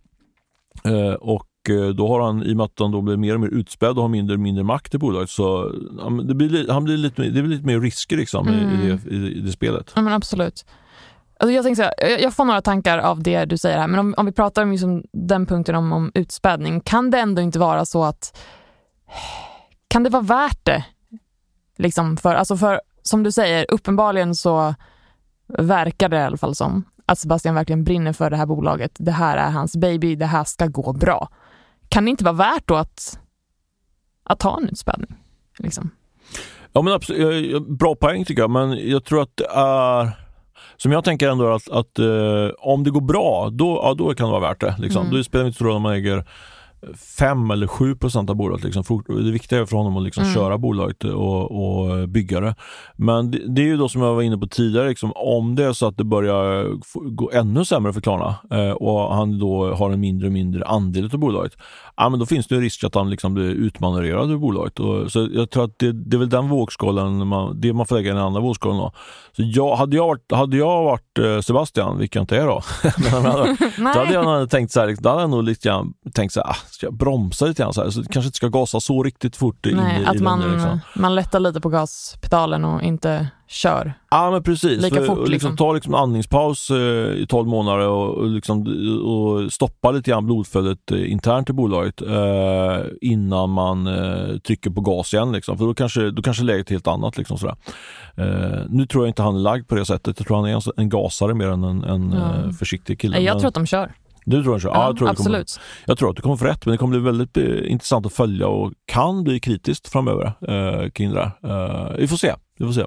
Eh, 0.83 1.13
och 1.13 1.48
då 1.95 2.07
har 2.07 2.21
han, 2.21 2.43
i 2.43 2.53
och 2.53 2.57
med 2.57 2.63
att 2.63 2.79
han 2.79 2.91
då 2.91 3.01
blir 3.01 3.17
mer 3.17 3.33
och 3.33 3.39
mer 3.39 3.47
utspädd 3.47 3.89
och 3.89 4.01
har 4.01 4.09
mindre 4.09 4.33
och 4.33 4.39
mindre 4.39 4.63
makt 4.63 4.93
i 4.93 4.97
bolaget, 4.97 5.29
så 5.29 5.71
det 6.23 6.33
blir, 6.33 6.71
han 6.71 6.83
blir 6.83 6.97
lite, 6.97 7.21
det 7.21 7.41
blir 7.41 7.55
lite 7.55 7.65
mer 7.65 7.79
risker 7.79 8.17
liksom 8.17 8.47
mm. 8.47 8.81
i, 8.81 8.87
det, 8.87 9.15
i, 9.15 9.39
det 9.39 9.51
spelet. 9.51 9.91
Ja, 9.95 10.01
men 10.01 10.13
absolut. 10.13 10.65
Alltså 11.39 11.53
jag, 11.53 11.77
så 11.77 11.83
här, 11.83 11.93
jag 12.19 12.33
får 12.33 12.45
några 12.45 12.61
tankar 12.61 12.97
av 12.97 13.23
det 13.23 13.45
du 13.45 13.57
säger 13.57 13.77
här, 13.77 13.87
men 13.87 13.99
om, 13.99 14.13
om 14.17 14.25
vi 14.25 14.31
pratar 14.31 14.63
om 14.63 14.71
liksom 14.71 15.03
den 15.13 15.45
punkten 15.45 15.75
om, 15.75 15.91
om 15.91 16.11
utspädning, 16.13 16.81
kan 16.81 17.11
det 17.11 17.19
ändå 17.19 17.41
inte 17.41 17.59
vara 17.59 17.85
så 17.85 18.03
att 18.03 18.37
kan 19.87 20.03
det 20.03 20.09
vara 20.09 20.23
värt 20.23 20.65
det? 20.65 20.85
Liksom 21.77 22.17
för, 22.17 22.35
alltså 22.35 22.57
för, 22.57 22.81
som 23.01 23.23
du 23.23 23.31
säger, 23.31 23.65
uppenbarligen 23.69 24.35
så 24.35 24.75
verkar 25.47 26.09
det 26.09 26.17
i 26.17 26.23
alla 26.23 26.37
fall 26.37 26.55
som 26.55 26.83
att 27.05 27.19
Sebastian 27.19 27.55
verkligen 27.55 27.83
brinner 27.83 28.13
för 28.13 28.29
det 28.29 28.37
här 28.37 28.45
bolaget. 28.45 28.91
Det 28.99 29.11
här 29.11 29.37
är 29.37 29.49
hans 29.49 29.77
baby, 29.77 30.15
det 30.15 30.25
här 30.25 30.43
ska 30.43 30.67
gå 30.67 30.93
bra. 30.93 31.29
Kan 31.89 32.05
det 32.05 32.11
inte 32.11 32.23
vara 32.23 32.35
värt 32.35 32.67
då 32.67 32.75
att, 32.75 33.19
att 34.23 34.39
ta 34.39 34.57
en 34.57 34.69
utspädning? 34.69 35.15
Liksom? 35.57 35.91
Ja, 36.73 36.81
men 36.81 36.93
absolut, 36.93 37.67
bra 37.67 37.95
poäng 37.95 38.25
tycker 38.25 38.41
jag, 38.41 38.49
men 38.49 38.89
jag 38.89 39.03
tror 39.03 39.21
att 39.21 39.37
det 39.37 39.47
är 39.51 40.11
som 40.77 40.91
jag 40.91 41.03
tänker 41.03 41.29
ändå 41.29 41.53
att, 41.53 41.69
att 41.69 41.99
eh, 41.99 42.49
om 42.57 42.83
det 42.83 42.91
går 42.91 43.01
bra, 43.01 43.49
då, 43.51 43.79
ja, 43.83 43.93
då 43.93 44.13
kan 44.13 44.25
det 44.25 44.31
vara 44.31 44.49
värt 44.49 44.61
det. 44.61 44.75
Liksom. 44.79 45.01
Mm. 45.01 45.17
Då 45.17 45.23
spelar 45.23 45.43
det 45.43 45.47
inte 45.47 45.57
så 45.57 45.65
roll 45.65 45.75
om 45.75 45.81
man 45.81 45.93
äger 45.93 46.25
5 47.17 47.51
eller 47.51 47.67
7 47.67 47.95
procent 47.95 48.29
av 48.29 48.35
bolaget. 48.35 48.63
Liksom. 48.63 49.03
Det 49.07 49.31
viktiga 49.31 49.59
är 49.59 49.65
för 49.65 49.77
honom 49.77 49.97
att 49.97 50.03
liksom 50.03 50.23
mm. 50.23 50.35
köra 50.35 50.57
bolaget 50.57 51.03
och, 51.03 51.51
och 51.51 52.09
bygga 52.09 52.39
det. 52.39 52.55
Men 52.95 53.31
det, 53.31 53.55
det, 53.55 53.61
är 53.61 53.65
ju 53.65 53.77
då 53.77 53.89
som 53.89 54.01
jag 54.01 54.15
var 54.15 54.21
inne 54.21 54.37
på 54.37 54.47
tidigare, 54.47 54.89
liksom, 54.89 55.11
om 55.15 55.55
det 55.55 55.65
är 55.65 55.73
så 55.73 55.87
att 55.87 55.97
det 55.97 56.03
börjar 56.03 56.67
gå 57.09 57.31
ännu 57.33 57.65
sämre 57.65 57.93
för 57.93 58.01
Klarna 58.01 58.35
eh, 58.51 58.71
och 58.71 59.15
han 59.15 59.39
då 59.39 59.73
har 59.73 59.91
en 59.91 59.99
mindre 59.99 60.27
och 60.27 60.33
mindre 60.33 60.65
andel 60.65 61.09
av 61.13 61.19
bolaget, 61.19 61.57
ja, 61.97 62.09
men 62.09 62.19
då 62.19 62.25
finns 62.25 62.47
det 62.47 62.55
en 62.55 62.61
risk 62.61 62.83
att 62.83 62.95
han 62.95 63.09
liksom 63.09 63.33
blir 63.33 63.49
utmanövrerad 63.49 64.31
ur 64.31 64.37
bolaget. 64.37 64.79
Och, 64.79 65.11
så 65.11 65.29
jag 65.31 65.49
tror 65.49 65.63
att 65.63 65.79
det, 65.79 65.91
det 65.91 66.17
är 66.17 66.19
väl 66.19 66.29
den 66.29 66.49
vågskålen, 66.49 67.27
man, 67.27 67.61
det 67.61 67.73
man 67.73 67.85
får 67.85 67.95
lägga 67.95 68.11
i 68.11 68.13
den 68.13 68.23
andra 68.23 68.41
vågskålen. 68.41 68.77
Då. 68.77 68.91
Så 69.35 69.41
jag, 69.45 69.75
hade, 69.75 69.95
jag 69.95 70.07
varit, 70.07 70.31
hade 70.31 70.57
jag 70.57 70.83
varit 70.83 71.19
eh, 71.19 71.39
Sebastian, 71.39 71.97
vilket 71.97 72.15
jag 72.15 72.23
inte 72.23 72.37
är 72.37 72.47
då, 72.47 72.61
då 73.93 73.99
hade 73.99 74.13
jag 74.13 74.49
tänkt 74.49 74.71
så 74.71 74.79
här, 74.79 74.95
då 74.99 75.09
hade 75.09 75.21
jag 75.21 75.29
nog 75.29 75.43
lite 75.43 75.69
grann 75.69 75.93
tänkt 76.13 76.33
så 76.33 76.39
här, 76.39 76.49
ah, 76.49 76.55
ska 76.73 76.91
bromsa 76.91 77.45
lite 77.45 77.63
grann 77.63 77.73
så 77.73 77.83
här, 77.83 77.89
så 77.89 78.03
kanske 78.03 78.27
inte 78.27 78.37
ska 78.37 78.47
gasa 78.47 78.79
så 78.79 79.03
riktigt 79.03 79.35
fort 79.35 79.57
Nej, 79.63 79.73
in 79.73 80.03
i, 80.03 80.05
att 80.05 80.19
man, 80.19 80.39
den, 80.39 80.51
liksom. 80.51 80.79
man 80.95 81.15
lättar 81.15 81.39
lite 81.39 81.61
på 81.61 81.69
gaspedalen 81.69 82.65
och 82.65 82.81
inte 82.83 83.27
kör 83.49 83.93
Ja 84.11 84.31
men 84.31 84.43
precis, 84.43 84.81
lika 84.81 84.95
fort. 84.95 85.17
Liksom. 85.17 85.31
Liksom, 85.31 85.57
ta 85.57 85.73
liksom 85.73 85.93
andningspaus 85.93 86.69
eh, 86.69 86.77
i 87.21 87.25
12 87.29 87.47
månader 87.47 87.87
och, 87.87 88.17
och, 88.17 88.27
liksom, 88.27 88.61
och 89.05 89.53
stoppa 89.53 89.91
lite 89.91 90.11
grann 90.11 90.25
blodflödet 90.25 90.91
eh, 90.91 91.11
internt 91.11 91.49
i 91.49 91.53
bolaget 91.53 92.01
eh, 92.01 92.85
innan 93.01 93.49
man 93.49 93.87
eh, 93.87 94.37
trycker 94.37 94.69
på 94.69 94.81
gas 94.81 95.13
igen. 95.13 95.31
Liksom. 95.31 95.57
För 95.57 95.65
då 95.65 95.73
kanske, 95.73 96.11
då 96.11 96.21
kanske 96.21 96.43
läget 96.43 96.67
är 96.67 96.71
helt 96.71 96.87
annat. 96.87 97.17
Liksom, 97.17 97.37
sådär. 97.37 97.55
Eh, 98.15 98.61
nu 98.69 98.85
tror 98.85 99.03
jag 99.03 99.09
inte 99.09 99.21
han 99.21 99.35
är 99.35 99.39
lagd 99.39 99.67
på 99.67 99.75
det 99.75 99.85
sättet. 99.85 100.19
Jag 100.19 100.27
tror 100.27 100.37
han 100.37 100.45
är 100.45 100.55
en, 100.55 100.61
en 100.77 100.89
gasare 100.89 101.33
mer 101.33 101.47
än 101.47 101.63
en, 101.63 101.83
en 101.83 102.13
mm. 102.13 102.53
försiktig 102.53 102.99
kille. 102.99 103.19
Jag 103.19 103.39
tror 103.39 103.47
att 103.47 103.53
de 103.53 103.65
kör. 103.65 103.91
Du 104.29 104.43
tror 104.43 104.59
kör? 104.59 104.69
Ja, 104.69 104.75
ja 104.75 104.85
jag 104.87 104.97
tror 104.97 105.09
absolut. 105.09 105.53
Kommer, 105.53 105.85
jag 105.85 105.97
tror 105.97 106.09
att 106.09 106.15
du 106.15 106.21
kommer 106.21 106.35
få 106.35 106.45
rätt, 106.45 106.65
men 106.65 106.71
det 106.71 106.77
kommer 106.77 106.99
bli 106.99 107.05
väldigt 107.05 107.37
eh, 107.37 107.71
intressant 107.71 108.05
att 108.05 108.13
följa 108.13 108.47
och 108.47 108.73
kan 108.85 109.23
bli 109.23 109.39
kritiskt 109.39 109.87
framöver 109.87 110.25
eh, 110.25 110.89
kring 110.89 111.13
det 111.13 111.15
där. 111.15 111.97
vi 111.97 112.07
får 112.07 112.17
se. 112.17 112.33
Vi 112.57 112.65
får 112.65 112.73
se. 112.73 112.85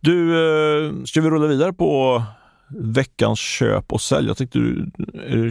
Du, 0.00 0.30
eh, 0.30 0.92
ska 1.04 1.20
vi 1.20 1.30
rulla 1.30 1.46
vidare 1.46 1.72
på 1.72 2.22
veckans 2.68 3.38
köp 3.38 3.92
och 3.92 4.00
sälj? 4.00 4.28
Jag 4.28 4.36
tänkte, 4.36 4.58
du, 4.58 4.90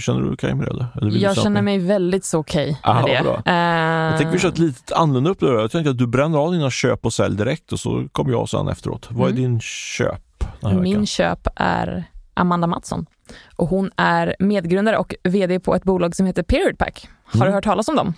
känner 0.01 0.19
du 0.19 0.25
dig 0.25 0.33
okej 0.33 0.55
med 0.55 0.65
det? 0.65 0.71
Eller? 0.71 0.87
eller 1.01 1.19
jag 1.19 1.37
känner 1.37 1.61
mig 1.61 1.79
väldigt 1.79 2.25
så 2.25 2.39
okej 2.39 2.79
med 2.85 3.03
det. 3.05 3.23
Bra. 3.23 3.35
Uh... 3.47 3.53
Jag 4.11 4.17
tänker 4.17 4.33
vi 4.33 4.39
kör 4.39 4.49
ett 4.49 4.57
lite 4.57 4.95
annorlunda 4.95 5.29
upplägg. 5.29 5.53
Jag 5.53 5.71
tänkte 5.71 5.91
att 5.91 5.97
du 5.97 6.07
bränner 6.07 6.37
av 6.37 6.51
dina 6.51 6.69
köp 6.69 7.05
och 7.05 7.13
sälj 7.13 7.37
direkt 7.37 7.71
och 7.71 7.79
så 7.79 8.07
kommer 8.11 8.31
jag 8.31 8.49
sen 8.49 8.67
efteråt. 8.67 9.07
Vad 9.11 9.27
är 9.27 9.31
mm. 9.31 9.41
din 9.41 9.59
köp? 9.61 10.43
Min 10.61 10.83
veckan? 10.83 11.05
köp 11.05 11.47
är 11.55 12.03
Amanda 12.33 12.67
Mattsson 12.67 13.05
och 13.55 13.67
hon 13.67 13.91
är 13.97 14.35
medgrundare 14.39 14.97
och 14.97 15.15
VD 15.23 15.59
på 15.59 15.75
ett 15.75 15.83
bolag 15.83 16.15
som 16.15 16.25
heter 16.25 16.43
Period 16.43 16.77
Pack. 16.77 17.07
Har 17.23 17.39
mm. 17.39 17.47
du 17.47 17.53
hört 17.53 17.63
talas 17.63 17.87
om 17.87 17.95
dem? 17.95 18.13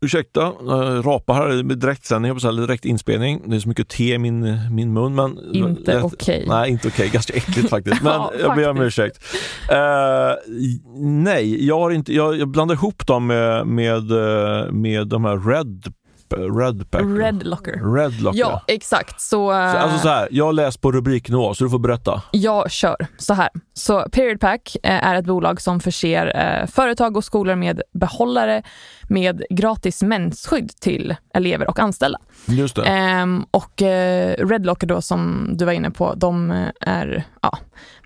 Ursäkta, 0.00 0.42
äh, 0.42 1.02
rapa 1.02 1.32
här 1.32 1.62
med 1.62 1.78
direktsändning, 1.78 2.30
eller 2.30 2.66
direkt 2.66 2.84
inspelning. 2.84 3.42
Det 3.46 3.56
är 3.56 3.60
så 3.60 3.68
mycket 3.68 3.88
te 3.88 4.14
i 4.14 4.18
min, 4.18 4.58
min 4.74 4.92
mun. 4.92 5.14
Men, 5.14 5.38
inte 5.52 6.02
okej. 6.02 6.04
Okay. 6.04 6.44
Nej, 6.46 6.70
inte 6.70 6.88
okej. 6.88 7.02
Okay. 7.02 7.08
Ganska 7.08 7.32
äckligt 7.32 7.70
faktiskt. 7.70 8.02
Men 8.02 8.12
ja, 8.12 8.32
jag 8.40 8.56
ber 8.56 8.70
om 8.70 8.80
ursäkt. 8.80 9.24
Uh, 9.72 10.58
nej, 11.00 11.66
jag, 11.66 11.78
har 11.78 11.90
inte, 11.90 12.14
jag, 12.14 12.36
jag 12.36 12.48
blandar 12.48 12.74
ihop 12.74 13.06
dem 13.06 13.26
med, 13.26 13.66
med, 13.66 14.10
eh, 14.10 14.72
med 14.72 15.08
de 15.08 15.24
här 15.24 15.50
Red 15.50 15.92
Red 16.36 16.90
Packer. 16.90 17.06
Red 17.06 17.46
Locker. 17.46 17.94
Red 17.94 18.20
Locker. 18.20 18.40
Ja, 18.40 18.62
exakt. 18.66 19.20
Så, 19.20 19.48
så, 19.48 19.52
alltså 19.52 19.98
så 19.98 20.08
här, 20.08 20.28
jag 20.30 20.44
har 20.44 20.52
läst 20.52 20.80
på 20.80 20.92
rubriknivå, 20.92 21.54
så 21.54 21.64
du 21.64 21.70
får 21.70 21.78
berätta. 21.78 22.22
Jag 22.30 22.70
kör. 22.70 23.06
Så 23.18 23.34
här. 23.34 23.48
Så 23.74 24.06
Period 24.12 24.40
Pack 24.40 24.76
eh, 24.82 25.06
är 25.08 25.14
ett 25.14 25.24
bolag 25.24 25.60
som 25.60 25.80
förser 25.80 26.32
eh, 26.36 26.66
företag 26.66 27.16
och 27.16 27.24
skolor 27.24 27.54
med 27.54 27.82
behållare 27.92 28.62
med 29.02 29.42
gratis 29.50 30.02
mensskydd 30.02 30.70
till 30.80 31.16
elever 31.34 31.70
och 31.70 31.78
anställda. 31.78 32.18
Just 32.46 32.76
det. 32.76 32.82
Ehm, 32.84 33.44
och 33.50 33.82
eh, 33.82 34.46
Red 34.46 34.66
Locker 34.66 34.86
då, 34.86 35.02
som 35.02 35.50
du 35.52 35.64
var 35.64 35.72
inne 35.72 35.90
på, 35.90 36.14
de 36.14 36.50
är, 36.80 37.24
ja, 37.42 37.58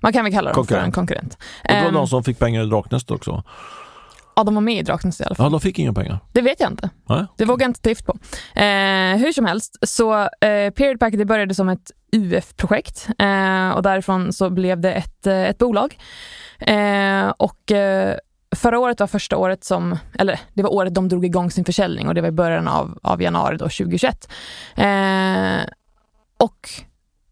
man 0.03 0.13
kan 0.13 0.25
väl 0.25 0.33
kalla 0.33 0.51
dem 0.51 0.55
konkurrent. 0.55 0.81
för 0.81 0.87
en 0.87 0.93
konkurrent. 0.93 1.35
Och 1.35 1.69
det 1.69 1.81
var 1.81 1.89
ehm, 1.89 1.95
de 1.95 2.09
som 2.09 2.25
fick 2.25 2.39
pengar 2.39 2.63
i 2.63 2.67
Draknäst 2.67 3.11
också? 3.11 3.43
Ja, 4.37 4.45
de 4.45 4.55
var 4.55 4.62
med 4.62 4.79
i 4.79 4.83
Draknäs 4.83 5.21
i 5.21 5.25
alla 5.25 5.35
fall. 5.35 5.47
Ja, 5.47 5.51
de 5.51 5.61
fick 5.61 5.79
inga 5.79 5.92
pengar. 5.92 6.18
Det 6.33 6.40
vet 6.40 6.61
jag 6.61 6.71
inte. 6.71 6.90
Nej. 7.09 7.27
Det 7.37 7.45
vågar 7.45 7.64
jag 7.64 7.71
inte 7.71 7.81
ta 7.81 7.88
gift 7.88 8.07
på. 8.07 8.12
Eh, 8.61 9.16
hur 9.16 9.33
som 9.33 9.45
helst, 9.45 9.79
så 9.83 10.21
eh, 10.21 10.71
Period 10.71 11.01
Pack 11.01 11.14
det 11.14 11.25
började 11.25 11.55
som 11.55 11.68
ett 11.68 11.90
UF-projekt 12.12 13.09
eh, 13.18 13.71
och 13.71 13.83
därifrån 13.83 14.33
så 14.33 14.51
blev 14.51 14.81
det 14.81 14.92
ett, 14.92 15.27
eh, 15.27 15.42
ett 15.42 15.59
bolag. 15.59 15.99
Eh, 16.59 17.29
och 17.29 17.73
eh, 17.73 18.16
Förra 18.57 18.79
året 18.79 19.01
var 19.01 19.07
första 19.07 19.37
året 19.37 19.64
som, 19.64 19.99
eller 20.18 20.40
det 20.55 20.62
var 20.62 20.75
året 20.75 20.95
de 20.95 21.09
drog 21.09 21.25
igång 21.25 21.51
sin 21.51 21.64
försäljning 21.64 22.09
och 22.09 22.14
det 22.14 22.21
var 22.21 22.29
i 22.29 22.33
början 22.33 22.68
av, 22.68 22.99
av 23.03 23.23
januari 23.23 23.57
då 23.57 23.64
2021. 23.64 24.29
och 26.38 26.68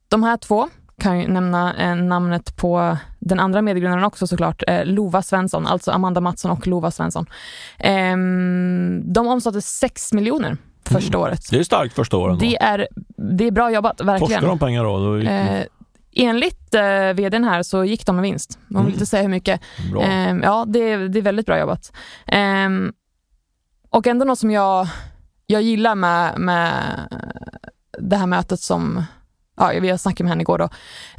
de 0.08 0.22
här 0.22 0.36
två, 0.36 0.68
kan 1.00 1.20
jag 1.20 1.30
nämna 1.30 1.74
eh, 1.76 1.96
namnet 1.96 2.56
på 2.56 2.96
den 3.18 3.40
andra 3.40 3.62
medgrundaren 3.62 4.04
också 4.04 4.26
såklart, 4.26 4.62
eh, 4.66 4.84
Lova 4.84 5.22
Svensson, 5.22 5.66
alltså 5.66 5.90
Amanda 5.90 6.20
Mattsson 6.20 6.50
och 6.50 6.66
Lova 6.66 6.90
Svensson. 6.90 7.26
Eh, 7.78 8.16
de 9.04 9.26
omsatte 9.28 9.62
6 9.62 10.12
miljoner 10.12 10.56
första 10.84 11.16
mm. 11.16 11.20
året. 11.20 11.50
Det 11.50 11.58
är 11.58 11.62
starkt 11.62 11.94
första 11.94 12.16
året. 12.16 12.40
Det 12.40 12.56
är, 12.56 12.88
det 13.16 13.44
är 13.46 13.50
bra 13.50 13.70
jobbat, 13.70 14.00
verkligen. 14.00 14.18
Forskar 14.18 14.46
de 14.46 14.58
pengar 14.58 14.84
då? 14.84 14.98
då 14.98 15.16
eh, 15.16 15.64
enligt 16.12 16.74
eh, 16.74 17.12
vdn 17.14 17.44
här 17.44 17.62
så 17.62 17.84
gick 17.84 18.06
de 18.06 18.16
med 18.16 18.22
vinst. 18.22 18.58
Man 18.66 18.82
vill 18.82 18.92
mm. 18.92 18.92
inte 18.92 19.06
säga 19.06 19.22
hur 19.22 19.28
mycket. 19.28 19.60
Eh, 20.02 20.36
ja, 20.42 20.64
det, 20.68 21.08
det 21.08 21.18
är 21.18 21.22
väldigt 21.22 21.46
bra 21.46 21.58
jobbat. 21.58 21.92
Eh, 22.26 22.68
och 23.90 24.06
ändå 24.06 24.24
något 24.24 24.38
som 24.38 24.50
jag, 24.50 24.86
jag 25.46 25.62
gillar 25.62 25.94
med, 25.94 26.38
med 26.38 26.72
det 27.98 28.16
här 28.16 28.26
mötet 28.26 28.60
som 28.60 29.04
ja, 29.60 29.80
vi 29.80 29.90
har 29.90 29.96
snackat 29.96 30.24
med 30.24 30.28
henne 30.28 30.42
igår 30.42 30.58
då, 30.58 30.68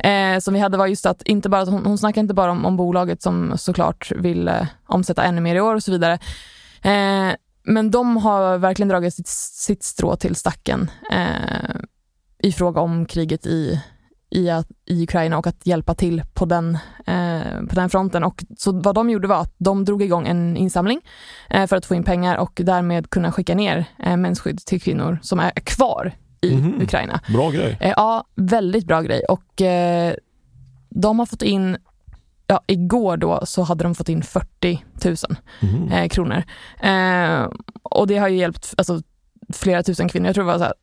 eh, 0.08 0.39
som 0.39 0.54
vi 0.54 0.60
hade 0.60 0.77
var 0.77 0.88
just 0.88 1.06
att 1.06 1.21
inte 1.21 1.49
bara, 1.49 1.65
hon, 1.65 1.86
hon 1.86 1.97
snackade 1.97 2.21
inte 2.21 2.34
bara 2.34 2.51
om, 2.51 2.65
om 2.65 2.77
bolaget 2.77 3.21
som 3.21 3.54
såklart 3.58 4.12
vill 4.15 4.47
eh, 4.47 4.67
omsätta 4.88 5.23
ännu 5.23 5.41
mer 5.41 5.56
i 5.56 5.62
år 5.62 5.75
och 5.75 5.84
så 5.84 5.91
vidare. 5.91 6.19
Eh, 6.82 7.36
men 7.63 7.91
de 7.91 8.17
har 8.17 8.58
verkligen 8.58 8.89
dragit 8.89 9.13
sitt, 9.13 9.27
sitt 9.27 9.84
strå 9.84 10.15
till 10.15 10.36
stacken 10.36 10.91
eh, 11.12 11.75
i 12.43 12.51
fråga 12.51 12.82
om 12.82 13.06
kriget 13.06 13.45
i, 13.45 13.82
i, 14.30 14.49
i 14.86 15.04
Ukraina 15.04 15.38
och 15.38 15.47
att 15.47 15.65
hjälpa 15.67 15.95
till 15.95 16.23
på 16.34 16.45
den, 16.45 16.77
eh, 17.08 17.65
på 17.69 17.75
den 17.75 17.89
fronten. 17.89 18.23
Och 18.23 18.43
så 18.58 18.71
vad 18.71 18.95
de 18.95 19.10
gjorde 19.10 19.27
var 19.27 19.41
att 19.41 19.56
de 19.58 19.86
drog 19.86 20.01
igång 20.01 20.27
en 20.27 20.58
insamling 20.58 21.01
eh, 21.49 21.67
för 21.67 21.75
att 21.75 21.86
få 21.86 21.95
in 21.95 22.04
pengar 22.04 22.38
och 22.38 22.62
därmed 22.63 23.10
kunna 23.10 23.32
skicka 23.32 23.56
ner 23.56 23.86
eh, 24.04 24.17
mensskydd 24.17 24.65
till 24.65 24.82
kvinnor 24.82 25.19
som 25.21 25.39
är 25.39 25.51
kvar 25.51 26.13
i 26.41 26.54
mm. 26.54 26.82
Ukraina. 26.82 27.19
Bra 27.34 27.51
grej. 27.51 27.77
Eh, 27.80 27.93
ja, 27.97 28.23
väldigt 28.36 28.86
bra 28.86 29.01
grej. 29.01 29.23
Och 29.30 29.62
eh, 29.62 30.13
de 30.89 31.19
har 31.19 31.25
fått 31.25 31.41
in 31.41 31.77
Ja, 32.47 32.62
igår 32.67 33.17
då 33.17 33.45
så 33.45 33.62
hade 33.62 33.84
de 33.84 33.95
fått 33.95 34.10
in 34.10 34.23
40 34.23 34.84
000 35.06 35.15
mm. 35.60 35.91
eh, 35.91 36.08
kronor. 36.10 36.43
Eh, 36.80 37.49
och 37.84 38.08
det 38.08 38.17
har 38.17 38.27
ju 38.27 38.38
hjälpt 38.38 38.73
alltså, 38.77 39.01
flera 39.54 39.84
tusen 39.84 40.10
kvinnor. 40.10 40.27
Jag 40.27 40.36
tror 40.36 40.43
det 40.43 40.51
var 40.51 40.58
så 40.58 40.63
här, 40.63 40.73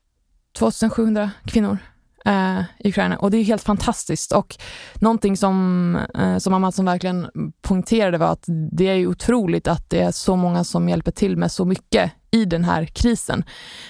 2700 0.59 1.31
kvinnor 1.45 1.79
eh, 2.25 2.61
i 2.79 2.89
Ukraina. 2.89 3.17
Och 3.17 3.31
det 3.31 3.37
är 3.37 3.45
helt 3.45 3.63
fantastiskt. 3.63 4.33
Och 4.33 4.57
någonting 4.95 5.37
som, 5.37 5.97
eh, 6.15 6.39
som 6.39 6.55
Amatsson 6.55 6.85
verkligen 6.85 7.31
poängterade 7.63 8.19
var 8.19 8.33
att 8.33 8.45
det 8.73 8.85
är 8.85 9.07
otroligt 9.07 9.69
att 9.69 9.91
det 9.91 10.01
är 10.01 10.11
så 10.11 10.37
många 10.37 10.65
som 10.65 10.89
hjälper 10.89 11.11
till 11.11 11.37
med 11.37 11.53
så 11.53 11.65
mycket 11.65 12.13
i 12.31 12.45
den 12.45 12.65
här 12.65 12.85
krisen. 12.85 13.45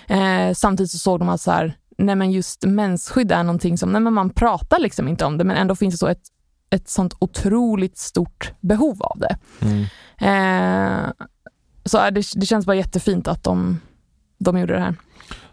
Eh, 0.07 0.53
samtidigt 0.55 0.91
så 0.91 0.99
såg 0.99 1.19
de 1.19 1.29
att 1.29 1.41
så 1.41 1.51
här, 1.51 1.77
nej 1.99 2.15
men 2.15 2.31
just 2.31 2.65
mensskydd 2.65 3.33
är 3.33 3.43
någonting 3.43 3.79
som, 3.79 3.93
nej 3.93 4.01
men 4.01 4.13
man 4.13 4.31
pratar 4.31 4.79
liksom 4.79 5.09
inte 5.09 5.25
om 5.25 5.39
det, 5.39 5.45
men 5.45 5.57
ändå 5.57 5.75
finns 5.75 5.95
det 5.95 5.99
så 5.99 6.07
ett, 6.07 6.23
ett 6.71 6.89
sånt 6.89 7.15
otroligt 7.19 7.99
stort 7.99 8.53
behov 8.61 9.03
av 9.03 9.19
det. 9.19 9.37
Mm. 9.61 9.85
Eh, 10.21 11.11
så 11.85 12.11
det, 12.11 12.25
det 12.35 12.47
känns 12.47 12.67
bara 12.67 12.77
jättefint 12.77 13.29
att 13.29 13.45
de, 13.45 13.81
de 14.39 14.59
gjorde 14.59 14.75
det 14.75 14.81
här. 14.81 14.95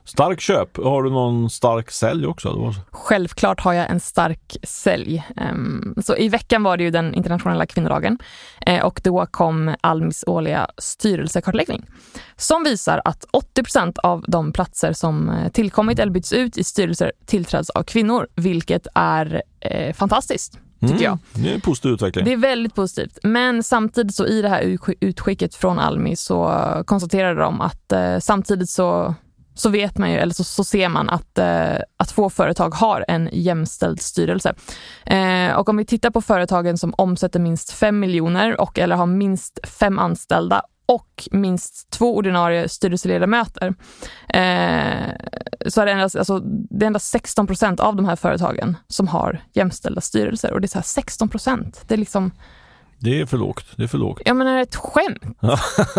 Stark 0.05 0.41
köp. 0.41 0.77
Har 0.77 1.03
du 1.03 1.09
någon 1.09 1.49
stark 1.49 1.91
sälj 1.91 2.25
också? 2.25 2.73
Självklart 2.91 3.59
har 3.61 3.73
jag 3.73 3.89
en 3.89 3.99
stark 3.99 4.57
sälj. 4.63 5.23
Ehm, 5.37 5.95
så 6.05 6.15
i 6.15 6.29
veckan 6.29 6.63
var 6.63 6.77
det 6.77 6.83
ju 6.83 6.91
den 6.91 7.13
internationella 7.13 7.65
kvinnodagen 7.65 8.17
eh, 8.61 8.85
och 8.85 9.01
då 9.03 9.25
kom 9.25 9.75
Almis 9.81 10.23
årliga 10.27 10.67
styrelsekartläggning 10.77 11.85
som 12.37 12.63
visar 12.63 13.01
att 13.05 13.25
80% 13.57 13.97
av 14.03 14.25
de 14.27 14.51
platser 14.51 14.93
som 14.93 15.29
eh, 15.29 15.51
tillkommit 15.51 15.99
eller 15.99 16.11
bytts 16.11 16.33
ut 16.33 16.57
i 16.57 16.63
styrelser 16.63 17.11
tillträds 17.25 17.69
av 17.69 17.83
kvinnor, 17.83 18.27
vilket 18.35 18.87
är 18.95 19.41
eh, 19.59 19.93
fantastiskt. 19.93 20.59
Tycker 20.81 20.93
mm, 20.93 21.03
jag. 21.03 21.17
Det 21.33 21.49
är 21.49 21.55
en 21.55 21.61
positiv 21.61 21.91
utveckling. 21.91 22.25
Det 22.25 22.33
är 22.33 22.37
väldigt 22.37 22.75
positivt. 22.75 23.17
Men 23.23 23.63
samtidigt 23.63 24.15
så 24.15 24.25
i 24.25 24.41
det 24.41 24.49
här 24.49 24.77
utskicket 24.99 25.55
från 25.55 25.79
Almi 25.79 26.15
så 26.15 26.63
konstaterade 26.85 27.41
de 27.41 27.61
att 27.61 27.91
eh, 27.91 28.19
samtidigt 28.19 28.69
så 28.69 29.15
så 29.55 29.69
vet 29.69 29.97
man 29.97 30.11
ju, 30.11 30.17
eller 30.17 30.33
så, 30.33 30.43
så 30.43 30.63
ser 30.63 30.89
man 30.89 31.09
att, 31.09 31.37
eh, 31.37 31.77
att 31.97 32.11
få 32.11 32.29
företag 32.29 32.75
har 32.75 33.05
en 33.07 33.29
jämställd 33.31 34.01
styrelse. 34.01 34.53
Eh, 35.05 35.51
och 35.51 35.69
om 35.69 35.77
vi 35.77 35.85
tittar 35.85 36.09
på 36.09 36.21
företagen 36.21 36.77
som 36.77 36.93
omsätter 36.97 37.39
minst 37.39 37.71
5 37.71 37.99
miljoner 37.99 38.61
och 38.61 38.79
eller 38.79 38.95
har 38.95 39.05
minst 39.05 39.67
fem 39.67 39.99
anställda 39.99 40.61
och 40.85 41.27
minst 41.31 41.89
två 41.89 42.15
ordinarie 42.15 42.69
styrelseledamöter 42.69 43.67
eh, 44.29 45.11
så 45.67 45.81
är 45.81 45.85
det 45.85 45.91
endast, 45.91 46.15
alltså, 46.15 46.39
det 46.69 46.85
är 46.85 46.87
endast 46.87 47.09
16 47.09 47.47
procent 47.47 47.79
av 47.79 47.95
de 47.95 48.05
här 48.05 48.15
företagen 48.15 48.77
som 48.87 49.07
har 49.07 49.43
jämställda 49.53 50.01
styrelser. 50.01 50.53
Och 50.53 50.61
det 50.61 50.65
är 50.65 50.69
så 50.69 50.77
här 50.77 50.83
16 50.83 51.29
procent. 51.29 51.83
Det 51.87 51.93
är 51.93 51.97
liksom 51.97 52.31
det 52.99 53.21
är 53.21 53.25
för 53.25 53.37
lågt. 53.37 53.65
Det 53.75 53.83
är 53.83 53.87
för 53.87 53.97
lågt. 53.97 54.21
Ja 54.25 54.33
men 54.33 54.47
är 54.47 54.55
det 54.55 54.61
ett 54.61 54.75
skämt? 54.75 55.37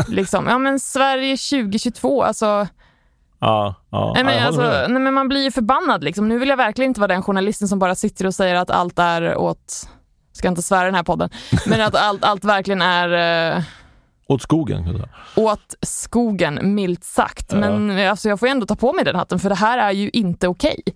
liksom. 0.08 0.46
Ja 0.46 0.58
men 0.58 0.80
Sverige 0.80 1.36
2022, 1.36 2.22
alltså 2.22 2.66
Ja, 3.40 3.74
ja, 3.90 4.12
nej, 4.14 4.24
men, 4.24 4.46
alltså, 4.46 4.62
nej, 4.62 5.02
men 5.02 5.14
man 5.14 5.28
blir 5.28 5.42
ju 5.42 5.50
förbannad. 5.50 6.04
Liksom. 6.04 6.28
Nu 6.28 6.38
vill 6.38 6.48
jag 6.48 6.56
verkligen 6.56 6.90
inte 6.90 7.00
vara 7.00 7.12
den 7.12 7.22
journalisten 7.22 7.68
som 7.68 7.78
bara 7.78 7.94
sitter 7.94 8.26
och 8.26 8.34
säger 8.34 8.54
att 8.54 8.70
allt 8.70 8.98
är 8.98 9.36
åt, 9.36 9.88
ska 10.32 10.48
inte 10.48 10.62
svära 10.62 10.84
den 10.84 10.94
här 10.94 11.02
podden, 11.02 11.30
men 11.66 11.80
att 11.80 11.94
allt, 11.94 12.24
allt 12.24 12.44
verkligen 12.44 12.82
är 12.82 13.56
eh, 13.56 13.62
åt 14.28 14.42
skogen? 14.42 15.04
Åt 15.36 15.74
skogen, 15.82 16.74
milt 16.74 17.04
sagt. 17.04 17.52
Ja. 17.52 17.58
Men 17.58 18.08
alltså, 18.08 18.28
jag 18.28 18.40
får 18.40 18.46
ändå 18.46 18.66
ta 18.66 18.76
på 18.76 18.92
mig 18.92 19.04
den 19.04 19.16
hatten, 19.16 19.38
för 19.38 19.48
det 19.48 19.54
här 19.54 19.78
är 19.78 19.92
ju 19.92 20.10
inte 20.12 20.48
okej. 20.48 20.82
Okay. 20.86 20.94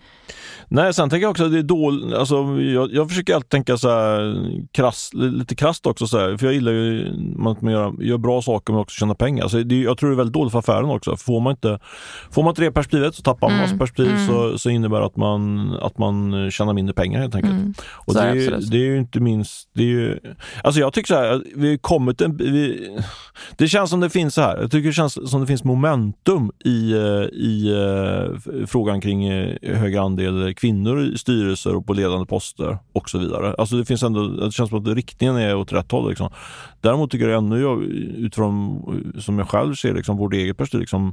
Nej, 0.72 0.94
sen 0.94 1.10
tänker 1.10 1.24
jag 1.24 1.30
också 1.30 1.44
att 1.44 1.52
det 1.52 1.58
är 1.58 1.62
dåligt. 1.62 2.14
Alltså, 2.14 2.34
jag, 2.60 2.92
jag 2.92 3.08
försöker 3.08 3.34
alltid 3.34 3.50
tänka 3.50 3.76
så 3.76 3.88
här, 3.88 4.42
krass, 4.72 5.10
lite 5.14 5.54
krasst 5.54 5.86
också, 5.86 6.06
så 6.06 6.18
här, 6.18 6.36
för 6.36 6.46
jag 6.46 6.54
gillar 6.54 6.72
ju 6.72 7.08
att 7.46 7.62
man 7.62 7.72
gör, 7.72 8.02
gör 8.02 8.18
bra 8.18 8.42
saker 8.42 8.72
men 8.72 8.82
också 8.82 8.98
tjäna 8.98 9.14
pengar. 9.14 9.48
Så 9.48 9.58
det, 9.58 9.80
jag 9.80 9.98
tror 9.98 10.10
det 10.10 10.14
är 10.14 10.16
väldigt 10.16 10.34
dåligt 10.34 10.52
för 10.52 10.58
affären 10.58 10.84
också. 10.84 11.16
Får 11.16 11.40
man 11.40 11.50
inte, 11.50 11.78
får 12.30 12.42
man 12.42 12.50
inte 12.50 12.62
det 12.62 12.72
perspektivet 12.72 13.14
så 13.14 13.22
tappar 13.22 13.48
man 13.48 13.58
mm. 13.58 13.78
perspektiv 13.78 14.10
mm. 14.10 14.26
så, 14.26 14.58
så 14.58 14.70
innebär 14.70 15.00
att 15.00 15.16
man, 15.16 15.72
att 15.82 15.98
man 15.98 16.50
tjänar 16.50 16.72
mindre 16.72 16.94
pengar 16.94 17.20
helt 17.20 17.34
enkelt. 17.34 17.54
Mm. 17.54 17.74
Och 17.92 18.14
det, 18.14 18.20
är, 18.20 18.70
det 18.70 18.76
är 18.76 18.86
ju 18.86 18.98
inte 18.98 19.20
minst, 19.20 19.68
det 19.74 19.82
är 19.82 19.86
ju, 19.86 20.18
alltså 20.64 20.80
jag 20.80 20.92
tycker 20.92 21.06
så 21.06 21.14
här, 21.14 21.42
vi 21.54 21.78
kommit 21.78 22.20
en, 22.20 22.36
vi, 22.36 22.88
det 23.56 23.68
känns 23.68 23.90
som 23.90 24.00
det 24.00 24.10
finns 24.10 24.34
så 24.34 24.40
här, 24.40 24.58
jag 24.60 24.70
tycker 24.70 24.86
det 24.86 24.92
känns 24.92 25.30
som 25.30 25.40
det 25.40 25.46
finns 25.46 25.64
momentum 25.64 26.50
i, 26.64 26.92
eh, 26.92 27.24
i 27.32 27.72
uh, 27.74 28.66
frågan 28.66 29.00
kring 29.00 29.32
uh, 29.32 29.76
högre 29.76 30.00
andel 30.00 30.54
kvinnor 30.60 31.02
i 31.02 31.18
styrelser 31.18 31.76
och 31.76 31.86
på 31.86 31.92
ledande 31.92 32.26
poster 32.26 32.78
och 32.92 33.10
så 33.10 33.18
vidare. 33.18 33.54
Alltså 33.58 33.76
det 33.76 33.84
finns 33.84 34.02
ändå, 34.02 34.26
det 34.28 34.52
känns 34.52 34.70
som 34.70 34.78
att 34.78 34.96
riktningen 34.96 35.36
är 35.36 35.56
åt 35.56 35.72
rätt 35.72 35.92
håll. 35.92 36.08
Liksom. 36.08 36.30
Däremot 36.80 37.10
tycker 37.10 37.28
jag 37.28 37.38
ännu, 37.38 37.84
utifrån 38.16 38.82
som 39.18 39.38
jag 39.38 39.48
själv 39.48 39.74
ser 39.74 39.94
liksom, 39.94 40.16
vårt 40.16 40.34
eget 40.34 40.56
perspektiv, 40.56 40.80
liksom, 40.80 41.12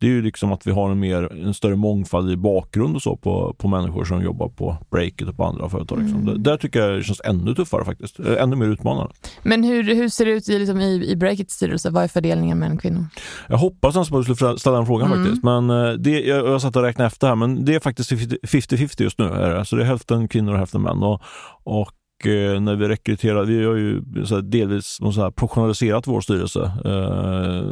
det 0.00 0.06
är 0.06 0.10
ju 0.10 0.22
liksom 0.22 0.52
att 0.52 0.66
vi 0.66 0.70
har 0.70 0.90
en, 0.90 1.00
mer, 1.00 1.32
en 1.32 1.54
större 1.54 1.76
mångfald 1.76 2.30
i 2.30 2.36
bakgrund 2.36 2.96
och 2.96 3.02
så 3.02 3.16
på, 3.16 3.54
på 3.58 3.68
människor 3.68 4.04
som 4.04 4.22
jobbar 4.22 4.48
på 4.48 4.76
Breakit 4.90 5.28
och 5.28 5.36
på 5.36 5.44
andra 5.44 5.68
företag. 5.68 5.98
Liksom. 5.98 6.20
Mm. 6.20 6.42
Där, 6.42 6.56
tycker 6.56 6.80
jag 6.80 6.98
det 6.98 7.02
känns 7.02 7.20
ännu 7.24 7.54
tuffare 7.54 7.84
faktiskt, 7.84 8.20
eh, 8.20 8.42
ännu 8.42 8.56
mer 8.56 8.66
utmanande. 8.66 9.14
Men 9.42 9.64
hur, 9.64 9.94
hur 9.94 10.08
ser 10.08 10.24
det 10.24 10.30
ut 10.30 10.48
i, 10.48 10.58
liksom, 10.58 10.80
i, 10.80 11.10
i 11.10 11.16
Breakits 11.16 11.54
styrelse? 11.54 11.90
Vad 11.90 12.04
är 12.04 12.08
fördelningen 12.08 12.58
mellan 12.58 12.78
kvinnor? 12.78 13.06
Jag 13.48 13.58
hoppas 13.58 13.94
nästan 13.94 14.20
att 14.20 14.26
du 14.26 14.34
skulle 14.34 14.58
ställa 14.58 14.76
den 14.76 14.86
frågan 14.86 15.12
mm. 15.12 15.24
faktiskt. 15.24 15.44
Men 15.44 15.70
eh, 15.70 15.92
det, 15.92 16.20
jag, 16.20 16.46
jag 16.46 16.62
satt 16.62 16.76
och 16.76 16.82
räknade 16.82 17.06
efter 17.06 17.26
här, 17.28 17.34
men 17.34 17.64
det 17.64 17.74
är 17.74 17.80
faktiskt 17.80 18.12
50-50 18.12 19.02
just 19.02 19.18
nu. 19.18 19.24
Är 19.24 19.54
det. 19.54 19.64
Så 19.64 19.76
det 19.76 19.82
är 19.82 19.86
hälften 19.86 20.28
kvinnor 20.28 20.52
och 20.52 20.58
hälften 20.58 20.82
män. 20.82 21.02
Och, 21.02 21.22
och 21.64 21.92
när 22.24 22.76
vi 22.76 22.88
rekryterar, 22.88 23.44
vi 23.44 23.64
har 23.64 23.74
ju 23.74 24.00
delvis 24.42 24.98
så 25.14 25.30
professionaliserat 25.30 26.06
vår 26.06 26.20
styrelse. 26.20 26.72
Uh, 26.86 27.62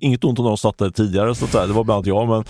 inget 0.00 0.24
ont 0.24 0.38
om 0.38 0.44
de 0.44 0.56
satt 0.56 0.78
där 0.78 0.90
tidigare, 0.90 1.34
så 1.34 1.44
att 1.44 1.50
säga. 1.50 1.66
det 1.66 1.72
var 1.72 1.84
bland 1.84 1.96
annat 1.96 2.06
jag, 2.06 2.28
men, 2.28 2.44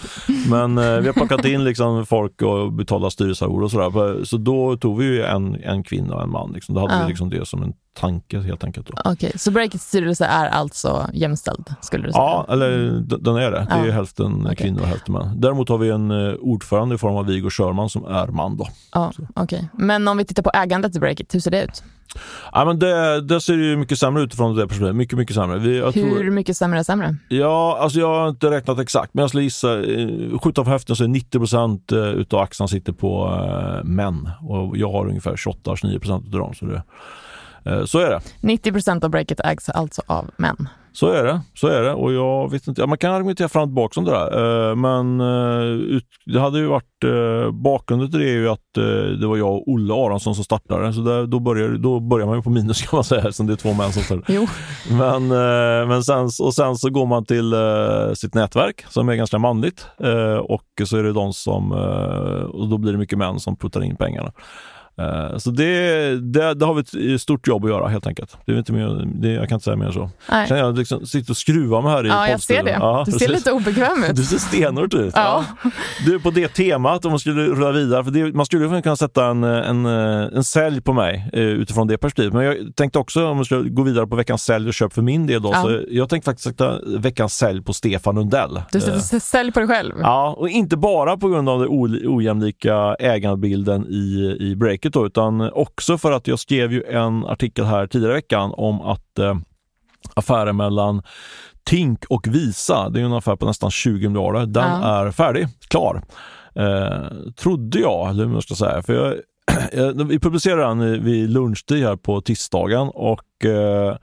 men 0.51 0.85
uh, 0.85 1.01
vi 1.01 1.07
har 1.07 1.13
plockat 1.13 1.45
in 1.45 1.65
liksom 1.65 2.07
folk 2.07 2.43
och 2.43 2.73
betalat 2.73 3.13
styrelsearvode 3.13 3.65
och 3.65 3.71
sådär. 3.71 4.25
Så 4.25 4.37
då 4.37 4.77
tog 4.77 4.99
vi 4.99 5.05
ju 5.05 5.23
en, 5.23 5.55
en 5.55 5.83
kvinna 5.83 6.15
och 6.15 6.23
en 6.23 6.31
man. 6.31 6.53
Liksom. 6.53 6.75
Då 6.75 6.81
hade 6.81 6.95
ja. 6.95 7.03
vi 7.03 7.09
liksom 7.09 7.31
det 7.31 7.49
som 7.49 7.63
en 7.63 7.73
tanke 7.95 8.41
helt 8.41 8.65
enkelt. 8.65 8.91
Okej, 8.91 9.13
okay, 9.13 9.33
så 9.37 9.51
Breakits 9.51 9.85
styrelse 9.85 10.25
är 10.25 10.49
alltså 10.49 11.11
jämställd? 11.13 11.75
skulle 11.81 12.07
du 12.07 12.13
säga? 12.13 12.23
Ja, 12.23 12.47
eller 12.49 13.01
den 13.01 13.37
är 13.37 13.51
det. 13.51 13.67
Det 13.71 13.75
är 13.75 13.87
ja. 13.87 13.93
hälften 13.93 14.41
okay. 14.41 14.57
kvinnor 14.57 14.81
och 14.81 14.87
hälften 14.87 15.15
män. 15.15 15.41
Däremot 15.41 15.69
har 15.69 15.79
vi 15.79 15.91
en 15.91 16.11
eh, 16.11 16.35
ordförande 16.35 16.95
i 16.95 16.99
form 16.99 17.17
av 17.17 17.27
Viggo 17.27 17.49
Körman 17.51 17.91
som 17.91 18.05
är 18.05 18.27
man. 18.27 18.57
Då. 18.57 18.69
Ja, 18.93 19.13
okay. 19.35 19.65
Men 19.73 20.09
om 20.09 20.17
vi 20.17 20.25
tittar 20.25 20.43
på 20.43 20.51
ägandet 20.55 20.97
i 20.97 21.01
Breakit, 21.01 21.35
hur 21.35 21.41
ser 21.41 21.51
det 21.51 21.65
ut? 21.65 21.83
Ja, 22.53 22.65
men 22.65 22.79
det, 22.79 23.21
det 23.21 23.41
ser 23.41 23.55
ju 23.55 23.77
mycket 23.77 23.99
sämre 23.99 24.23
ut 24.23 24.35
från 24.35 24.57
det 24.57 24.63
perspektivet. 24.63 24.97
Mycket, 24.97 25.19
mycket 25.19 25.37
sämre. 25.37 25.59
Vi, 25.59 25.81
Hur 25.81 25.93
tror, 25.93 26.31
mycket 26.31 26.57
sämre 26.57 26.79
är 26.79 26.83
sämre? 26.83 27.17
Ja, 27.29 27.79
alltså 27.81 27.99
jag 27.99 28.21
har 28.21 28.29
inte 28.29 28.51
räknat 28.51 28.79
exakt, 28.79 29.15
men 29.15 29.23
jag 29.23 29.31
skulle 29.31 29.43
gissa, 29.43 29.83
eh, 29.83 30.39
skjuta 30.43 30.65
på 30.65 30.71
höften 30.71 30.97
så 30.97 31.05
är 31.05 31.09
90 31.09 31.39
procent 31.39 31.93
eh, 31.93 31.99
utav 31.99 32.41
aktierna 32.41 32.69
sitter 32.69 32.93
på 32.93 33.41
män 33.85 34.31
och 34.43 34.77
jag 34.77 34.93
har 34.93 35.07
ungefär 35.07 35.37
28-29 35.37 35.99
procent 35.99 36.25
av 36.25 36.41
dem. 36.41 36.55
Så 36.55 36.65
det, 36.65 36.83
så 37.87 37.99
är 37.99 38.11
det. 38.11 38.21
90 38.41 38.73
procent 38.73 39.05
av 39.05 39.11
breaket 39.11 39.41
ägs 39.41 39.69
alltså 39.69 40.03
av 40.07 40.31
män. 40.37 40.69
Så 40.95 41.09
är 41.09 41.25
det. 41.25 41.41
Så 41.55 41.67
är 41.67 41.83
det. 41.83 41.93
Och 41.93 42.13
jag 42.13 42.51
vet 42.51 42.67
inte, 42.67 42.81
ja, 42.81 42.87
man 42.87 42.99
kan 42.99 43.13
argumentera 43.13 43.49
fram 43.49 43.63
och 43.63 43.69
tillbaka 43.69 44.01
om 44.01 44.07
det 44.07 44.13
där. 44.13 44.71
Eh, 44.71 44.77
men 44.77 45.21
eh, 45.21 46.01
det 46.27 46.41
hade 46.41 46.59
ju 46.59 46.67
varit, 46.67 46.85
bakgrunden 47.53 48.11
till 48.11 48.21
det 48.21 48.31
är 48.31 48.35
ju 48.35 48.49
att 48.49 48.75
det 49.21 49.27
var 49.27 49.37
jag 49.37 49.53
och 49.53 49.69
Olle 49.69 49.95
Aronsson 49.95 50.35
som 50.35 50.45
startade. 50.45 50.93
Så 50.93 51.01
där, 51.01 51.27
då, 51.27 51.41
börjar, 51.41 51.69
då 51.69 52.01
börjar 52.01 52.27
man 52.27 52.37
ju 52.37 52.43
på 52.43 52.51
minus 52.51 52.83
kan 52.89 52.97
man 52.97 53.05
säga, 53.05 53.33
som 53.33 53.47
det 53.47 53.53
är 53.53 53.57
två 53.57 53.73
män 53.73 53.93
som 53.93 54.03
startar. 54.03 54.35
Jo. 54.35 54.47
Men, 54.91 55.29
men 55.89 56.03
sen, 56.03 56.25
och 56.25 56.55
sen 56.55 56.77
så 56.77 56.91
går 56.91 57.07
man 57.07 57.25
till 57.25 57.55
sitt 58.15 58.35
nätverk 58.35 58.85
som 58.89 59.09
är 59.09 59.15
ganska 59.15 59.39
manligt 59.39 59.87
och 60.43 60.89
så 60.89 60.97
är 60.97 61.03
det 61.03 61.13
de 61.13 61.33
som, 61.33 61.73
och 62.53 62.69
då 62.69 62.79
blir 62.79 62.93
det 62.93 62.99
mycket 62.99 63.19
män 63.19 63.41
som 63.41 63.57
puttar 63.57 63.85
in 63.85 63.97
pengarna. 63.97 64.33
Uh, 65.01 65.39
så 65.39 65.51
det, 65.51 65.65
det, 66.21 66.55
det, 66.55 66.67
har 66.67 66.75
vi 66.75 67.15
ett 67.15 67.21
stort 67.21 67.47
jobb 67.47 67.65
att 67.65 67.71
göra 67.71 67.89
helt 67.89 68.07
enkelt. 68.07 68.37
Det 68.47 68.53
är 68.53 68.59
inte 68.59 68.73
mer, 68.73 69.07
det, 69.07 69.29
jag 69.29 69.49
kan 69.49 69.57
inte 69.57 69.65
säga 69.65 69.77
mer 69.77 69.91
så. 69.91 70.11
Nej. 70.31 70.49
Känner 70.49 70.61
jag 70.61 70.79
liksom, 70.79 71.07
sitter 71.07 71.31
och 71.31 71.37
skruvar 71.37 71.83
mig 71.83 71.93
här 71.93 72.07
i 72.07 72.09
Ja, 72.09 72.29
jag 72.29 72.41
ser 72.41 72.63
det. 72.63 72.71
Ja, 72.71 73.03
du 73.07 73.13
ser 73.13 73.29
lite 73.29 73.53
obekväm 73.53 74.05
ut. 74.05 74.17
Du 74.25 74.25
ser 74.25 74.39
stenhårt 74.39 74.95
ut. 74.95 75.13
Ja. 75.17 75.45
ja. 75.65 75.71
Du, 76.07 76.21
på 76.21 76.31
det 76.31 76.49
temat, 76.49 77.05
om 77.05 77.11
man 77.11 77.19
skulle 77.19 77.43
rulla 77.43 77.73
vidare, 77.73 78.05
för 78.05 78.11
det, 78.11 78.35
man 78.35 78.47
skulle 78.47 78.83
kunna 78.83 78.97
sätta 78.97 79.27
en, 79.27 79.45
en, 79.45 79.87
en 79.87 80.45
sälj 80.45 80.81
på 80.81 80.93
mig 80.93 81.31
uh, 81.37 81.43
utifrån 81.43 81.87
det 81.87 81.99
perspektivet. 81.99 82.33
Men 82.33 82.45
jag 82.45 82.77
tänkte 82.77 82.99
också, 82.99 83.27
om 83.27 83.37
man 83.37 83.45
skulle 83.45 83.71
gå 83.71 83.83
vidare 83.83 84.07
på 84.07 84.17
veckans 84.17 84.43
sälj 84.43 84.69
och 84.69 84.75
köp 84.75 84.93
för 84.93 85.03
min 85.03 85.27
del, 85.27 85.43
då, 85.43 85.51
ja. 85.53 85.63
så 85.63 85.81
jag 85.89 86.09
tänkte 86.09 86.31
faktiskt 86.31 86.49
sätta 86.49 86.79
veckans 86.99 87.37
sälj 87.37 87.63
på 87.63 87.73
Stefan 87.73 88.15
Lundell. 88.15 88.63
Du 88.73 88.81
sätter 88.81 89.17
uh, 89.17 89.21
sälj 89.21 89.53
på 89.53 89.61
dig 89.61 89.69
själv? 89.69 89.95
Ja, 90.01 90.35
och 90.39 90.49
inte 90.49 90.77
bara 90.77 91.17
på 91.17 91.29
grund 91.29 91.49
av 91.49 91.61
den 91.61 91.69
ojämlika 92.09 92.97
ägandebilden 92.99 93.87
i, 93.89 94.37
i 94.41 94.57
break 94.57 94.84
Breakit 94.85 94.93
då, 94.93 95.07
utan 95.07 95.53
också 95.53 95.99
för 95.99 96.13
att 96.13 96.27
jag 96.27 96.39
skrev 96.39 96.73
ju 96.73 96.83
en 96.85 97.27
artikel 97.27 97.65
här 97.65 97.87
tidigare 97.87 98.13
i 98.13 98.15
veckan 98.15 98.53
om 98.55 98.81
att 98.81 99.19
eh, 99.19 99.37
affären 100.15 100.57
mellan 100.57 101.03
Tink 101.65 102.05
och 102.09 102.27
Visa, 102.29 102.89
det 102.89 103.01
är 103.01 103.05
en 103.05 103.13
affär 103.13 103.37
på 103.37 103.47
nästan 103.47 103.71
20 103.71 104.09
miljarder, 104.09 104.47
den 104.47 104.83
ja. 104.83 105.07
är 105.07 105.11
färdig, 105.11 105.49
klar. 105.69 106.03
Eh, 106.55 107.33
trodde 107.37 107.79
jag, 107.79 108.11
eller 108.11 108.27
hur 108.27 108.35
jag 108.35 108.43
ska 108.43 108.55
säga. 108.55 108.83
För 108.83 108.95
jag, 109.73 110.07
vi 110.09 110.19
publicerade 110.19 110.63
den 110.63 111.05
vid 111.05 111.31
lunchtid 111.31 111.85
här 111.85 111.97
på 111.97 112.21
tisdagen 112.21 112.91
och 112.95 113.45
eh, 113.45 113.97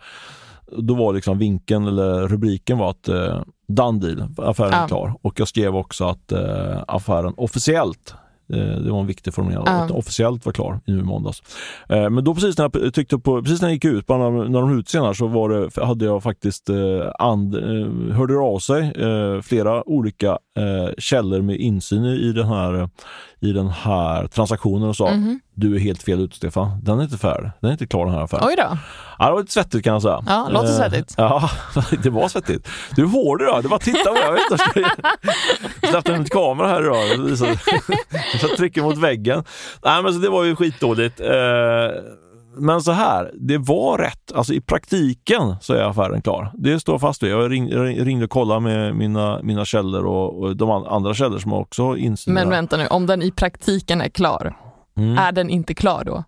då 0.78 0.94
var 0.94 1.14
liksom 1.14 1.38
vinkeln 1.38 1.88
eller 1.88 2.28
rubriken 2.28 2.78
var 2.78 2.90
att 2.90 3.08
eh, 3.08 3.42
done 3.68 4.00
deal, 4.00 4.30
affären 4.38 4.72
ja. 4.72 4.84
är 4.84 4.88
klar. 4.88 5.14
Och 5.22 5.40
jag 5.40 5.48
skrev 5.48 5.76
också 5.76 6.06
att 6.06 6.32
eh, 6.32 6.84
affären 6.88 7.34
officiellt 7.38 8.16
det 8.58 8.92
var 8.92 9.00
en 9.00 9.08
viktig 9.08 9.34
formulering, 9.34 9.64
ja. 9.66 9.72
att 9.72 9.92
officiellt 9.92 10.46
var 10.46 10.54
klar 10.54 10.80
nu 10.86 11.00
i 11.00 11.04
måndags. 11.04 11.44
Eh, 11.90 12.10
men 12.10 12.24
då 12.24 12.36
precis 12.36 12.58
när 12.58 12.72
jag 12.74 12.94
tyckte 12.94 13.18
på, 13.18 13.42
precis 13.42 13.62
när 13.62 13.68
jag 13.68 13.74
gick 13.74 13.86
ut, 13.86 14.10
när, 14.10 14.50
när 14.50 14.62
de 14.62 14.80
utser 14.80 15.14
så 15.14 15.28
var 15.28 15.50
det, 15.50 15.86
hade 15.86 16.06
jag 16.06 16.24
faktiskt 16.24 16.70
eh, 16.70 16.76
and, 17.20 17.56
hörde 18.12 18.38
av 18.38 18.60
sig 18.60 18.94
flera 19.44 19.90
olika 19.90 20.38
källor 20.98 21.42
med 21.42 21.58
insyn 21.58 22.06
i 22.06 22.34
den 22.34 22.48
här 22.48 22.90
i 23.40 23.52
den 23.52 23.68
här 23.68 24.28
transaktionen 24.28 24.90
och 24.90 24.96
sa 24.96 25.10
mm. 25.10 25.40
Du 25.56 25.76
är 25.76 25.80
helt 25.80 26.04
fel 26.04 26.20
ute 26.20 26.36
Stefan, 26.36 26.80
den 26.84 27.00
är 27.00 27.04
inte 27.04 27.18
färdig, 27.18 27.52
den 27.60 27.68
är 27.70 27.72
inte 27.72 27.88
klar 27.88 28.06
den 28.06 28.14
här 28.16 28.22
affären. 28.22 28.44
Oj 28.48 28.56
då. 28.58 28.78
Ja, 29.20 29.26
det 29.26 29.32
var 29.32 29.40
lite 29.40 29.52
svettigt 29.52 29.84
kan 29.84 29.94
jag 29.94 30.02
säga. 30.02 30.24
Ja, 30.28 30.48
låter 30.50 30.70
eh, 30.70 30.76
svettigt. 30.78 31.14
Ja, 31.18 31.50
det 32.04 32.10
var 32.10 32.28
svettigt. 32.28 32.70
Du 32.96 33.04
är 33.04 33.08
hård 33.08 33.42
idag, 33.42 33.64
det 33.64 33.68
var 33.68 33.78
titta 33.78 34.12
på 34.12 34.18
jag 34.18 34.34
vet 34.34 34.42
inte. 34.52 35.88
Släppte 35.88 36.14
en 36.14 36.26
kamera 36.26 36.68
här 36.68 36.82
idag. 36.82 36.98
Jag 38.42 38.58
trycker 38.58 38.82
mot 38.82 38.98
väggen. 38.98 39.44
Nej 39.84 40.04
men 40.04 40.14
så 40.14 40.20
det 40.20 40.30
var 40.30 40.44
ju 40.44 40.56
skitdåligt. 40.56 41.20
Eh, 41.20 41.28
men 42.58 42.82
så 42.82 42.92
här, 42.92 43.32
det 43.34 43.58
var 43.58 43.98
rätt. 43.98 44.32
Alltså 44.36 44.54
i 44.54 44.62
praktiken 44.62 45.56
så 45.62 45.74
är 45.74 45.84
affären 45.84 46.22
klar. 46.22 46.52
Det 46.54 46.80
står 46.80 47.00
fast 47.00 47.24
vid. 47.24 47.32
Jag 47.32 47.52
ringde 48.08 48.24
och 48.24 48.30
kollade 48.30 48.60
med 48.60 48.96
mina, 48.96 49.40
mina 49.44 49.66
källor 49.66 50.06
och, 50.06 50.40
och 50.44 50.56
de 50.56 50.72
andra 50.72 51.14
källor 51.14 51.40
som 51.40 51.54
också 51.54 51.98
insyn. 51.98 52.34
Men 52.34 52.50
vänta 52.50 52.78
nu, 52.78 52.88
om 52.88 53.06
den 53.06 53.22
i 53.22 53.32
praktiken 53.32 54.02
är 54.02 54.10
klar, 54.10 54.54
mm. 55.02 55.18
är 55.18 55.32
den 55.32 55.50
inte 55.50 55.74
klar 55.74 56.04
då? 56.04 56.24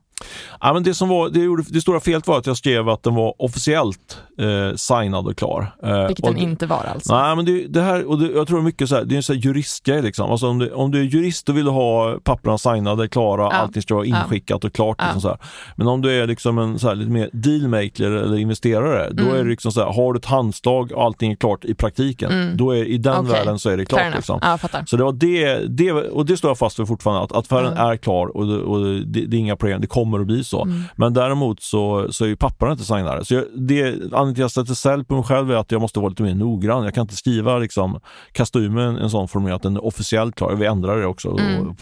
Ja, 0.62 0.74
men 0.74 0.84
det, 0.84 0.94
som 0.94 1.10
var, 1.10 1.30
det, 1.30 1.40
gjorde, 1.40 1.64
det 1.68 1.82
stora 1.82 2.00
felet 2.00 2.28
var 2.28 2.38
att 2.38 2.48
jag 2.48 2.58
skrev 2.58 2.90
att 2.90 3.04
den 3.04 3.16
var 3.16 3.42
officiellt 3.42 4.22
eh, 4.40 4.76
signad 4.76 5.28
och 5.28 5.38
klar. 5.38 5.76
Eh, 5.84 6.08
Vilket 6.08 6.26
den 6.26 6.34
det, 6.34 6.42
inte 6.42 6.66
var 6.66 6.84
alltså? 6.84 7.18
Nej, 7.18 7.36
men 7.36 7.46
det, 7.46 7.68
det 7.68 7.82
här, 7.82 8.10
och 8.10 8.20
det, 8.20 8.32
jag 8.32 8.48
tror 8.48 8.62
mycket 8.62 8.90
så 8.90 8.96
här, 8.96 9.04
det 9.04 9.16
är 9.16 9.18
en 9.18 9.24
sån 9.24 9.40
juristgrej 9.40 10.02
liksom. 10.02 10.32
Alltså 10.32 10.48
om, 10.48 10.60
du, 10.60 10.72
om 10.72 10.92
du 10.92 11.00
är 11.00 11.04
jurist 11.04 11.50
och 11.50 11.58
vill 11.58 11.66
du 11.66 11.72
ha 11.72 12.18
papperna 12.24 12.58
signade, 12.58 13.08
klara, 13.08 13.42
ja. 13.42 13.52
allting 13.52 13.82
ska 13.82 13.96
vara 13.96 14.06
inskickat 14.06 14.64
och 14.64 14.74
klart. 14.74 14.98
Ja. 15.00 15.06
Liksom 15.06 15.22
så 15.22 15.28
här. 15.28 15.38
Men 15.76 15.88
om 15.88 16.02
du 16.02 16.12
är 16.12 16.28
liksom 16.28 16.58
en 16.58 16.80
så 16.80 16.88
här, 16.88 16.96
lite 16.96 17.12
mer 17.12 17.30
dealmaker 17.34 18.12
eller 18.12 18.38
investerare, 18.38 19.06
mm. 19.06 19.26
då 19.26 19.34
är 19.34 19.44
det 19.44 19.50
liksom 19.50 19.72
så 19.72 19.84
här, 19.84 19.94
har 19.94 20.14
du 20.14 20.20
ett 20.20 20.26
handslag 20.26 20.92
och 20.92 21.04
allting 21.04 21.32
är 21.32 21.36
klart 21.36 21.66
i 21.66 21.74
praktiken, 21.74 22.32
mm. 22.32 22.58
då 22.58 22.72
är 22.72 22.86
i 22.86 22.98
den 22.98 23.20
okay. 23.20 23.32
världen 23.32 23.60
så 23.60 23.70
är 23.70 23.78
det 23.78 23.86
klart. 23.86 24.16
Liksom. 24.16 24.40
Ja, 24.42 24.58
så 24.86 24.98
det 24.98 25.04
var 25.04 25.12
det, 25.12 25.58
det, 25.68 25.92
och 25.92 26.26
det 26.26 26.38
står 26.38 26.50
jag 26.50 26.58
fast 26.58 26.76
för 26.76 26.86
fortfarande, 26.86 27.24
att, 27.24 27.32
att 27.32 27.46
affären 27.46 27.74
mm. 27.74 27.88
är 27.88 27.98
klar 27.98 28.38
och, 28.38 28.48
det, 28.48 28.58
och 28.58 28.84
det, 28.84 29.26
det, 29.26 29.38
är 29.38 29.40
inga 29.40 29.56
problem, 29.56 29.82
det 29.82 29.88
kommer 29.88 30.13
att 30.20 30.28
bli 30.28 30.44
så. 30.44 30.64
Mm. 30.64 30.84
Men 30.96 31.14
däremot 31.14 31.62
så, 31.62 32.08
så 32.12 32.24
är 32.24 32.28
ju 32.28 32.36
papperna 32.36 32.72
inte 32.72 32.84
signade. 32.84 33.26
Så 33.26 33.34
jag, 33.34 33.44
det, 33.56 33.84
anledningen 33.84 34.14
till 34.14 34.32
att 34.32 34.38
jag 34.38 34.52
sätter 34.52 34.74
sälj 34.74 35.06
på 35.06 35.16
mig 35.16 35.24
själv 35.24 35.52
är 35.52 35.56
att 35.56 35.72
jag 35.72 35.82
måste 35.82 36.00
vara 36.00 36.10
lite 36.10 36.24
mer 36.24 36.36
noggrann. 36.36 36.84
Jag 36.84 36.94
kan 36.94 37.02
inte 37.02 37.16
skriva, 37.16 37.58
liksom, 37.58 38.00
kasta 38.32 38.60
ur 38.60 38.70
mig 38.70 38.86
en, 38.86 38.98
en 38.98 39.10
sån 39.10 39.28
formulering 39.28 39.56
att 39.56 39.64
den 39.64 39.76
är 39.76 39.86
officiellt 39.86 40.36
klar. 40.36 40.56
Vi 40.56 40.66
ändrar 40.66 40.98
det 40.98 41.06
också. 41.06 41.38
Mm. 41.38 41.70
Och, 41.70 41.80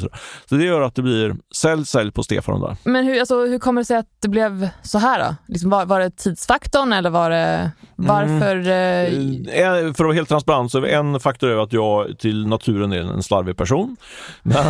så, 0.00 0.08
så, 0.48 0.54
det 0.54 0.64
gör 0.64 0.80
att 0.80 0.94
det 0.94 1.02
blir 1.02 1.36
sälj, 1.54 1.86
sälj 1.86 2.12
på 2.12 2.22
Stefan 2.22 2.60
där. 2.60 2.76
Men 2.84 3.04
hur, 3.04 3.20
alltså, 3.20 3.46
hur 3.46 3.58
kommer 3.58 3.80
det 3.80 3.84
sig 3.84 3.96
att 3.96 4.08
det 4.22 4.28
blev 4.28 4.68
så 4.82 4.98
här 4.98 5.18
då? 5.18 5.36
Liksom, 5.46 5.70
var, 5.70 5.86
var 5.86 6.00
det 6.00 6.10
tidsfaktorn 6.10 6.92
eller 6.92 7.10
var 7.10 7.30
det 7.30 7.70
varför? 7.96 8.56
Mm. 8.56 9.46
Eh... 9.48 9.74
För 9.84 9.90
att 9.90 10.00
vara 10.00 10.12
helt 10.12 10.28
transparent 10.28 10.72
så 10.72 10.78
är 10.78 10.84
en 10.84 11.20
faktor 11.20 11.50
är 11.50 11.56
att 11.56 11.72
jag 11.72 12.18
till 12.18 12.46
naturen 12.46 12.92
är 12.92 13.00
en 13.00 13.22
slarvig 13.22 13.56
person. 13.56 13.96
Men, 14.42 14.64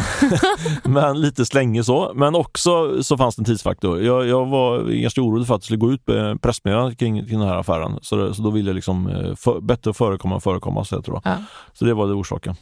men 0.92 1.20
lite 1.20 1.46
slänge 1.46 1.84
så. 1.84 2.12
Men 2.14 2.34
också 2.34 2.93
så 3.02 3.16
fanns 3.16 3.36
det 3.36 3.40
en 3.40 3.44
tidsfaktor. 3.44 4.02
Jag, 4.02 4.26
jag 4.26 4.46
var 4.46 4.82
ganska 4.82 5.20
orolig 5.20 5.46
för 5.46 5.54
att 5.54 5.60
det 5.60 5.64
skulle 5.64 5.78
gå 5.78 5.92
ut 5.92 6.04
pressmeddelande 6.40 6.94
kring, 6.94 7.26
kring 7.26 7.38
den 7.38 7.48
här 7.48 7.56
affären. 7.56 7.98
Så, 8.02 8.16
det, 8.16 8.34
så 8.34 8.42
då 8.42 8.50
ville 8.50 8.68
jag 8.68 8.74
liksom 8.74 9.08
eh, 9.08 9.34
för, 9.34 9.60
bättre 9.60 9.94
förekomma 9.94 10.34
än 10.34 10.40
förekomma. 10.40 10.84
Så, 10.84 10.94
jag 10.94 11.04
tror. 11.04 11.20
Ja. 11.24 11.36
så 11.72 11.84
det 11.84 11.94
var 11.94 12.06
det 12.06 12.12
orsaken. 12.12 12.56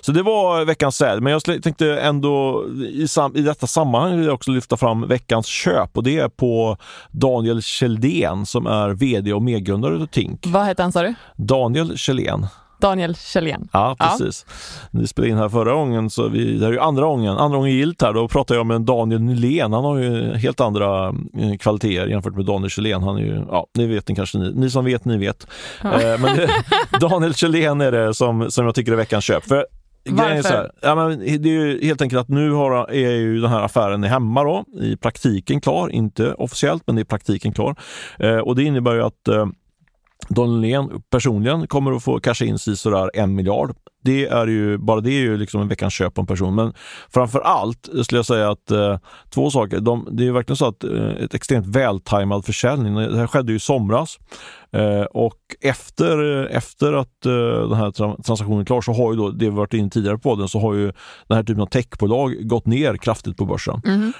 Så 0.00 0.12
det 0.12 0.22
var 0.22 0.64
veckans 0.64 0.96
säl, 0.96 1.20
men 1.20 1.32
jag 1.32 1.44
tänkte 1.44 2.00
ändå 2.00 2.64
i, 2.92 3.08
sam, 3.08 3.36
i 3.36 3.40
detta 3.40 3.66
sammanhang 3.66 4.16
vill 4.16 4.26
jag 4.26 4.34
också 4.34 4.50
lyfta 4.50 4.76
fram 4.76 5.08
veckans 5.08 5.46
köp 5.46 5.96
och 5.96 6.02
det 6.02 6.18
är 6.18 6.28
på 6.28 6.76
Daniel 7.10 7.62
Kjeldén 7.62 8.46
som 8.46 8.66
är 8.66 8.90
VD 8.90 9.32
och 9.32 9.42
medgrundare 9.42 10.02
av 10.02 10.06
Tink. 10.06 10.40
Vad 10.46 10.66
heter 10.66 10.82
han 10.82 10.92
sa 10.92 11.02
du? 11.02 11.14
Daniel 11.36 11.98
Kjellén. 11.98 12.46
Daniel 12.80 13.14
Kjellén. 13.14 13.68
Ja, 13.72 13.96
precis. 13.98 14.46
Ja. 14.48 14.98
Ni 15.00 15.06
spelade 15.06 15.30
in 15.30 15.38
här 15.38 15.48
förra 15.48 15.72
gången, 15.72 16.10
så 16.10 16.28
vi, 16.28 16.58
det 16.58 16.64
här 16.64 16.72
är 16.72 16.72
ju 16.72 16.80
andra 16.80 17.06
gången, 17.06 17.36
andra 17.36 17.58
gången 17.58 17.72
gilt 17.72 18.02
här. 18.02 18.12
Då 18.12 18.28
pratar 18.28 18.54
jag 18.54 18.66
med 18.66 18.80
Daniel 18.80 19.20
Nylén. 19.20 19.72
Han 19.72 19.84
har 19.84 19.98
ju 19.98 20.34
helt 20.34 20.60
andra 20.60 21.08
eh, 21.08 21.56
kvaliteter 21.60 22.06
jämfört 22.06 22.34
med 22.34 22.44
Daniel 22.44 22.70
Kjellén. 22.70 23.02
Han 23.02 23.16
är 23.16 23.20
ju, 23.20 23.44
ja, 23.48 23.66
ni 23.74 23.86
vet 23.86 24.08
ni 24.08 24.14
kanske, 24.14 24.38
ni, 24.38 24.52
ni 24.54 24.70
som 24.70 24.84
vet, 24.84 25.04
ni 25.04 25.18
vet. 25.18 25.46
Ja. 25.82 26.00
Eh, 26.00 26.20
men 26.20 26.36
det, 26.36 26.50
Daniel 27.00 27.34
Kjellén 27.34 27.80
är 27.80 27.92
det 27.92 28.14
som, 28.14 28.50
som 28.50 28.64
jag 28.64 28.74
tycker 28.74 28.92
är 28.92 28.96
veckans 28.96 29.24
köp. 29.24 29.44
För 29.44 29.66
Varför? 30.10 30.48
Här, 30.48 30.70
ja, 30.82 30.94
men 30.94 31.18
det 31.18 31.48
är 31.48 31.52
ju 31.52 31.86
helt 31.86 32.02
enkelt 32.02 32.20
att 32.20 32.28
nu 32.28 32.50
har, 32.50 32.90
är 32.90 33.10
ju 33.10 33.40
den 33.40 33.50
här 33.50 33.62
affären 33.62 34.04
hemma 34.04 34.44
då, 34.44 34.64
i 34.80 34.96
praktiken 34.96 35.60
klar, 35.60 35.88
inte 35.88 36.32
officiellt 36.32 36.82
men 36.86 36.96
det 36.96 37.02
är 37.02 37.04
praktiken 37.04 37.52
klar. 37.52 37.76
Eh, 38.18 38.38
och 38.38 38.56
det 38.56 38.62
innebär 38.62 38.94
ju 38.94 39.02
att 39.02 39.28
eh, 39.28 39.46
Don 40.28 40.60
Lén 40.60 41.02
personligen 41.10 41.66
kommer 41.66 41.92
att 41.92 42.02
få 42.04 42.20
casha 42.20 42.44
in 42.44 42.58
sisådär 42.58 43.10
en 43.14 43.34
miljard. 43.34 43.76
Det 44.04 44.26
är 44.26 44.46
ju, 44.46 44.78
bara 44.78 45.00
det 45.00 45.10
är 45.10 45.20
ju 45.20 45.36
liksom 45.36 45.60
en 45.60 45.68
veckans 45.68 45.94
köp 45.94 46.14
på 46.14 46.20
en 46.20 46.26
person. 46.26 46.54
Men 46.54 46.72
framför 47.10 47.40
allt 47.40 47.88
skulle 48.02 48.18
jag 48.18 48.26
säga 48.26 48.50
att 48.50 48.70
eh, 48.70 48.98
två 49.30 49.50
saker. 49.50 49.80
De, 49.80 50.08
det 50.10 50.26
är 50.26 50.32
verkligen 50.32 50.56
så 50.56 50.66
att 50.66 50.84
eh, 50.84 51.08
ett 51.08 51.34
extremt 51.34 51.66
vältajmad 51.66 52.44
försäljning. 52.44 52.94
Det 52.94 53.18
här 53.18 53.26
skedde 53.26 53.52
ju 53.52 53.56
i 53.56 53.60
somras. 53.60 54.18
Eh, 54.72 55.02
och 55.02 55.38
efter, 55.60 56.44
efter 56.46 56.92
att 56.92 57.26
eh, 57.26 57.68
den 57.68 57.72
här 57.72 57.90
transaktionen 58.22 58.60
är 58.60 58.64
klar 58.64 58.80
så 58.80 58.92
har 58.92 59.12
ju 59.12 59.18
då, 59.18 59.30
det 59.30 59.44
vi 59.44 59.50
varit 59.50 59.74
inne 59.74 59.90
tidigare 59.90 60.18
på 60.18 60.34
den, 60.34 60.48
så 60.48 60.58
har 60.60 60.74
ju 60.74 60.92
den 61.26 61.36
här 61.36 61.42
typen 61.42 61.62
av 61.62 61.66
techbolag 61.66 62.48
gått 62.48 62.66
ner 62.66 62.96
kraftigt 62.96 63.36
på 63.36 63.44
börsen. 63.44 63.80
Mm. 63.86 64.12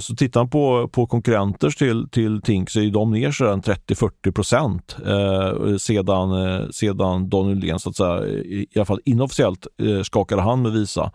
Så 0.00 0.14
tittar 0.16 0.40
man 0.40 0.50
på, 0.50 0.88
på 0.88 1.06
konkurrenter 1.06 1.70
till, 1.70 2.08
till 2.10 2.42
Tink 2.42 2.70
så 2.70 2.80
är 2.80 2.90
de 2.90 3.10
ner 3.10 3.30
30-40 3.30 4.32
procent 4.32 4.96
eh, 5.06 5.76
sedan, 5.76 6.72
sedan 6.72 7.28
Daniel 7.28 7.58
Nylén 7.58 7.78
så 7.78 7.90
att 7.90 7.96
säga, 7.96 8.26
i, 8.26 8.66
i 8.70 8.78
alla 8.78 8.84
fall 8.84 9.00
inofficiellt 9.18 9.66
eh, 9.82 10.02
skakade 10.02 10.42
hand 10.42 10.62
med 10.62 10.72
Visa. 10.72 11.10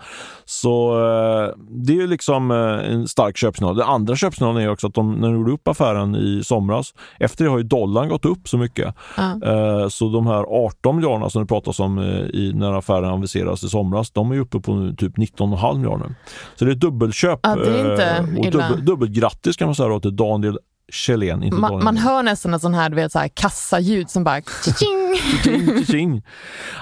Så 0.45 0.93
eh, 0.93 1.49
det 1.69 2.01
är 2.01 2.07
liksom 2.07 2.51
en 2.51 3.07
stark 3.07 3.37
köpsignal. 3.37 3.75
Den 3.75 3.87
andra 3.87 4.15
köpsignalen 4.15 4.63
är 4.63 4.69
också 4.69 4.87
att 4.87 4.93
de, 4.93 5.11
när 5.11 5.27
de 5.27 5.35
gjorde 5.35 5.51
upp 5.51 5.67
affären 5.67 6.15
i 6.15 6.41
somras, 6.43 6.93
efter 7.19 7.43
det 7.43 7.49
har 7.49 7.57
ju 7.57 7.63
dollarn 7.63 8.09
gått 8.09 8.25
upp 8.25 8.47
så 8.47 8.57
mycket. 8.57 8.95
Uh. 9.19 9.87
Så 9.89 10.09
de 10.09 10.27
här 10.27 10.45
18 10.49 10.95
miljarderna 10.95 11.29
som 11.29 11.41
det 11.41 11.47
pratas 11.47 11.79
om 11.79 11.97
eh, 11.97 12.05
i, 12.19 12.51
när 12.55 12.73
affären 12.73 13.09
aviserades 13.09 13.63
i 13.63 13.69
somras, 13.69 14.11
de 14.11 14.31
är 14.31 14.39
uppe 14.39 14.59
på 14.59 14.93
typ 14.97 15.17
19,5 15.17 15.77
miljarder. 15.77 16.15
Så 16.55 16.65
det 16.65 16.71
är 16.71 16.75
dubbelköp. 16.75 17.39
Ja, 17.43 17.55
det 17.55 17.79
är 17.79 17.91
inte 17.91 18.05
eh, 18.05 18.45
och 18.45 18.51
dubbel, 18.51 18.85
dubbelgrattis 18.85 19.57
kan 19.57 19.67
man 19.67 19.75
säga 19.75 19.89
då 19.89 19.99
till 19.99 20.15
Daniel 20.15 20.57
Kjellén. 20.91 21.43
Inte 21.43 21.57
Ma 21.57 21.67
Daniel. 21.69 21.83
Man 21.83 21.97
hör 21.97 22.23
nästan 22.23 22.53
ett 22.53 22.61
sånt 22.61 22.75
här, 22.75 22.89
du 22.89 22.95
vet, 22.95 23.11
så 23.11 23.19
här 23.19 23.27
kassaljud 23.27 24.09
som 24.09 24.23
bara 24.23 24.41
tjing, 25.87 26.23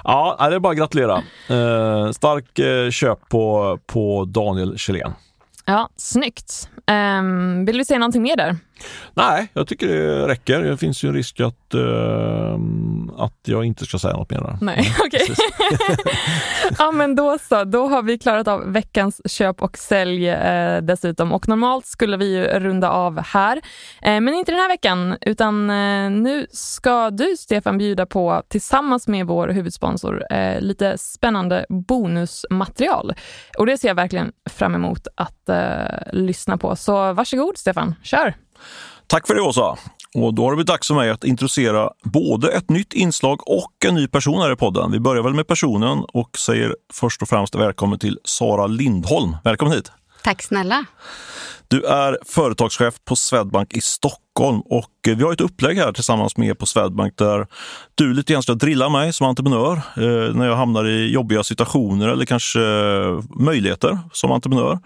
Ja, 0.04 0.48
det 0.50 0.56
är 0.56 0.60
bara 0.60 0.72
att 0.72 0.78
gratulera. 0.78 1.16
Eh, 1.50 2.12
stark 2.12 2.60
eh, 2.60 2.90
köp 2.90 3.30
på, 3.30 3.80
på 3.86 4.26
Daniel 4.26 4.78
Kjellén. 4.78 5.14
Ja, 5.66 5.90
snyggt. 5.98 6.70
Um, 6.92 7.66
vill 7.66 7.78
du 7.78 7.86
säga 7.86 8.00
någonting 8.00 8.22
mer 8.22 8.36
där? 8.36 8.56
Nej, 9.14 9.48
jag 9.54 9.68
tycker 9.68 9.88
det 9.88 10.28
räcker. 10.28 10.62
Det 10.62 10.78
finns 10.78 11.04
ju 11.04 11.08
en 11.08 11.16
risk 11.16 11.40
att, 11.40 11.76
uh, 11.76 12.58
att 13.18 13.40
jag 13.46 13.66
inte 13.66 13.86
ska 13.86 14.00
säga 14.00 14.14
något 14.14 14.30
mer. 14.30 14.58
Nej, 14.62 14.96
okej. 15.06 15.22
Okay. 15.24 15.36
ja, 16.78 16.92
men 16.92 17.16
då 17.16 17.38
så. 17.38 17.64
Då 17.64 17.88
har 17.88 18.04
vi 18.04 18.18
klarat 18.18 18.48
av 18.48 18.74
veckans 18.74 19.22
köp 19.26 19.62
och 19.62 19.78
sälj 19.78 20.30
eh, 20.30 20.82
dessutom. 20.82 21.32
Och 21.32 21.48
normalt 21.48 21.86
skulle 21.86 22.18
vi 22.18 22.36
ju 22.36 22.44
runda 22.44 22.90
av 22.90 23.20
här, 23.20 23.62
eh, 24.02 24.22
men 24.22 24.30
inte 24.30 24.52
den 24.52 24.62
här 24.62 24.68
veckan, 24.68 25.18
utan 25.22 25.70
eh, 25.70 26.12
nu 26.12 26.48
ska 26.52 27.10
du, 27.10 27.36
Stefan, 27.38 27.78
bjuda 27.78 28.06
på 28.06 28.44
tillsammans 28.48 29.08
med 29.08 29.26
vår 29.28 29.48
huvudsponsor 29.48 30.24
lite 30.60 30.98
spännande 30.98 31.66
bonusmaterial. 31.70 33.14
Och 33.58 33.66
det 33.66 33.78
ser 33.78 33.88
jag 33.88 33.96
verkligen 33.96 34.32
fram 34.50 34.76
emot 34.76 35.08
att 35.16 35.50
lyssna 36.12 36.58
på. 36.58 36.71
Så 36.76 37.14
varsågod, 37.14 37.58
Stefan. 37.58 37.96
Kör! 38.04 38.36
Tack 39.08 39.28
för 39.28 39.36
det 39.36 39.42
Åsa! 39.42 39.78
Och 40.16 40.34
då 40.34 40.44
har 40.44 40.52
det 40.52 40.56
blivit 40.56 40.68
dags 40.68 40.88
för 40.88 40.96
mig 40.96 41.10
att 41.10 41.24
introducera 41.24 41.90
både 42.04 42.52
ett 42.52 42.70
nytt 42.70 42.94
inslag 42.94 43.48
och 43.48 43.86
en 43.86 43.96
ny 43.96 44.08
person 44.08 44.42
här 44.42 44.54
i 44.54 44.56
podden. 44.56 44.92
Vi 44.92 45.00
börjar 45.00 45.24
väl 45.24 45.34
med 45.34 45.48
personen 45.48 46.06
och 46.14 46.38
säger 46.38 46.76
först 46.94 47.22
och 47.22 47.30
främst 47.30 47.56
välkommen 47.56 48.00
till 48.00 48.20
Sara 48.24 48.68
Lindholm. 48.68 49.38
Välkommen 49.44 49.74
hit! 49.74 49.92
Tack 50.24 50.44
snälla! 50.44 50.86
Du 51.72 51.84
är 51.84 52.18
företagschef 52.26 52.94
på 53.06 53.16
Swedbank 53.16 53.74
i 53.74 53.82
Stockholm 53.82 54.62
och 54.62 55.08
eh, 55.08 55.16
vi 55.16 55.24
har 55.24 55.34
ett 55.34 55.42
upplägg 55.42 55.78
här 55.78 55.92
tillsammans 55.92 56.38
med 56.38 56.48
er 56.48 56.54
på 56.54 56.66
Swedbank 56.66 57.18
där 57.18 57.48
du 57.96 58.14
lite 58.14 58.34
grann 58.34 58.44
ska 58.44 58.54
drilla 58.54 58.90
mig 58.90 59.14
som 59.14 59.28
entreprenör 59.28 59.74
eh, 59.74 60.36
när 60.36 60.48
jag 60.48 60.56
hamnar 60.56 60.88
i 60.88 61.12
jobbiga 61.12 61.44
situationer 61.44 62.08
eller 62.08 62.26
kanske 62.26 62.62
eh, 62.62 63.20
möjligheter 63.40 64.00
som 64.12 64.32
entreprenör. 64.32 64.80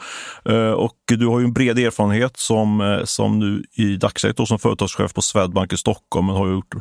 Eh, 0.49 0.71
och 0.71 0.95
du 1.07 1.27
har 1.27 1.39
ju 1.39 1.45
en 1.45 1.53
bred 1.53 1.79
erfarenhet 1.79 2.37
som, 2.37 2.81
eh, 2.81 3.03
som 3.03 3.39
nu 3.39 3.63
i 3.73 3.95
dagsläget 3.97 4.47
som 4.47 4.59
företagschef 4.59 5.13
på 5.13 5.21
Swedbank 5.21 5.73
i 5.73 5.77
Stockholm, 5.77 6.27
men 6.27 6.35
har 6.35 6.47
gjort 6.47 6.73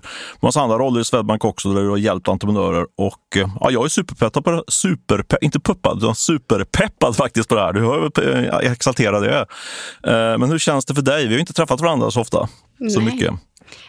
massa 0.43 0.61
andra 0.61 0.79
roller 0.79 1.01
i 1.01 1.05
Swedbank 1.05 1.45
också 1.45 1.73
där 1.73 1.83
du 1.83 1.89
har 1.89 1.97
hjälpt 1.97 2.29
entreprenörer. 2.29 2.87
Och 2.97 3.37
eh, 3.37 3.49
ja, 3.61 3.71
jag 3.71 3.85
är 3.85 3.89
superpeppad 3.89 4.45
på 4.45 4.51
det 4.51 4.63
super, 4.69 5.25
inte 5.41 5.61
puppad, 5.61 5.99
utan 5.99 6.15
superpeppad 6.15 7.17
faktiskt 7.25 7.49
på 7.49 7.55
det 7.55 7.61
här. 7.61 7.73
Du 7.73 7.81
hör 7.81 8.01
hur 8.01 8.73
exalterad 8.73 9.25
jag 9.25 9.33
är. 9.33 9.47
Eh, 10.03 10.39
men 10.39 10.51
hur 10.51 10.59
känns 10.59 10.85
det 10.85 10.95
för 10.95 11.03
dig? 11.03 11.27
Vi 11.27 11.35
har 11.35 11.41
inte 11.41 11.53
träffat 11.53 11.81
varandra 11.81 12.11
så 12.11 12.21
ofta. 12.21 12.49
Så 12.91 13.01
Nej. 13.01 13.15
mycket. 13.15 13.35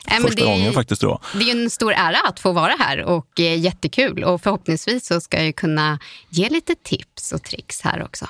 Nej, 0.08 0.22
Första 0.22 0.44
det, 0.44 0.52
gången 0.52 0.74
faktiskt. 0.74 1.02
Då. 1.02 1.20
Det 1.34 1.52
är 1.52 1.64
en 1.64 1.70
stor 1.70 1.94
ära 1.94 2.18
att 2.28 2.40
få 2.40 2.52
vara 2.52 2.74
här 2.80 3.04
och 3.04 3.40
eh, 3.40 3.60
jättekul. 3.60 4.24
Och 4.24 4.42
förhoppningsvis 4.42 5.06
så 5.08 5.22
ska 5.22 5.44
jag 5.44 5.56
kunna 5.56 6.00
ge 6.30 6.50
lite 6.50 6.76
tips 6.76 7.32
och 7.32 7.44
tricks 7.44 7.82
här 7.82 8.04
också. 8.04 8.28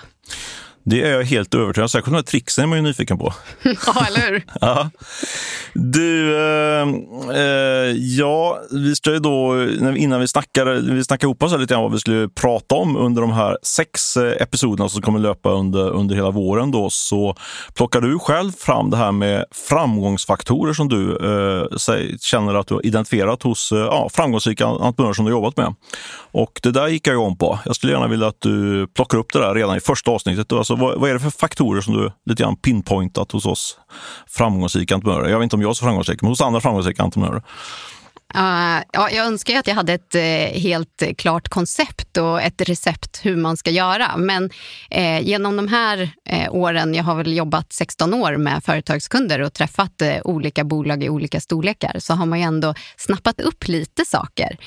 Det 0.88 1.02
är 1.02 1.12
jag 1.12 1.24
helt 1.24 1.56
övertygad 1.56 1.84
om. 1.84 1.90
Särskilt 1.90 2.06
de 2.06 2.16
här 2.16 2.22
tricksen 2.22 2.64
är 2.64 2.68
man 2.68 2.78
ju 2.78 2.82
nyfiken 2.82 3.18
på. 3.18 3.34
ja, 3.64 4.06
eller 4.08 4.32
hur? 4.32 4.44
ja. 4.62 4.90
Du, 5.74 6.36
eh, 6.36 6.88
eh, 7.38 7.96
ja, 7.98 8.60
vi 8.72 8.96
ska 8.96 9.12
ju 9.12 9.20
då, 9.20 9.64
innan 9.96 10.20
vi 10.20 10.28
snackar, 10.28 10.66
vi 10.66 11.04
snackar 11.04 11.28
ihop 11.28 11.44
oss 11.44 11.52
lite 11.52 11.74
grann 11.74 11.84
vad 11.84 11.92
vi 11.92 12.00
skulle 12.00 12.30
prata 12.30 12.76
om 12.76 12.96
under 12.96 13.22
de 13.22 13.32
här 13.32 13.58
sex 13.64 14.18
eh, 14.18 14.42
episoderna 14.42 14.90
som 14.90 15.02
kommer 15.02 15.20
löpa 15.20 15.50
under, 15.50 15.90
under 15.90 16.16
hela 16.16 16.32
våren 16.32 16.72
då, 16.72 16.90
så 16.90 17.36
plockar 17.74 18.02
du 18.02 18.20
själv 18.20 18.52
fram 18.52 18.90
det 18.90 18.98
här 18.98 19.12
med 19.12 19.46
framgångsfaktorer 19.70 20.74
som 20.74 20.90
du 20.90 21.12
eh, 21.12 21.78
känner 22.22 22.56
att 22.56 22.68
du 22.68 22.74
har 22.74 22.86
identifierat 22.86 23.44
hos 23.44 23.72
eh, 23.72 23.78
ja, 23.78 24.10
framgångsrika 24.14 24.66
entreprenörer 24.66 25.14
som 25.14 25.26
du 25.26 25.32
har 25.32 25.38
jobbat 25.38 25.58
med. 25.58 25.76
Och 26.38 26.60
det 26.64 26.72
där 26.72 26.88
gick 26.88 27.08
jag 27.08 27.20
om 27.20 27.38
på. 27.38 27.60
Jag 27.66 27.76
skulle 27.76 27.94
gärna 27.94 28.08
vilja 28.08 28.28
att 28.28 28.42
du 28.42 28.88
plockar 28.88 29.18
upp 29.18 29.34
det 29.34 29.40
där 29.40 29.56
redan 29.56 29.78
i 29.78 29.80
första 29.80 30.12
avsnittet. 30.12 30.52
Alltså 30.52 30.58
Alltså, 30.58 30.76
vad, 30.76 31.00
vad, 31.00 31.10
är 31.10 31.14
det 31.14 31.20
för 31.20 31.30
faktorer 31.30 31.82
som 31.82 31.94
du 31.94 32.12
lite 32.26 32.44
grann 32.44 32.56
pinpointat 32.56 33.32
hos 33.32 33.46
oss 33.46 33.78
framgångsrika 34.28 34.96
entreprenörer? 34.96 35.30
Jag 35.30 35.40
vet 35.40 35.44
inte 35.44 35.56
om 35.56 35.62
jag 35.62 35.70
är 35.70 35.74
så 35.74 35.86
framgångsrik, 35.86 36.22
men 36.22 36.30
hos 36.30 36.42
andra 36.42 36.62
framgångsrika 36.62 37.04
entreprenörer. 37.04 37.42
Uh, 38.36 38.84
ja, 38.94 39.10
jag 39.12 39.26
önskar 39.26 39.60
att 39.60 39.68
jag 39.68 39.76
hade 39.76 39.94
ett 39.94 40.16
uh, 40.16 40.22
helt 40.62 41.04
klart 41.18 41.50
koncept 41.50 42.18
och 42.18 42.42
ett 42.42 42.62
recept 42.62 43.20
hur 43.24 43.36
man 43.36 43.58
ska 43.58 43.72
göra. 43.72 44.18
Men 44.18 44.44
uh, 44.98 45.22
genom 45.22 45.58
de 45.58 45.68
här 45.68 46.12
åren, 46.50 46.94
jag 46.94 47.04
har 47.04 47.16
väl 47.16 47.38
jobbat 47.38 47.74
16 47.74 48.14
år 48.14 48.38
med 48.38 48.64
företagskunder 48.64 49.42
och 49.42 49.54
träffat 49.54 50.02
olika 50.24 50.64
bolag 50.64 51.04
i 51.04 51.10
olika 51.10 51.42
storlekar, 51.42 51.96
så 52.00 52.14
har 52.14 52.26
man 52.26 52.40
ju 52.40 52.46
ändå 52.46 52.74
snappat 52.98 53.42
upp 53.42 53.68
lite 53.68 54.06
saker 54.06 54.58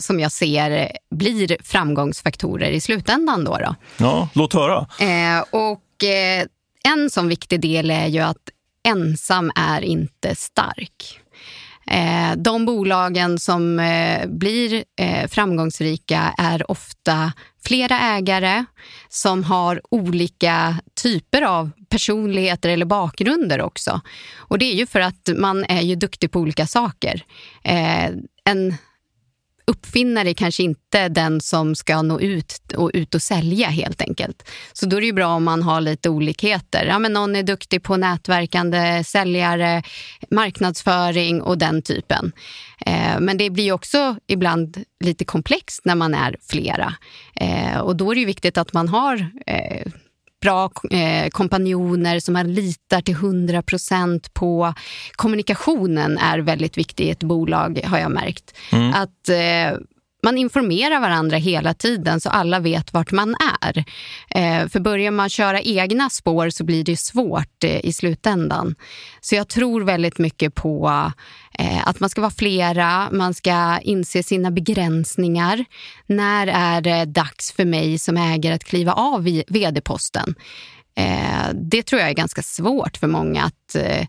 som 0.00 0.20
jag 0.20 0.32
ser 0.32 0.92
blir 1.10 1.56
framgångsfaktorer 1.62 2.70
i 2.70 2.80
slutändan. 2.80 3.44
Då, 3.44 3.58
då. 3.58 3.74
Ja, 3.96 4.28
låt 4.34 4.52
höra. 4.52 4.86
och 5.50 6.04
en 6.84 7.10
sån 7.10 7.28
viktig 7.28 7.60
del 7.60 7.90
är 7.90 8.06
ju 8.06 8.20
att 8.20 8.50
ensam 8.88 9.52
är 9.54 9.80
inte 9.80 10.34
stark. 10.34 11.20
Eh, 11.90 12.36
de 12.36 12.66
bolagen 12.66 13.38
som 13.38 13.80
eh, 13.80 14.26
blir 14.26 14.84
eh, 15.00 15.28
framgångsrika 15.28 16.34
är 16.38 16.70
ofta 16.70 17.32
flera 17.64 18.00
ägare 18.00 18.64
som 19.08 19.44
har 19.44 19.80
olika 19.90 20.76
typer 21.02 21.42
av 21.42 21.70
personligheter 21.88 22.68
eller 22.68 22.86
bakgrunder 22.86 23.60
också. 23.60 24.00
Och 24.36 24.58
Det 24.58 24.64
är 24.64 24.74
ju 24.74 24.86
för 24.86 25.00
att 25.00 25.28
man 25.36 25.64
är 25.64 25.82
ju 25.82 25.94
duktig 25.94 26.30
på 26.30 26.40
olika 26.40 26.66
saker. 26.66 27.24
Eh, 27.64 28.10
en 28.44 28.74
uppfinnare 29.66 30.30
är 30.30 30.34
kanske 30.34 30.62
inte 30.62 31.08
den 31.08 31.40
som 31.40 31.74
ska 31.74 32.02
nå 32.02 32.20
ut 32.20 32.72
och 32.76 32.90
ut 32.94 33.14
och 33.14 33.22
sälja 33.22 33.68
helt 33.68 34.02
enkelt. 34.02 34.48
Så 34.72 34.86
då 34.86 34.96
är 34.96 35.00
det 35.00 35.06
ju 35.06 35.12
bra 35.12 35.26
om 35.26 35.44
man 35.44 35.62
har 35.62 35.80
lite 35.80 36.08
olikheter. 36.08 36.84
Ja, 36.84 36.98
men 36.98 37.12
någon 37.12 37.36
är 37.36 37.42
duktig 37.42 37.82
på 37.82 37.96
nätverkande, 37.96 39.04
säljare, 39.04 39.82
marknadsföring 40.30 41.42
och 41.42 41.58
den 41.58 41.82
typen. 41.82 42.32
Eh, 42.86 43.20
men 43.20 43.36
det 43.36 43.50
blir 43.50 43.72
också 43.72 44.16
ibland 44.26 44.84
lite 45.04 45.24
komplext 45.24 45.80
när 45.84 45.94
man 45.94 46.14
är 46.14 46.36
flera. 46.50 46.94
Eh, 47.34 47.78
och 47.78 47.96
då 47.96 48.10
är 48.10 48.14
det 48.14 48.24
viktigt 48.24 48.58
att 48.58 48.72
man 48.72 48.88
har 48.88 49.30
eh, 49.46 49.92
bra 50.40 50.70
eh, 50.90 51.28
kompanjoner 51.30 52.20
som 52.20 52.34
man 52.34 52.54
litar 52.54 53.00
till 53.00 53.14
100 53.14 53.62
procent 53.62 54.34
på. 54.34 54.74
Kommunikationen 55.12 56.18
är 56.18 56.38
väldigt 56.38 56.78
viktig 56.78 57.04
i 57.04 57.10
ett 57.10 57.22
bolag, 57.22 57.80
har 57.84 57.98
jag 57.98 58.10
märkt. 58.10 58.56
Mm. 58.72 58.94
Att 58.94 59.28
eh, 59.28 59.78
man 60.26 60.38
informerar 60.38 61.00
varandra 61.00 61.36
hela 61.36 61.74
tiden 61.74 62.20
så 62.20 62.30
alla 62.30 62.58
vet 62.58 62.92
vart 62.92 63.12
man 63.12 63.34
är. 63.62 63.84
Eh, 64.30 64.68
för 64.68 64.80
börjar 64.80 65.10
man 65.10 65.28
köra 65.28 65.60
egna 65.60 66.10
spår 66.10 66.50
så 66.50 66.64
blir 66.64 66.84
det 66.84 66.96
svårt 66.96 67.64
eh, 67.64 67.86
i 67.86 67.92
slutändan. 67.92 68.74
Så 69.20 69.34
jag 69.34 69.48
tror 69.48 69.82
väldigt 69.82 70.18
mycket 70.18 70.54
på 70.54 71.12
Eh, 71.58 71.88
att 71.88 72.00
man 72.00 72.10
ska 72.10 72.20
vara 72.20 72.30
flera, 72.30 73.10
man 73.12 73.34
ska 73.34 73.78
inse 73.82 74.22
sina 74.22 74.50
begränsningar. 74.50 75.64
När 76.06 76.46
är 76.46 76.80
det 76.80 77.04
dags 77.04 77.52
för 77.52 77.64
mig 77.64 77.98
som 77.98 78.16
ägare 78.16 78.54
att 78.54 78.64
kliva 78.64 78.92
av 78.92 79.22
vd-posten? 79.48 80.34
Eh, 80.96 81.54
det 81.54 81.82
tror 81.82 82.00
jag 82.00 82.10
är 82.10 82.14
ganska 82.14 82.42
svårt 82.42 82.96
för 82.96 83.06
många 83.06 83.44
att 83.44 83.74
eh, 83.74 84.06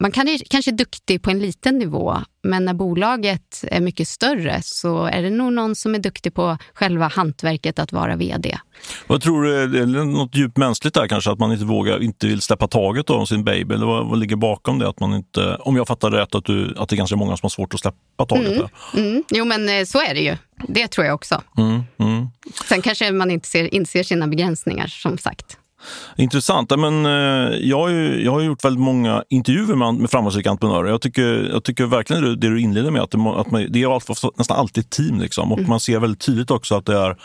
man 0.00 0.12
kan, 0.12 0.38
kanske 0.50 0.70
är 0.70 0.76
duktig 0.76 1.22
på 1.22 1.30
en 1.30 1.38
liten 1.38 1.78
nivå, 1.78 2.16
men 2.42 2.64
när 2.64 2.74
bolaget 2.74 3.64
är 3.68 3.80
mycket 3.80 4.08
större 4.08 4.62
så 4.62 5.04
är 5.04 5.22
det 5.22 5.30
nog 5.30 5.52
någon 5.52 5.74
som 5.74 5.94
är 5.94 5.98
duktig 5.98 6.34
på 6.34 6.58
själva 6.74 7.08
hantverket 7.08 7.78
att 7.78 7.92
vara 7.92 8.16
vd. 8.16 8.58
Vad 9.06 9.22
tror 9.22 9.42
du, 9.42 9.62
är 9.62 9.66
det 9.66 10.04
något 10.04 10.36
djupt 10.36 10.56
mänskligt 10.56 10.94
där 10.94 11.08
kanske, 11.08 11.30
att 11.30 11.38
man 11.38 11.52
inte 11.52 11.64
vågar, 11.64 12.02
inte 12.02 12.26
vill 12.26 12.40
släppa 12.40 12.68
taget 12.68 13.10
om 13.10 13.26
sin 13.26 13.44
baby? 13.44 13.74
Eller 13.74 13.86
vad, 13.86 14.06
vad, 14.06 14.18
ligger 14.18 14.36
bakom 14.36 14.78
det? 14.78 14.88
Att 14.88 15.00
man 15.00 15.14
inte, 15.14 15.56
om 15.56 15.76
jag 15.76 15.88
fattar 15.88 16.10
rätt, 16.10 16.34
att, 16.34 16.44
du, 16.44 16.74
att 16.76 16.88
det 16.88 16.94
är 16.94 16.98
ganska 16.98 17.16
många 17.16 17.36
som 17.36 17.44
har 17.44 17.50
svårt 17.50 17.74
att 17.74 17.80
släppa 17.80 18.26
taget? 18.28 18.52
Mm, 18.52 18.68
mm. 18.94 19.24
Jo, 19.30 19.44
men 19.44 19.68
eh, 19.68 19.84
så 19.84 19.98
är 20.00 20.14
det 20.14 20.20
ju. 20.20 20.36
Det 20.68 20.88
tror 20.88 21.06
jag 21.06 21.14
också. 21.14 21.42
Mm, 21.58 21.82
mm. 21.98 22.26
Sen 22.68 22.82
kanske 22.82 23.12
man 23.12 23.30
inte 23.30 23.48
ser, 23.48 23.74
inser 23.74 24.02
sina 24.02 24.26
begränsningar, 24.26 24.86
som 24.86 25.18
sagt. 25.18 25.56
Intressant. 26.16 26.72
Men, 26.78 27.06
eh, 27.06 27.58
jag, 27.60 27.78
har 27.78 27.88
ju, 27.88 28.24
jag 28.24 28.32
har 28.32 28.40
gjort 28.40 28.64
väldigt 28.64 28.82
många 28.82 29.24
intervjuer 29.28 29.74
med, 29.74 29.94
med 29.94 30.10
framgångsrika 30.10 30.50
entreprenörer. 30.50 30.88
Jag 30.88 31.00
tycker, 31.00 31.48
jag 31.52 31.64
tycker 31.64 31.86
verkligen 31.86 32.22
det, 32.22 32.36
det 32.36 32.48
du 32.48 32.60
inleder 32.60 32.90
med, 32.90 33.02
att 33.02 33.10
det, 33.10 33.18
att 33.18 33.50
man, 33.50 33.66
det 33.70 33.82
är 33.82 34.38
nästan 34.38 34.56
alltid 34.56 34.84
ett 34.84 34.90
team. 34.90 35.20
Liksom. 35.20 35.52
Och 35.52 35.58
mm. 35.58 35.70
Man 35.70 35.80
ser 35.80 35.98
väldigt 35.98 36.20
tydligt 36.20 36.50
också 36.50 36.74
att 36.74 36.86
det 36.86 36.96
är 36.96 37.16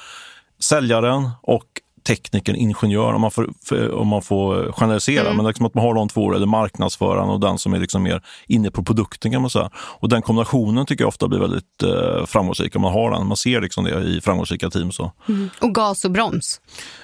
säljaren 0.59 1.29
och 1.41 1.74
tekniker, 2.07 2.53
ingenjör 2.53 3.13
om 3.13 3.21
man 3.21 3.31
får, 3.31 3.47
om 3.91 4.07
man 4.07 4.21
får 4.21 4.71
generalisera. 4.71 5.25
Mm. 5.25 5.37
Men 5.37 5.45
liksom 5.45 5.65
att 5.65 5.73
man 5.73 5.83
har 5.83 5.93
de 5.93 6.09
två, 6.09 6.33
eller 6.33 6.45
marknadsföraren 6.45 7.29
och 7.29 7.39
den 7.39 7.57
som 7.57 7.73
är 7.73 7.79
liksom 7.79 8.03
mer 8.03 8.21
inne 8.47 8.71
på 8.71 8.83
produkten 8.83 9.31
kan 9.31 9.41
man 9.41 9.49
säga. 9.49 9.69
Och 9.75 10.09
den 10.09 10.21
kombinationen 10.21 10.85
tycker 10.85 11.03
jag 11.03 11.07
ofta 11.07 11.27
blir 11.27 11.39
väldigt 11.39 11.83
eh, 11.83 12.25
framgångsrik 12.25 12.75
om 12.75 12.81
man 12.81 12.93
har 12.93 13.11
den. 13.11 13.27
Man 13.27 13.37
ser 13.37 13.61
liksom 13.61 13.83
det 13.83 14.03
i 14.03 14.21
framgångsrika 14.21 14.69
team. 14.69 14.91
Så. 14.91 15.11
Mm. 15.29 15.49
Och 15.61 15.75
gas 15.75 16.05
och 16.05 16.11
broms. 16.11 16.61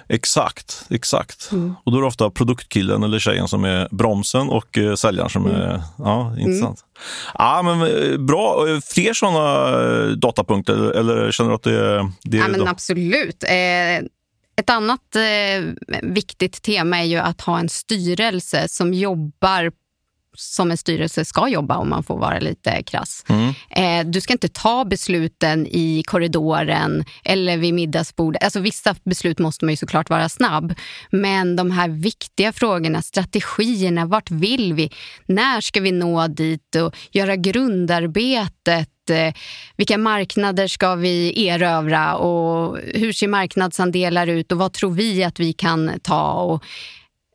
Exakt, 0.10 0.86
exakt. 0.90 1.52
Mm. 1.52 1.76
Och 1.84 1.92
då 1.92 1.98
är 1.98 2.02
det 2.02 2.08
ofta 2.08 2.30
produktkillen 2.30 3.04
eller 3.04 3.20
tjejen 3.20 3.48
som 3.48 3.66
är 3.66 3.88
bromsen 3.92 4.50
och 4.50 4.78
eh, 4.78 4.96
säljaren 4.96 5.30
som 5.30 5.46
är, 5.46 5.70
mm. 5.70 5.82
ja, 5.98 6.36
intressant. 6.40 6.86
Ja, 7.34 7.62
men 7.62 7.82
eh, 7.82 8.18
bra. 8.18 8.66
Fler 8.94 9.14
sådana 9.14 9.70
eh, 9.70 10.08
datapunkter 10.08 10.92
eller 10.92 11.32
känner 11.32 11.50
du 11.50 11.56
att 11.56 11.64
det, 11.64 12.12
det 12.24 12.38
ja, 12.38 12.48
men 12.48 12.68
Absolut. 12.68 13.44
Eh, 13.44 14.08
ett 14.62 14.70
annat 14.70 15.16
eh, 15.16 16.02
viktigt 16.02 16.62
tema 16.62 17.00
är 17.00 17.04
ju 17.04 17.18
att 17.18 17.42
ha 17.42 17.60
en 17.60 17.70
styrelse 17.70 18.68
som 18.68 18.94
jobbar 18.94 19.72
som 20.38 20.72
en 20.72 20.78
styrelse 20.78 21.26
ska 21.26 21.48
jobba 21.48 21.78
om 21.78 21.90
man 21.90 22.04
får 22.04 22.18
vara 22.18 22.40
lite 22.40 22.84
krass. 22.84 23.26
Mm. 23.30 23.54
Eh, 23.70 24.12
du 24.12 24.22
ska 24.22 24.34
inte 24.34 24.48
ta 24.48 24.86
besluten 24.86 25.68
i 25.68 26.04
korridoren 26.08 27.06
eller 27.26 27.58
vid 27.58 27.74
middagsbordet. 27.74 28.44
Alltså, 28.44 28.60
vissa 28.60 28.96
beslut 29.04 29.40
måste 29.40 29.66
man 29.66 29.72
ju 29.72 29.78
såklart 29.78 30.10
vara 30.10 30.30
snabb. 30.30 30.76
Men 31.12 31.56
de 31.56 31.72
här 31.72 31.90
viktiga 31.90 32.54
frågorna, 32.54 33.02
strategierna, 33.02 34.06
vart 34.06 34.32
vill 34.32 34.74
vi? 34.74 34.92
När 35.26 35.62
ska 35.62 35.82
vi 35.82 35.92
nå 35.92 36.28
dit 36.28 36.76
och 36.76 36.96
göra 37.12 37.36
grundarbetet? 37.36 38.90
Eh, 39.10 39.34
vilka 39.78 39.98
marknader 39.98 40.68
ska 40.68 40.96
vi 40.96 41.48
erövra 41.48 42.16
och 42.16 42.78
hur 42.94 43.14
ser 43.14 43.28
marknadsandelar 43.28 44.28
ut 44.28 44.52
och 44.52 44.58
vad 44.58 44.74
tror 44.74 44.92
vi 44.92 45.24
att 45.24 45.40
vi 45.40 45.54
kan 45.54 46.00
ta? 46.04 46.32
Och 46.32 46.64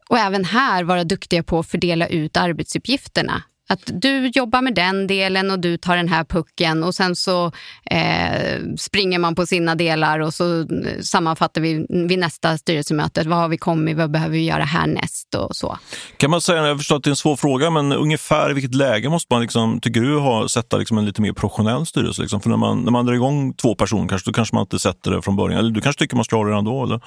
och 0.08 0.18
även 0.18 0.44
här 0.44 0.84
vara 0.84 1.04
duktiga 1.04 1.42
på 1.42 1.58
att 1.58 1.66
fördela 1.66 2.06
ut 2.06 2.36
arbetsuppgifterna. 2.36 3.42
Att 3.68 3.90
du 3.94 4.26
jobbar 4.26 4.62
med 4.62 4.74
den 4.74 5.06
delen 5.06 5.50
och 5.50 5.58
du 5.58 5.76
tar 5.76 5.96
den 5.96 6.08
här 6.08 6.24
pucken 6.24 6.84
och 6.84 6.94
sen 6.94 7.16
så 7.16 7.52
eh, 7.90 8.60
springer 8.78 9.18
man 9.18 9.34
på 9.34 9.46
sina 9.46 9.74
delar 9.74 10.20
och 10.20 10.34
så 10.34 10.60
eh, 10.60 10.66
sammanfattar 11.02 11.60
vi 11.60 11.86
vid 11.88 12.18
nästa 12.18 12.58
styrelsemöte. 12.58 13.28
Vad 13.28 13.38
har 13.38 13.48
vi 13.48 13.58
kommit? 13.58 13.96
Vad 13.96 14.10
behöver 14.10 14.32
vi 14.32 14.44
göra 14.44 14.64
härnäst 14.64 15.34
och 15.34 15.56
så. 15.56 15.78
Kan 16.16 16.30
man 16.30 16.40
säga, 16.40 16.66
jag 16.66 16.78
förstår 16.78 16.96
att 16.96 17.02
det 17.02 17.08
är 17.08 17.12
en 17.12 17.16
svår 17.16 17.36
fråga, 17.36 17.70
men 17.70 17.92
ungefär 17.92 18.50
i 18.50 18.54
vilket 18.54 18.74
läge 18.74 19.08
måste 19.08 19.34
man, 19.34 19.42
liksom, 19.42 19.80
tycker 19.80 20.00
du, 20.00 20.18
ha, 20.18 20.48
sätta 20.48 20.76
liksom 20.76 20.98
en 20.98 21.04
lite 21.04 21.22
mer 21.22 21.32
professionell 21.32 21.86
styrelse? 21.86 22.22
Liksom? 22.22 22.40
För 22.40 22.50
när 22.50 22.56
man, 22.56 22.80
när 22.80 22.90
man 22.90 23.06
drar 23.06 23.14
igång 23.14 23.54
två 23.54 23.74
personer, 23.74 24.08
kanske, 24.08 24.30
då 24.30 24.34
kanske 24.34 24.54
man 24.54 24.62
inte 24.62 24.78
sätter 24.78 25.10
det 25.10 25.22
från 25.22 25.36
början. 25.36 25.58
Eller 25.58 25.70
du 25.70 25.80
kanske 25.80 25.98
tycker 25.98 26.16
man 26.16 26.24
ska 26.24 26.36
ha 26.36 26.44
det 26.44 26.50
redan 26.50 26.64
då? 26.64 26.84
Eller? 26.84 27.00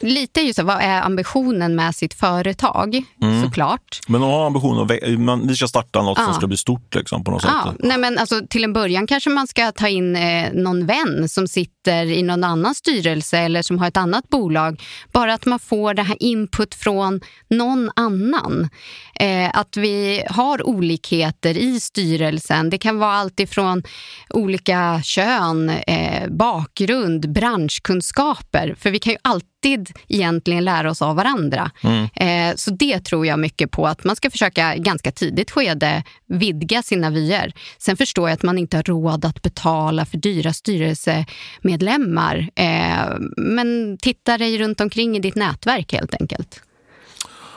Lite 0.00 0.40
just 0.40 0.62
vad 0.62 0.76
är 0.80 1.02
ambitionen 1.02 1.74
med 1.74 1.94
sitt 1.94 2.14
företag 2.14 3.02
mm. 3.22 3.44
såklart. 3.44 4.00
Men 4.08 4.20
de 4.20 4.30
har 4.30 4.46
ambitionen 4.46 4.80
att 4.80 5.20
man, 5.20 5.46
vi 5.48 5.56
ska 5.56 5.68
starta 5.68 6.02
något 6.02 6.18
ja. 6.18 6.24
som 6.24 6.34
ska 6.34 6.46
bli 6.46 6.56
stort 6.56 6.94
liksom, 6.94 7.24
på 7.24 7.30
något 7.30 7.44
ja. 7.44 7.72
sätt. 7.72 7.80
Nej, 7.84 7.98
men 7.98 8.18
alltså, 8.18 8.40
till 8.50 8.64
en 8.64 8.72
början 8.72 9.06
kanske 9.06 9.30
man 9.30 9.46
ska 9.46 9.72
ta 9.72 9.88
in 9.88 10.16
eh, 10.16 10.52
någon 10.52 10.86
vän 10.86 11.28
som 11.28 11.48
sitter 11.48 12.06
i 12.06 12.22
någon 12.22 12.44
annan 12.44 12.74
styrelse 12.74 13.38
eller 13.38 13.62
som 13.62 13.78
har 13.78 13.88
ett 13.88 13.96
annat 13.96 14.28
bolag. 14.28 14.82
Bara 15.12 15.34
att 15.34 15.46
man 15.46 15.58
får 15.58 15.94
det 15.94 16.02
här 16.02 16.16
input 16.20 16.74
från 16.74 17.20
någon 17.50 17.90
annan. 17.96 18.68
Eh, 19.20 19.50
att 19.58 19.76
vi 19.76 20.24
har 20.30 20.66
olikheter 20.68 21.58
i 21.58 21.80
styrelsen. 21.80 22.70
Det 22.70 22.78
kan 22.78 22.98
vara 22.98 23.12
allt 23.12 23.40
ifrån 23.40 23.82
olika 24.30 25.00
kön, 25.02 25.70
eh, 25.70 26.28
bakgrund, 26.28 27.32
branschkunskaper. 27.32 28.74
För 28.78 28.90
vi 28.90 28.98
kan 28.98 29.12
ju 29.12 29.18
alltid 29.22 29.53
alltid 29.64 29.90
egentligen 30.08 30.64
lära 30.64 30.90
oss 30.90 31.02
av 31.02 31.16
varandra. 31.16 31.70
Mm. 31.82 32.08
Eh, 32.14 32.56
så 32.56 32.70
det 32.70 33.04
tror 33.04 33.26
jag 33.26 33.38
mycket 33.38 33.70
på, 33.70 33.86
att 33.86 34.04
man 34.04 34.16
ska 34.16 34.30
försöka 34.30 34.76
ganska 34.76 35.10
tidigt 35.10 35.50
skede 35.50 36.02
vidga 36.26 36.82
sina 36.82 37.10
vyer. 37.10 37.52
Sen 37.78 37.96
förstår 37.96 38.28
jag 38.28 38.34
att 38.34 38.42
man 38.42 38.58
inte 38.58 38.76
har 38.76 38.82
råd 38.82 39.24
att 39.24 39.42
betala 39.42 40.04
för 40.04 40.18
dyra 40.18 40.52
styrelsemedlemmar. 40.52 42.48
Eh, 42.54 43.16
men 43.36 43.98
titta 43.98 44.38
dig 44.38 44.58
runt 44.58 44.80
omkring 44.80 45.16
i 45.16 45.20
ditt 45.20 45.34
nätverk 45.34 45.92
helt 45.92 46.14
enkelt. 46.20 46.60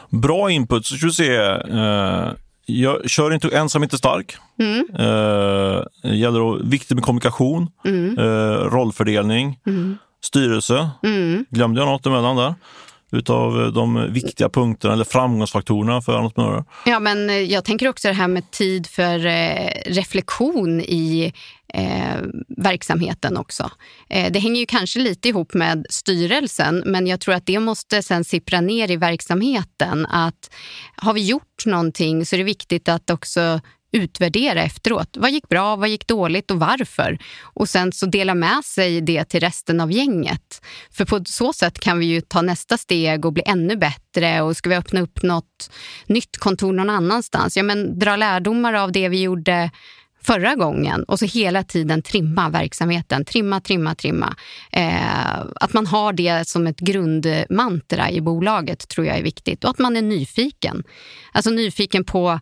Bra 0.10 0.52
input. 0.52 0.86
Så 0.86 0.96
ska 0.96 1.06
vi 1.06 1.14
se. 1.14 1.36
Eh, 1.36 2.32
jag 2.66 3.10
kör 3.10 3.34
inte 3.34 3.58
ensam, 3.58 3.84
inte 3.84 3.98
stark. 3.98 4.38
Mm. 4.60 4.88
Eh, 5.00 5.84
gäller 6.04 6.70
viktigt 6.70 6.96
med 6.96 7.04
kommunikation, 7.04 7.68
mm. 7.86 8.16
rollfördelning. 8.70 9.60
Mm. 9.66 9.98
Styrelse. 10.24 10.90
Mm. 11.04 11.46
Glömde 11.50 11.82
jag 11.82 11.88
något 11.88 12.06
emellan 12.06 12.36
där? 12.36 12.56
utav 13.12 13.74
de 13.74 14.14
viktiga 14.14 14.50
punkterna 14.50 14.94
eller 14.94 15.04
framgångsfaktorerna 15.04 16.02
för 16.02 16.18
entreprenörer? 16.18 16.64
Ja, 16.86 17.00
men 17.00 17.30
eh, 17.30 17.36
jag 17.36 17.66
tänker 17.66 17.88
också 17.88 18.08
det 18.08 18.14
här 18.14 18.28
med 18.28 18.52
tid 18.52 18.88
för 18.88 19.26
eh, 19.26 19.70
reflektion 19.86 20.82
i 20.82 21.34
eh, 21.74 22.18
verksamheten 22.48 23.38
också. 23.38 23.72
Eh, 24.10 24.32
det 24.32 24.40
hänger 24.40 24.60
ju 24.60 24.66
kanske 24.66 25.00
lite 25.00 25.30
ihop 25.30 25.54
med 25.54 25.86
styrelsen, 25.90 26.84
men 26.86 27.08
jag 27.08 27.20
tror 27.20 27.36
att 27.36 27.46
det 27.46 27.60
måste 27.60 28.04
sen 28.04 28.24
sippra 28.24 28.62
ner 28.62 28.92
i 28.92 28.96
verksamheten. 28.96 30.06
Att 30.06 30.54
har 30.96 31.14
vi 31.14 31.26
gjort 31.26 31.66
någonting 31.66 32.26
så 32.26 32.36
är 32.36 32.38
det 32.38 32.44
viktigt 32.44 32.90
att 32.90 33.10
också 33.10 33.60
utvärdera 33.92 34.64
efteråt. 34.64 35.18
Vad 35.18 35.32
gick 35.32 35.50
bra, 35.50 35.76
vad 35.76 35.90
gick 35.90 36.08
dåligt 36.08 36.52
och 36.52 36.60
varför? 36.60 37.18
Och 37.42 37.70
sen 37.70 37.92
så 37.92 38.06
dela 38.06 38.36
med 38.36 38.66
sig 38.66 39.02
det 39.02 39.24
till 39.24 39.40
resten 39.40 39.80
av 39.80 39.92
gänget. 39.92 40.62
För 40.92 41.06
på 41.06 41.24
så 41.26 41.54
sätt 41.54 41.80
kan 41.80 42.00
vi 42.00 42.06
ju 42.06 42.22
ta 42.22 42.42
nästa 42.42 42.78
steg 42.78 43.26
och 43.26 43.34
bli 43.34 43.44
ännu 43.46 43.76
bättre. 43.76 44.42
Och 44.42 44.58
ska 44.58 44.70
vi 44.70 44.76
öppna 44.76 45.02
upp 45.02 45.24
något 45.24 45.72
nytt 46.06 46.38
kontor 46.38 46.74
någon 46.74 46.90
annanstans, 46.90 47.58
ja 47.58 47.64
men 47.64 48.00
dra 48.00 48.16
lärdomar 48.16 48.74
av 48.74 48.92
det 48.92 49.10
vi 49.10 49.22
gjorde 49.22 49.72
förra 50.28 50.56
gången 50.56 51.04
och 51.04 51.20
så 51.20 51.26
hela 51.26 51.64
tiden 51.64 52.02
trimma 52.02 52.50
verksamheten. 52.50 53.26
Trimma, 53.26 53.62
trimma, 53.62 53.96
trimma. 53.96 54.36
Eh, 54.72 55.40
att 55.56 55.74
man 55.74 55.88
har 55.88 56.14
det 56.14 56.48
som 56.48 56.68
ett 56.68 56.80
grundmantra 56.80 58.12
i 58.12 58.22
bolaget 58.22 58.88
tror 58.88 59.08
jag 59.08 59.18
är 59.18 59.24
viktigt 59.24 59.64
och 59.64 59.70
att 59.70 59.80
man 59.80 59.98
är 59.98 60.02
nyfiken. 60.02 60.84
Alltså 61.32 61.50
nyfiken 61.50 62.04
på 62.04 62.40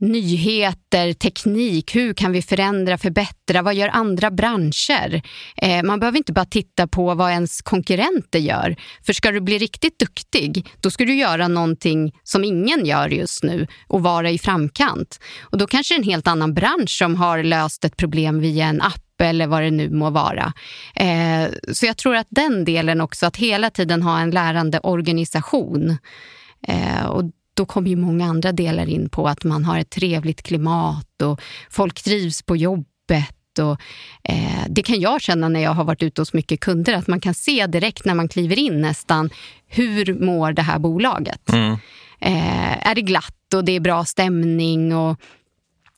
nyheter, 0.00 1.12
teknik, 1.12 1.96
hur 1.96 2.14
kan 2.14 2.32
vi 2.32 2.42
förändra, 2.42 2.98
förbättra, 2.98 3.62
vad 3.62 3.74
gör 3.74 3.88
andra 3.88 4.30
branscher? 4.30 5.22
Eh, 5.56 5.82
man 5.82 6.00
behöver 6.00 6.18
inte 6.18 6.32
bara 6.32 6.44
titta 6.44 6.86
på 6.86 7.14
vad 7.14 7.30
ens 7.30 7.62
konkurrenter 7.62 8.38
gör. 8.38 8.76
För 9.06 9.12
ska 9.12 9.30
du 9.30 9.40
bli 9.40 9.58
riktigt 9.58 9.98
duktig, 9.98 10.66
då 10.80 10.90
ska 10.90 11.04
du 11.04 11.14
göra 11.14 11.48
någonting 11.48 12.12
som 12.24 12.44
ingen 12.44 12.86
gör 12.86 13.08
just 13.08 13.42
nu 13.42 13.66
och 13.86 14.02
vara 14.02 14.30
i 14.30 14.38
framkant. 14.38 15.20
Och 15.40 15.58
då 15.58 15.66
kanske 15.66 15.94
det 15.94 15.96
är 15.96 16.02
en 16.02 16.10
helt 16.10 16.28
annan 16.28 16.54
bransch 16.54 16.98
som 16.98 17.16
har 17.16 17.42
löst 17.42 17.84
ett 17.84 17.96
problem 17.96 18.40
via 18.40 18.66
en 18.66 18.82
app 18.82 19.20
eller 19.20 19.46
vad 19.46 19.62
det 19.62 19.70
nu 19.70 19.90
må 19.90 20.10
vara. 20.10 20.52
Eh, 20.94 21.48
så 21.72 21.86
jag 21.86 21.96
tror 21.96 22.16
att 22.16 22.26
den 22.30 22.64
delen 22.64 23.00
också, 23.00 23.26
att 23.26 23.36
hela 23.36 23.70
tiden 23.70 24.02
ha 24.02 24.20
en 24.20 24.30
lärande 24.30 24.80
organisation. 24.80 25.98
Eh, 26.68 27.06
och 27.06 27.24
då 27.58 27.66
kommer 27.66 27.88
ju 27.88 27.96
många 27.96 28.26
andra 28.26 28.52
delar 28.52 28.88
in 28.88 29.08
på 29.08 29.28
att 29.28 29.44
man 29.44 29.64
har 29.64 29.78
ett 29.78 29.90
trevligt 29.90 30.42
klimat 30.42 31.22
och 31.22 31.40
folk 31.70 32.02
trivs 32.02 32.42
på 32.42 32.56
jobbet. 32.56 33.58
Och, 33.60 33.80
eh, 34.24 34.64
det 34.68 34.82
kan 34.82 35.00
jag 35.00 35.20
känna 35.20 35.48
när 35.48 35.60
jag 35.60 35.70
har 35.70 35.84
varit 35.84 36.02
ute 36.02 36.20
hos 36.20 36.32
mycket 36.32 36.60
kunder, 36.60 36.94
att 36.94 37.06
man 37.06 37.20
kan 37.20 37.34
se 37.34 37.66
direkt 37.66 38.04
när 38.04 38.14
man 38.14 38.28
kliver 38.28 38.58
in 38.58 38.80
nästan, 38.80 39.30
hur 39.66 40.14
mår 40.24 40.52
det 40.52 40.62
här 40.62 40.78
bolaget? 40.78 41.52
Mm. 41.52 41.72
Eh, 42.20 42.88
är 42.88 42.94
det 42.94 43.02
glatt 43.02 43.54
och 43.54 43.64
det 43.64 43.72
är 43.72 43.80
bra 43.80 44.04
stämning 44.04 44.94
och 44.94 45.20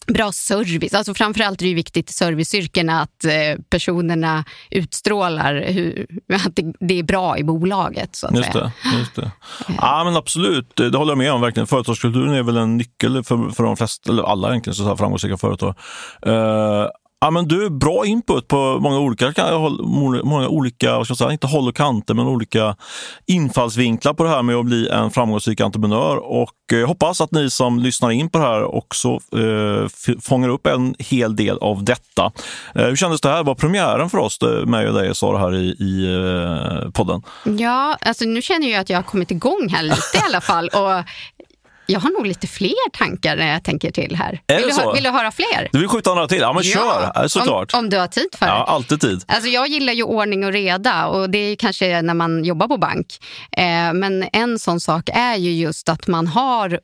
bra 0.07 0.33
service. 0.33 0.95
Alltså 0.95 1.15
framförallt 1.15 1.63
är 1.63 1.67
det 1.67 1.75
viktigt 1.75 2.11
i 2.11 2.13
serviceyrkena 2.13 3.01
att 3.01 3.25
eh, 3.25 3.63
personerna 3.71 4.45
utstrålar 4.71 5.55
hur, 5.55 6.07
att 6.47 6.57
det, 6.57 6.73
det, 6.81 6.99
är 6.99 7.03
bra 7.03 7.39
i 7.39 7.45
bolaget. 7.45 8.17
Så 8.17 8.27
att 8.27 8.37
just 8.37 8.53
det, 8.53 8.73
just 8.99 9.15
det. 9.15 9.31
Ja, 9.79 10.03
men 10.05 10.17
absolut, 10.17 10.77
det 10.77 10.97
håller 10.97 11.11
jag 11.11 11.19
med 11.19 11.33
om. 11.33 11.41
verkligen. 11.41 11.67
Företagskulturen 11.67 12.35
är 12.35 12.43
väl 12.43 12.57
en 12.57 12.77
nyckel 12.77 13.25
för, 13.25 13.51
för 13.51 13.65
de 13.65 13.77
flesta, 13.77 14.13
eller 14.13 14.23
alla 14.23 14.49
egentligen, 14.49 14.75
så 14.75 14.97
framgångsrika 14.97 15.37
företag. 15.37 15.75
Uh, 16.27 16.87
Ja, 17.23 17.31
men 17.31 17.49
du, 17.49 17.71
bra 17.71 18.07
input 18.07 18.49
på 18.49 18.79
många 18.81 18.99
olika, 18.99 19.33
många 20.25 20.49
olika 20.49 20.97
vad 20.97 21.07
ska 21.07 21.13
jag 21.13 21.19
säga, 21.19 21.33
inte 21.33 21.47
håll 21.47 21.69
och 21.69 21.77
kanter, 21.77 22.15
men 22.15 22.27
olika 22.27 22.77
infallsvinklar 23.27 24.15
på 24.15 24.25
det 24.25 24.31
här 24.31 24.43
med 24.43 24.57
att 24.57 24.65
bli 24.65 24.89
en 24.89 25.11
framgångsrik 25.11 25.61
entreprenör. 25.61 26.17
Och 26.17 26.73
eh, 26.73 26.79
jag 26.79 26.87
hoppas 26.87 27.21
att 27.21 27.33
ni 27.33 27.51
som 27.51 27.79
lyssnar 27.79 28.11
in 28.11 28.31
på 28.31 28.39
det 28.39 28.45
här 28.45 28.75
också 28.75 29.09
eh, 29.09 29.89
fångar 30.23 30.49
upp 30.49 30.67
en 30.67 30.95
hel 30.99 31.37
del 31.37 31.59
av 31.59 31.85
detta. 31.85 32.33
Eh, 32.75 32.85
hur 32.85 32.97
kändes 32.97 33.21
det 33.21 33.29
här? 33.29 33.45
Var 33.45 33.55
premiären 33.55 34.11
för 34.11 34.19
oss, 34.19 34.39
eh, 34.43 34.67
mig 34.67 34.89
och 34.89 34.95
dig, 34.95 35.15
Sara, 35.15 35.39
här 35.39 35.55
i, 35.55 35.67
i 35.69 36.15
eh, 36.85 36.91
podden? 36.91 37.23
Ja, 37.45 37.97
alltså 38.01 38.25
nu 38.25 38.43
känner 38.43 38.69
jag 38.69 38.81
att 38.81 38.91
jag 38.91 38.99
har 38.99 39.03
kommit 39.03 39.31
igång 39.31 39.69
här 39.71 39.83
lite 39.83 40.17
i 40.17 40.21
alla 40.27 40.41
fall. 40.41 40.69
Och 40.69 41.05
jag 41.91 42.01
har 42.01 42.11
nog 42.11 42.27
lite 42.27 42.47
fler 42.47 42.91
tankar 42.93 43.37
när 43.37 43.53
jag 43.53 43.65
tänker 43.65 43.91
till 43.91 44.17
här. 44.17 44.41
Vill 44.47 44.57
du, 44.57 44.93
vill 44.95 45.05
du, 45.05 45.11
höra 45.11 45.31
fler? 45.31 45.69
Du 45.73 45.79
vill 45.79 45.89
skjuta 45.89 46.15
några 46.15 46.29
till? 46.29 46.39
Ja, 46.39 46.53
men 46.53 46.63
ja, 46.65 47.13
kör! 47.15 47.29
Såklart. 47.29 47.75
Om, 47.75 47.79
om, 47.79 47.91
du 47.91 47.99
har 47.99 48.07
tid 48.07 48.29
för 48.39 48.47
det. 48.47 48.53
Ja, 48.53 48.65
alltid 48.65 49.01
tid. 49.01 49.25
Alltså, 49.27 49.49
jag 49.49 49.69
gillar 49.69 49.93
ju 49.93 50.03
ordning 50.03 50.45
och 50.45 50.53
reda 50.53 51.07
och 51.07 51.31
det 51.31 51.39
är 51.39 51.57
kanske 51.57 52.03
när 52.03 52.15
man 52.15 52.45
jobbar 52.45 52.69
på 52.69 52.77
bank. 52.77 53.07
Eh, 53.57 53.93
men 53.93 54.29
en 54.33 54.59
sån 54.59 54.81
sak 54.81 55.11
är 55.13 55.37
ju 55.37 55.53
just 55.53 55.89
att 55.89 56.07
man 56.07 56.27
har 56.27 56.81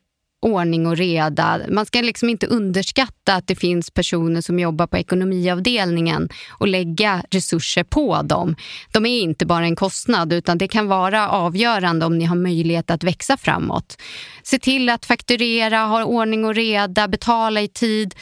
ordning 0.47 0.86
och 0.86 0.97
reda. 0.97 1.61
Man 1.68 1.86
ska 1.86 2.01
liksom 2.01 2.28
inte 2.28 2.47
underskatta 2.47 3.34
att 3.34 3.47
det 3.47 3.55
finns 3.55 3.90
personer 3.90 4.40
som 4.40 4.59
jobbar 4.59 4.86
på 4.86 4.97
ekonomiavdelningen 4.97 6.28
och 6.51 6.68
lägga 6.68 7.22
resurser 7.30 7.84
på 7.84 8.22
dem. 8.22 8.57
De 8.92 9.07
är 9.07 9.20
inte 9.20 9.47
bara 9.47 9.64
en 9.64 9.76
kostnad 9.76 10.32
utan 10.32 10.59
det 10.59 10.68
kan 10.68 10.88
vara 10.88 11.28
avgörande 11.28 12.07
om 12.07 12.18
ni 12.18 12.24
har 12.24 12.36
möjlighet 12.36 12.90
att 12.90 13.05
växa 13.05 13.36
framåt. 13.36 14.03
Se 14.42 14.59
till 14.59 14.88
att 14.88 15.07
fakturera, 15.07 15.78
ha 15.78 16.05
ordning 16.05 16.44
och 16.44 16.55
reda, 16.55 17.09
betala 17.09 17.61
i 17.61 17.68
tid 17.68 18.14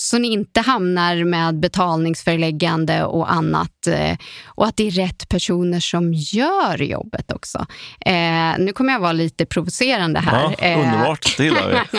så 0.00 0.18
ni 0.18 0.28
inte 0.28 0.60
hamnar 0.60 1.24
med 1.24 1.60
betalningsföreläggande 1.60 3.04
och 3.04 3.32
annat. 3.32 3.86
Eh, 3.86 4.16
och 4.46 4.66
att 4.66 4.76
det 4.76 4.86
är 4.86 4.90
rätt 4.90 5.28
personer 5.28 5.80
som 5.80 6.14
gör 6.14 6.82
jobbet 6.82 7.32
också. 7.32 7.66
Eh, 8.00 8.58
nu 8.58 8.72
kommer 8.72 8.92
jag 8.92 9.00
vara 9.00 9.12
lite 9.12 9.46
provocerande 9.46 10.20
här. 10.20 10.56
Ja, 10.60 10.76
underbart, 10.76 11.36
det 11.36 11.44
gillar 11.44 11.86
vi. 11.92 11.98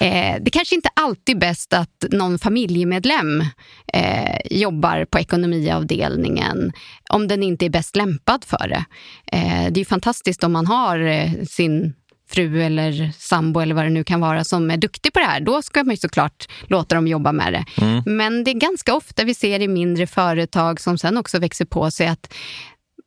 eh, 0.06 0.36
det 0.40 0.50
kanske 0.50 0.74
inte 0.74 0.88
alltid 0.94 1.36
är 1.36 1.40
bäst 1.40 1.72
att 1.72 2.04
någon 2.10 2.38
familjemedlem 2.38 3.44
eh, 3.92 4.40
jobbar 4.50 5.04
på 5.04 5.18
ekonomiavdelningen 5.18 6.72
om 7.10 7.28
den 7.28 7.42
inte 7.42 7.66
är 7.66 7.70
bäst 7.70 7.96
lämpad 7.96 8.44
för 8.44 8.68
det. 8.68 8.84
Eh, 9.32 9.72
det 9.72 9.80
är 9.80 9.84
fantastiskt 9.84 10.44
om 10.44 10.52
man 10.52 10.66
har 10.66 10.98
eh, 10.98 11.30
sin 11.48 11.94
fru 12.30 12.62
eller 12.62 13.12
sambo 13.18 13.60
eller 13.60 13.74
vad 13.74 13.84
det 13.84 13.90
nu 13.90 14.04
kan 14.04 14.20
vara 14.20 14.44
som 14.44 14.70
är 14.70 14.76
duktig 14.76 15.12
på 15.12 15.18
det 15.18 15.26
här, 15.26 15.40
då 15.40 15.62
ska 15.62 15.84
man 15.84 15.94
ju 15.94 15.96
såklart 15.96 16.48
låta 16.66 16.94
dem 16.94 17.06
jobba 17.06 17.32
med 17.32 17.52
det. 17.52 17.84
Mm. 17.84 18.02
Men 18.06 18.44
det 18.44 18.50
är 18.50 18.54
ganska 18.54 18.94
ofta 18.94 19.24
vi 19.24 19.34
ser 19.34 19.60
i 19.60 19.68
mindre 19.68 20.06
företag 20.06 20.80
som 20.80 20.98
sen 20.98 21.16
också 21.16 21.38
växer 21.38 21.64
på 21.64 21.90
sig 21.90 22.06
att 22.06 22.34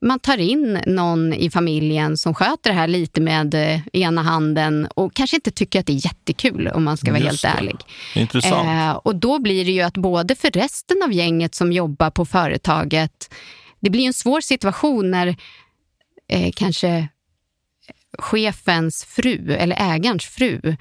man 0.03 0.19
tar 0.19 0.37
in 0.37 0.79
någon 0.85 1.33
i 1.33 1.49
familjen 1.49 2.17
som 2.17 2.33
sköter 2.33 2.69
det 2.69 2.75
här 2.75 2.87
lite 2.87 3.21
med 3.21 3.53
eh, 3.53 3.79
ena 3.93 4.21
handen 4.21 4.87
och 4.95 5.13
kanske 5.13 5.35
inte 5.35 5.51
tycker 5.51 5.79
att 5.79 5.85
det 5.85 5.93
är 5.93 6.05
jättekul 6.05 6.67
om 6.67 6.83
man 6.83 6.97
ska 6.97 7.11
vara 7.11 7.21
Just 7.21 7.45
helt 7.45 7.55
det. 7.55 7.61
ärlig. 7.61 7.77
Intressant. 8.15 8.67
Eh, 8.67 8.91
och 8.91 9.15
då 9.15 9.39
blir 9.39 9.65
det 9.65 9.71
ju 9.71 9.81
att 9.81 9.97
både 9.97 10.35
för 10.35 10.51
resten 10.51 11.03
av 11.03 11.13
gänget 11.13 11.55
som 11.55 11.71
jobbar 11.71 12.09
på 12.09 12.25
företaget, 12.25 13.33
det 13.79 13.89
blir 13.89 14.07
en 14.07 14.13
svår 14.13 14.41
situation 14.41 15.11
när 15.11 15.35
eh, 16.27 16.51
kanske 16.55 17.07
chefens 18.17 19.05
fru 19.05 19.53
eller 19.53 19.93
ägarens 19.93 20.25
fru 20.25 20.75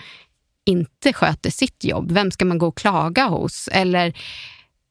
inte 0.65 1.13
sköter 1.13 1.51
sitt 1.51 1.85
jobb, 1.85 2.13
vem 2.13 2.31
ska 2.31 2.45
man 2.45 2.59
gå 2.59 2.67
och 2.67 2.79
klaga 2.79 3.27
hos? 3.27 3.69
Eller 3.73 4.15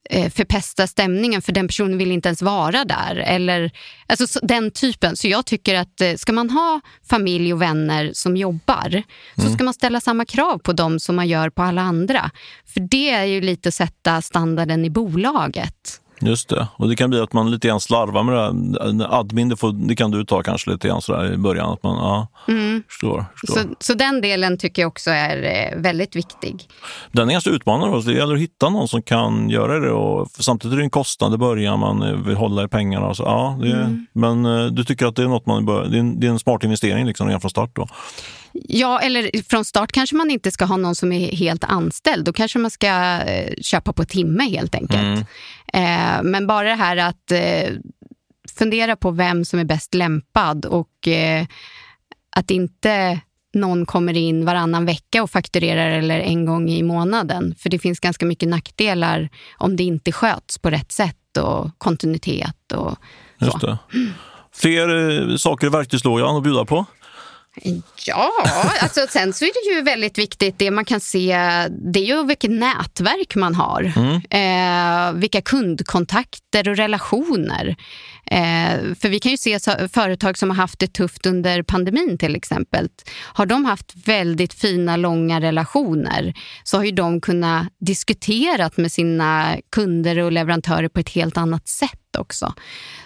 eh, 0.10 0.32
förpesta 0.32 0.88
stämningen 0.88 1.42
för 1.42 1.52
den 1.52 1.68
personen 1.68 1.98
vill 1.98 2.12
inte 2.12 2.30
ens 2.30 2.42
vara 2.42 2.86
där. 2.86 3.16
Eller, 3.16 3.72
alltså, 4.08 4.40
den 4.44 4.72
typen. 4.72 5.18
Så 5.18 5.28
jag 5.28 5.46
tycker 5.46 5.76
att 5.76 6.02
eh, 6.02 6.16
ska 6.16 6.34
man 6.34 6.50
ha 6.50 6.82
familj 7.10 7.54
och 7.54 7.62
vänner 7.62 8.12
som 8.14 8.38
jobbar 8.38 8.88
mm. 8.88 9.04
så 9.36 9.54
ska 9.54 9.64
man 9.64 9.74
ställa 9.74 10.02
samma 10.02 10.26
krav 10.26 10.58
på 10.58 10.74
dem 10.74 11.00
som 11.00 11.16
man 11.16 11.28
gör 11.28 11.50
på 11.50 11.62
alla 11.62 11.82
andra. 11.82 12.32
För 12.74 12.80
det 12.80 13.10
är 13.10 13.26
ju 13.26 13.42
lite 13.42 13.70
att 13.70 13.76
sätta 13.76 14.22
standarden 14.22 14.86
i 14.86 14.90
bolaget. 14.90 16.01
Just 16.22 16.50
det, 16.50 16.68
och 16.76 16.90
det 16.90 16.96
kan 16.96 17.10
bli 17.10 17.20
att 17.20 17.34
man 17.34 17.52
lite 17.52 17.68
grann 17.68 17.80
slarvar 17.80 18.24
med 18.24 18.36
det 18.36 18.42
här. 19.04 19.20
Admin, 19.20 19.50
det, 19.50 19.56
får, 19.56 19.72
det 19.88 19.96
kan 19.96 20.12
du 20.12 20.26
ta 20.26 20.44
kanske 20.44 20.72
lite 20.72 20.88
grann 20.88 21.02
sådär 21.02 21.34
i 21.34 21.38
början. 21.38 21.74
Att 21.74 21.84
man, 21.84 21.98
ja, 21.98 22.28
mm. 22.48 22.84
förstår, 22.88 23.26
förstår. 23.42 23.62
Så, 23.62 23.68
så 23.80 23.94
den 23.94 24.22
delen 24.22 24.58
tycker 24.58 24.82
jag 24.82 24.88
också 24.88 25.12
är 25.12 25.44
eh, 25.44 25.82
väldigt 25.82 26.16
viktig. 26.16 26.68
Den 27.12 27.30
är 27.30 27.32
ganska 27.32 27.50
utmanande. 27.50 28.02
Det 28.02 28.14
gäller 28.14 28.34
att 28.34 28.42
hitta 28.42 28.70
någon 28.70 28.88
som 28.88 29.02
kan 29.02 29.50
göra 29.50 29.80
det. 29.80 29.92
Och, 29.92 30.28
samtidigt 30.40 30.74
är 30.74 30.78
det 30.78 30.84
en 30.84 30.90
kostnad 30.90 31.34
i 31.34 31.38
början, 31.38 31.80
man 31.80 32.04
eh, 32.04 32.14
vill 32.14 32.36
hålla 32.36 32.64
i 32.64 32.68
pengarna. 32.68 33.14
Så, 33.14 33.24
ja, 33.24 33.58
det, 33.62 33.72
mm. 33.72 34.08
Men 34.14 34.46
eh, 34.46 34.66
du 34.66 34.84
tycker 34.84 35.06
att 35.06 35.16
det 35.16 35.24
är 35.24 35.28
något 35.28 35.46
man 35.46 35.66
bör, 35.66 35.86
det 35.86 35.98
är 35.98 36.00
en, 36.00 36.20
det 36.20 36.28
är 36.28 36.32
en 36.32 36.40
smart 36.40 36.64
investering 36.64 37.06
liksom, 37.06 37.28
redan 37.28 37.42
från 37.42 37.52
start? 37.52 37.70
Då. 37.74 37.88
Ja, 38.54 39.00
eller 39.00 39.44
från 39.50 39.66
start 39.66 39.92
kanske 39.92 40.16
man 40.16 40.32
inte 40.32 40.52
ska 40.52 40.66
ha 40.66 40.78
någon 40.78 40.96
som 40.96 41.12
är 41.12 41.36
helt 41.36 41.64
anställd. 41.64 42.26
Då 42.26 42.34
kanske 42.34 42.60
man 42.60 42.72
ska 42.72 43.22
eh, 43.22 43.54
köpa 43.62 43.94
på 43.94 44.06
timme 44.06 44.44
helt 44.44 44.76
enkelt. 44.76 45.28
Mm. 45.74 46.18
Eh, 46.18 46.24
men 46.24 46.48
bara 46.48 46.70
det 46.70 46.76
här 46.76 46.98
att 46.98 47.32
eh, 47.32 47.70
fundera 48.58 48.96
på 48.96 49.12
vem 49.12 49.46
som 49.46 49.60
är 49.60 49.66
bäst 49.66 49.94
lämpad 49.94 50.66
och 50.66 51.08
eh, 51.08 51.46
att 52.36 52.52
inte 52.52 53.20
någon 53.54 53.86
kommer 53.86 54.18
in 54.18 54.46
varannan 54.46 54.86
vecka 54.86 55.24
och 55.24 55.30
fakturerar 55.30 55.90
eller 55.90 56.20
en 56.20 56.46
gång 56.46 56.70
i 56.70 56.84
månaden. 56.84 57.56
För 57.58 57.70
det 57.70 57.80
finns 57.80 58.00
ganska 58.00 58.26
mycket 58.26 58.50
nackdelar 58.50 59.30
om 59.58 59.76
det 59.76 59.84
inte 59.84 60.12
sköts 60.12 60.58
på 60.58 60.70
rätt 60.70 60.92
sätt 60.92 61.38
och 61.38 61.70
kontinuitet 61.78 62.72
och 62.72 62.98
så. 63.40 63.78
Fler 64.54 65.20
eh, 65.30 65.36
saker 65.36 65.68
i 65.68 65.70
verktygslådan 65.70 66.36
att 66.38 66.44
bjuda 66.44 66.66
på? 66.66 66.86
Ja, 68.06 68.32
alltså 68.82 69.08
sen 69.10 69.34
så 69.34 69.46
är 69.46 69.52
det 69.54 69.76
ju 69.76 69.82
väldigt 69.82 70.18
viktigt, 70.18 70.60
det 70.60 70.72
man 70.72 70.86
kan 70.86 71.00
se, 71.00 71.36
det 71.94 72.00
är 72.00 72.06
ju 72.06 72.26
vilket 72.26 72.52
nätverk 72.52 73.36
man 73.36 73.56
har. 73.56 73.94
Mm. 73.96 74.22
Eh, 74.30 75.20
vilka 75.20 75.42
kundkontakter 75.42 76.70
och 76.70 76.78
relationer. 76.78 77.76
Eh, 78.26 78.96
för 79.00 79.10
vi 79.10 79.20
kan 79.20 79.32
ju 79.32 79.38
se 79.38 79.60
företag 79.94 80.38
som 80.38 80.50
har 80.50 80.58
haft 80.58 80.80
det 80.80 80.94
tufft 80.94 81.26
under 81.26 81.64
pandemin 81.64 82.18
till 82.18 82.36
exempel. 82.36 82.90
Har 83.34 83.46
de 83.46 83.66
haft 83.66 84.08
väldigt 84.08 84.54
fina, 84.54 84.98
långa 84.98 85.42
relationer 85.42 86.34
så 86.64 86.78
har 86.78 86.84
ju 86.84 86.92
de 86.92 87.22
kunnat 87.22 87.68
diskutera 87.80 88.72
med 88.76 88.92
sina 88.92 89.58
kunder 89.72 90.18
och 90.18 90.32
leverantörer 90.32 90.90
på 90.90 91.00
ett 91.00 91.10
helt 91.10 91.38
annat 91.38 91.68
sätt 91.68 92.16
också. 92.18 92.54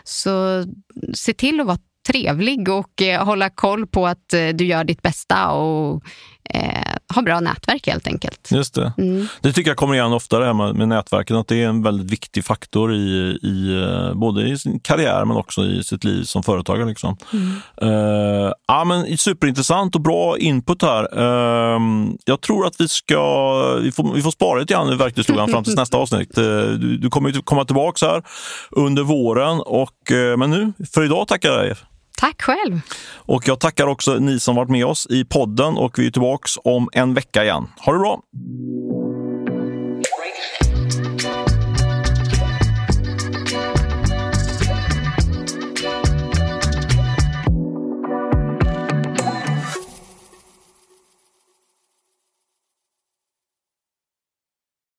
Så 0.04 0.66
se 1.14 1.34
till 1.34 1.60
att 1.60 1.68
vara 1.68 1.80
trevlig 2.08 2.70
och 2.70 3.02
eh, 3.02 3.26
hålla 3.26 3.50
koll 3.50 3.88
på 3.88 4.08
att 4.08 4.34
eh, 4.34 4.48
du 4.48 4.66
gör 4.66 4.84
ditt 4.84 5.02
bästa 5.02 5.52
och 5.52 6.04
eh, 6.50 6.96
ha 7.16 7.22
bra 7.22 7.40
nätverk 7.40 7.88
helt 7.88 8.08
enkelt. 8.08 8.52
Just 8.52 8.74
det. 8.74 8.94
Mm. 8.98 9.28
Det 9.42 9.54
tycker 9.54 9.70
jag 9.70 9.78
kommer 9.78 9.94
igen 9.94 10.14
ofta 10.14 10.40
det 10.40 10.46
här 10.46 10.54
med, 10.54 10.76
med 10.76 10.88
nätverken, 10.88 11.36
att 11.36 11.48
det 11.48 11.64
är 11.64 11.68
en 11.68 11.84
väldigt 11.84 12.12
viktig 12.12 12.46
faktor 12.46 12.94
i, 12.94 13.40
i 13.44 13.84
både 14.16 14.50
i 14.50 14.58
sin 14.58 14.80
karriär 14.80 15.26
men 15.26 15.38
också 15.38 15.66
i 15.66 15.84
sitt 15.84 16.04
liv 16.04 16.24
som 16.24 16.44
företagare. 16.44 16.90
Liksom. 16.90 17.18
Mm. 17.34 17.52
Uh, 17.84 18.52
ja, 18.68 18.84
men 18.84 19.18
superintressant 19.18 19.96
och 19.96 20.02
bra 20.02 20.38
input 20.38 20.82
här. 20.82 21.20
Uh, 21.20 21.82
jag 22.26 22.42
tror 22.42 22.68
att 22.68 22.76
vi 22.82 22.88
ska 22.88 23.76
vi 23.76 23.92
får, 23.92 24.14
vi 24.14 24.22
får 24.22 24.32
spara 24.32 24.60
lite 24.60 24.74
grann 24.74 24.94
i 24.94 24.96
verktygslådan 24.96 25.50
fram 25.50 25.64
till 25.64 25.76
nästa 25.76 25.98
avsnitt. 25.98 26.38
Uh, 26.38 26.44
du, 26.44 26.98
du 26.98 27.10
kommer 27.10 27.42
komma 27.42 27.66
tillbaka 27.66 28.06
här 28.06 28.24
under 28.72 29.04
våren, 29.04 29.60
och, 29.60 30.12
men 30.38 30.50
nu 30.50 30.74
för 30.94 31.04
idag 31.04 31.28
tackar 31.28 31.50
jag 31.50 31.60
dig. 31.60 31.76
Tack 32.18 32.42
själv. 32.42 32.82
Och 33.16 33.48
jag 33.48 33.60
tackar 33.60 33.88
också 33.88 34.14
ni 34.14 34.40
som 34.40 34.56
varit 34.56 34.70
med 34.70 34.86
oss 34.86 35.08
i 35.10 35.26
podden 35.26 35.78
och 35.78 36.00
vi 36.00 36.08
är 36.08 36.12
tillbaka 36.12 36.48
om 36.64 36.90
en 36.94 37.14
vecka 37.14 37.44
igen. 37.44 37.68
Ha 37.78 37.94
det 37.94 38.00
bra! 38.00 38.22